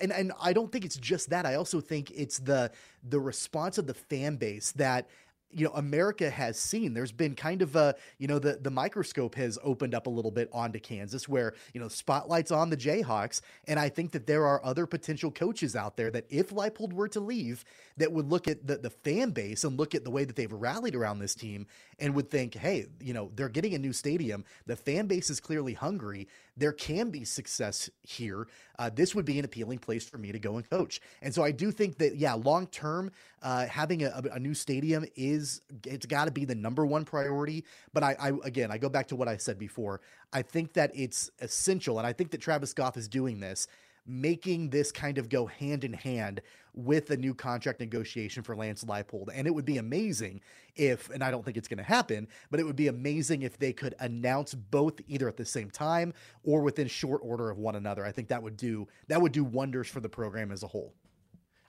and 0.00 0.12
and 0.12 0.32
I 0.40 0.52
don't 0.52 0.70
think 0.70 0.84
it's 0.84 0.96
just 0.96 1.30
that. 1.30 1.46
I 1.46 1.54
also 1.54 1.80
think 1.80 2.10
it's 2.10 2.38
the 2.38 2.70
the 3.02 3.20
response 3.20 3.78
of 3.78 3.86
the 3.86 3.94
fan 3.94 4.36
base 4.36 4.72
that 4.72 5.08
you 5.52 5.64
know 5.64 5.72
America 5.74 6.28
has 6.28 6.58
seen 6.58 6.92
there's 6.92 7.12
been 7.12 7.34
kind 7.34 7.62
of 7.62 7.74
a 7.74 7.94
you 8.18 8.26
know 8.26 8.38
the 8.38 8.58
the 8.60 8.70
microscope 8.70 9.34
has 9.34 9.58
opened 9.62 9.94
up 9.94 10.06
a 10.06 10.10
little 10.10 10.30
bit 10.30 10.48
onto 10.52 10.78
Kansas 10.78 11.28
where 11.28 11.54
you 11.72 11.80
know 11.80 11.88
spotlights 11.88 12.50
on 12.50 12.70
the 12.70 12.76
Jayhawks. 12.76 13.40
And 13.66 13.78
I 13.78 13.88
think 13.88 14.12
that 14.12 14.26
there 14.26 14.46
are 14.46 14.64
other 14.64 14.86
potential 14.86 15.30
coaches 15.30 15.74
out 15.74 15.96
there 15.96 16.10
that 16.10 16.26
if 16.28 16.50
Leipold 16.50 16.92
were 16.92 17.08
to 17.08 17.20
leave 17.20 17.64
that 17.96 18.12
would 18.12 18.28
look 18.28 18.46
at 18.46 18.66
the 18.66 18.76
the 18.76 18.90
fan 18.90 19.30
base 19.30 19.64
and 19.64 19.78
look 19.78 19.94
at 19.94 20.04
the 20.04 20.10
way 20.10 20.24
that 20.24 20.36
they've 20.36 20.52
rallied 20.52 20.94
around 20.94 21.18
this 21.18 21.34
team 21.34 21.66
and 21.98 22.14
would 22.14 22.30
think 22.30 22.54
hey 22.54 22.86
you 23.00 23.14
know 23.14 23.30
they're 23.34 23.48
getting 23.48 23.74
a 23.74 23.78
new 23.78 23.92
stadium. 23.92 24.44
The 24.66 24.76
fan 24.76 25.06
base 25.06 25.30
is 25.30 25.40
clearly 25.40 25.74
hungry 25.74 26.28
there 26.58 26.72
can 26.72 27.10
be 27.10 27.24
success 27.24 27.88
here 28.02 28.46
uh, 28.78 28.90
this 28.94 29.14
would 29.14 29.24
be 29.24 29.38
an 29.38 29.44
appealing 29.44 29.78
place 29.78 30.08
for 30.08 30.18
me 30.18 30.32
to 30.32 30.38
go 30.38 30.56
and 30.56 30.68
coach 30.68 31.00
and 31.22 31.34
so 31.34 31.42
I 31.42 31.50
do 31.52 31.70
think 31.70 31.98
that 31.98 32.16
yeah 32.16 32.34
long 32.34 32.66
term 32.66 33.10
uh, 33.42 33.66
having 33.66 34.02
a, 34.02 34.22
a 34.32 34.38
new 34.38 34.54
stadium 34.54 35.04
is 35.16 35.60
it's 35.86 36.06
got 36.06 36.24
to 36.24 36.30
be 36.30 36.44
the 36.44 36.54
number 36.54 36.84
one 36.84 37.04
priority. 37.04 37.64
But 37.92 38.02
I, 38.02 38.16
I 38.20 38.32
again, 38.44 38.70
I 38.70 38.78
go 38.78 38.88
back 38.88 39.06
to 39.08 39.16
what 39.16 39.28
I 39.28 39.36
said 39.36 39.58
before. 39.58 40.00
I 40.32 40.42
think 40.42 40.72
that 40.74 40.90
it's 40.94 41.30
essential, 41.40 41.98
and 41.98 42.06
I 42.06 42.12
think 42.12 42.30
that 42.32 42.40
Travis 42.40 42.74
Goff 42.74 42.96
is 42.96 43.08
doing 43.08 43.40
this, 43.40 43.68
making 44.06 44.70
this 44.70 44.90
kind 44.90 45.18
of 45.18 45.28
go 45.28 45.46
hand 45.46 45.84
in 45.84 45.92
hand 45.92 46.40
with 46.78 47.10
a 47.10 47.16
new 47.16 47.34
contract 47.34 47.80
negotiation 47.80 48.44
for 48.44 48.54
Lance 48.54 48.84
Leipold. 48.84 49.30
And 49.34 49.48
it 49.48 49.50
would 49.54 49.64
be 49.64 49.78
amazing 49.78 50.40
if, 50.76 51.10
and 51.10 51.24
I 51.24 51.30
don't 51.32 51.44
think 51.44 51.56
it's 51.56 51.66
going 51.66 51.78
to 51.78 51.84
happen, 51.84 52.28
but 52.52 52.60
it 52.60 52.62
would 52.62 52.76
be 52.76 52.86
amazing 52.86 53.42
if 53.42 53.58
they 53.58 53.72
could 53.72 53.96
announce 53.98 54.54
both 54.54 55.00
either 55.08 55.28
at 55.28 55.36
the 55.36 55.44
same 55.44 55.70
time 55.70 56.14
or 56.44 56.62
within 56.62 56.86
short 56.86 57.20
order 57.24 57.50
of 57.50 57.58
one 57.58 57.74
another. 57.74 58.04
I 58.04 58.12
think 58.12 58.28
that 58.28 58.40
would 58.40 58.56
do 58.56 58.86
that 59.08 59.20
would 59.20 59.32
do 59.32 59.42
wonders 59.42 59.88
for 59.88 59.98
the 59.98 60.08
program 60.08 60.52
as 60.52 60.62
a 60.62 60.68
whole. 60.68 60.94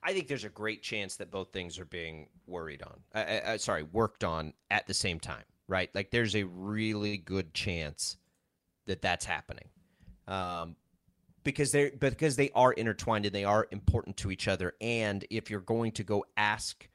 I 0.03 0.14
think 0.14 0.28
there's 0.28 0.43
a 0.43 0.49
great 0.49 0.84
chance 0.84 1.16
that 1.16 1.32
both 1.32 1.51
things 1.51 1.80
are 1.80 1.86
being 1.86 2.28
worried 2.45 2.84
on. 2.84 2.99
Uh, 3.14 3.18
uh, 3.18 3.57
sorry, 3.57 3.84
worked 3.84 4.24
on 4.24 4.53
at 4.70 4.86
the 4.86 4.93
same 4.93 5.20
time, 5.20 5.43
right? 5.68 5.89
Like 5.95 6.12
there's 6.12 6.36
a 6.36 6.43
really 6.43 7.18
good 7.18 7.53
chance 7.55 8.18
that 8.86 9.01
that's 9.01 9.26
happening, 9.26 9.70
um, 10.28 10.76
because 11.44 11.72
they're 11.72 11.92
because 12.00 12.36
they 12.36 12.52
are 12.56 12.74
intertwined 12.74 13.26
and 13.26 13.34
they 13.34 13.46
are 13.46 13.68
important 13.72 14.18
to 14.18 14.32
each 14.32 14.48
other. 14.48 14.74
And 14.82 15.26
if 15.30 15.50
you're 15.50 15.62
going 15.62 15.94
to 15.94 16.04
go 16.04 16.26
ask 16.38 16.88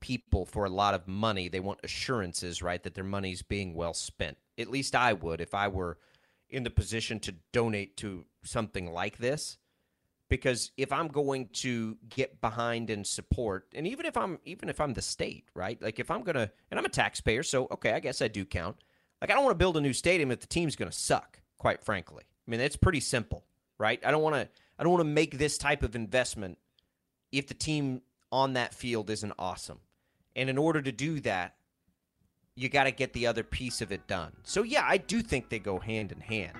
people 0.00 0.44
for 0.44 0.64
a 0.64 0.70
lot 0.70 0.94
of 0.94 1.08
money, 1.08 1.48
they 1.48 1.60
want 1.60 1.80
assurances, 1.82 2.62
right, 2.62 2.82
that 2.82 2.94
their 2.94 3.04
money's 3.04 3.42
being 3.42 3.74
well 3.74 3.94
spent. 3.94 4.36
At 4.58 4.70
least 4.70 4.94
I 4.94 5.12
would 5.12 5.40
if 5.40 5.54
I 5.54 5.68
were 5.68 5.98
in 6.50 6.62
the 6.62 6.70
position 6.70 7.20
to 7.20 7.34
donate 7.52 7.96
to 7.98 8.24
something 8.42 8.92
like 8.92 9.18
this 9.18 9.58
because 10.28 10.72
if 10.76 10.92
I'm 10.92 11.08
going 11.08 11.48
to 11.54 11.96
get 12.08 12.40
behind 12.40 12.90
and 12.90 13.06
support, 13.06 13.66
and 13.74 13.86
even 13.86 14.06
if 14.06 14.16
I'm 14.16 14.38
even 14.44 14.68
if 14.68 14.80
I'm 14.80 14.94
the 14.94 15.02
state, 15.02 15.48
right? 15.54 15.80
Like 15.80 15.98
if 15.98 16.10
I'm 16.10 16.22
gonna, 16.22 16.50
and 16.70 16.78
I'm 16.78 16.84
a 16.84 16.90
taxpayer, 16.90 17.42
so 17.42 17.66
okay, 17.72 17.92
I 17.92 18.00
guess 18.00 18.22
I 18.22 18.28
do 18.28 18.44
count. 18.44 18.76
Like 19.20 19.30
I 19.30 19.34
don't 19.34 19.44
want 19.44 19.54
to 19.54 19.58
build 19.58 19.76
a 19.76 19.80
new 19.80 19.92
stadium 19.92 20.30
if 20.30 20.40
the 20.40 20.46
team's 20.46 20.76
gonna 20.76 20.92
suck. 20.92 21.40
Quite 21.58 21.82
frankly, 21.82 22.24
I 22.46 22.50
mean 22.50 22.60
it's 22.60 22.76
pretty 22.76 23.00
simple, 23.00 23.44
right? 23.78 24.00
I 24.04 24.10
don't 24.10 24.22
want 24.22 24.36
to. 24.36 24.48
I 24.78 24.82
don't 24.82 24.92
want 24.92 25.00
to 25.00 25.12
make 25.12 25.38
this 25.38 25.58
type 25.58 25.82
of 25.82 25.96
investment 25.96 26.58
if 27.32 27.48
the 27.48 27.54
team 27.54 28.02
on 28.30 28.52
that 28.52 28.74
field 28.74 29.10
isn't 29.10 29.32
awesome. 29.38 29.80
And 30.36 30.48
in 30.48 30.56
order 30.56 30.80
to 30.80 30.92
do 30.92 31.18
that, 31.20 31.56
you 32.54 32.68
got 32.68 32.84
to 32.84 32.92
get 32.92 33.12
the 33.12 33.26
other 33.26 33.42
piece 33.42 33.80
of 33.80 33.90
it 33.90 34.06
done. 34.06 34.32
So 34.44 34.62
yeah, 34.62 34.84
I 34.86 34.98
do 34.98 35.20
think 35.20 35.48
they 35.48 35.58
go 35.58 35.78
hand 35.78 36.12
in 36.12 36.20
hand. 36.20 36.56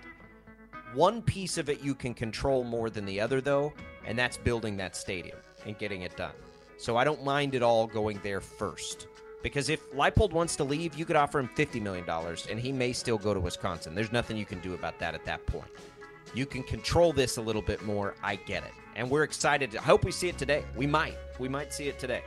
One 0.95 1.23
piece 1.23 1.59
of 1.59 1.69
it 1.69 1.83
you 1.83 1.95
can 1.95 2.14
control 2.14 2.64
more 2.64 2.89
than 2.89 3.05
the 3.05 3.21
other, 3.21 3.41
though, 3.41 3.73
and 4.07 4.19
that's 4.19 4.37
building 4.39 4.77
that 4.79 4.97
stadium 4.97 5.37
and 5.66 5.79
getting 5.79 6.03
it 6.03 6.16
done. 6.16 6.35
So 6.79 6.97
I 6.97 7.05
don't 7.05 7.25
mind 7.25 7.55
at 7.55 7.62
all 7.62 7.87
going 7.87 8.21
there 8.23 8.41
first. 8.41 9.07
Because 9.43 9.69
if 9.69 9.93
Leipold 9.93 10.33
wants 10.33 10.57
to 10.57 10.64
leave, 10.64 10.97
you 10.97 11.05
could 11.05 11.16
offer 11.16 11.39
him 11.39 11.51
$50 11.57 11.81
million 11.81 12.05
and 12.51 12.59
he 12.59 12.73
may 12.73 12.93
still 12.93 13.19
go 13.19 13.35
to 13.35 13.41
Wisconsin. 13.41 13.95
There's 13.95 14.12
nothing 14.12 14.37
you 14.37 14.45
can 14.45 14.61
do 14.61 14.75
about 14.75 14.99
that 14.99 15.14
at 15.14 15.25
that 15.27 15.45
point. 15.47 15.71
You 16.35 16.47
can 16.47 16.62
control 16.62 17.12
this 17.12 17.37
a 17.37 17.43
little 17.43 17.62
bit 17.62 17.83
more. 17.83 18.14
I 18.22 18.37
get 18.37 18.64
it. 18.64 18.72
And 18.97 19.09
we're 19.09 19.22
excited. 19.22 19.76
I 19.76 19.83
hope 19.83 20.05
we 20.05 20.12
see 20.12 20.29
it 20.29 20.39
today. 20.39 20.64
We 20.76 20.87
might. 20.87 21.16
We 21.39 21.49
might 21.49 21.72
see 21.72 21.89
it 21.89 21.99
today. 21.99 22.22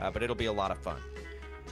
Uh, 0.00 0.10
but 0.10 0.22
it'll 0.22 0.36
be 0.36 0.46
a 0.46 0.52
lot 0.52 0.70
of 0.70 0.78
fun. 0.78 1.00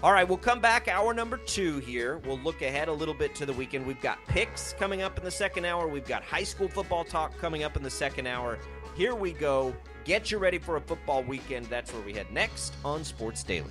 All 0.02 0.12
right, 0.12 0.26
we'll 0.26 0.38
come 0.38 0.60
back 0.60 0.88
hour 0.88 1.12
number 1.12 1.36
two 1.36 1.78
here. 1.80 2.18
We'll 2.24 2.38
look 2.38 2.62
ahead 2.62 2.88
a 2.88 2.92
little 2.92 3.12
bit 3.12 3.34
to 3.34 3.44
the 3.44 3.52
weekend. 3.52 3.86
We've 3.86 4.00
got 4.00 4.18
picks 4.26 4.72
coming 4.72 5.02
up 5.02 5.18
in 5.18 5.24
the 5.24 5.30
second 5.30 5.66
hour. 5.66 5.86
We've 5.88 6.06
got 6.06 6.22
high 6.22 6.42
school 6.42 6.68
football 6.68 7.04
talk 7.04 7.36
coming 7.38 7.64
up 7.64 7.76
in 7.76 7.82
the 7.82 7.90
second 7.90 8.26
hour. 8.26 8.58
Here 8.96 9.14
we 9.14 9.32
go. 9.32 9.74
Get 10.04 10.30
you 10.30 10.38
ready 10.38 10.58
for 10.58 10.76
a 10.76 10.80
football 10.80 11.22
weekend. 11.22 11.66
That's 11.66 11.92
where 11.92 12.02
we 12.02 12.14
head 12.14 12.30
next 12.32 12.74
on 12.82 13.04
Sports 13.04 13.42
Daily. 13.42 13.70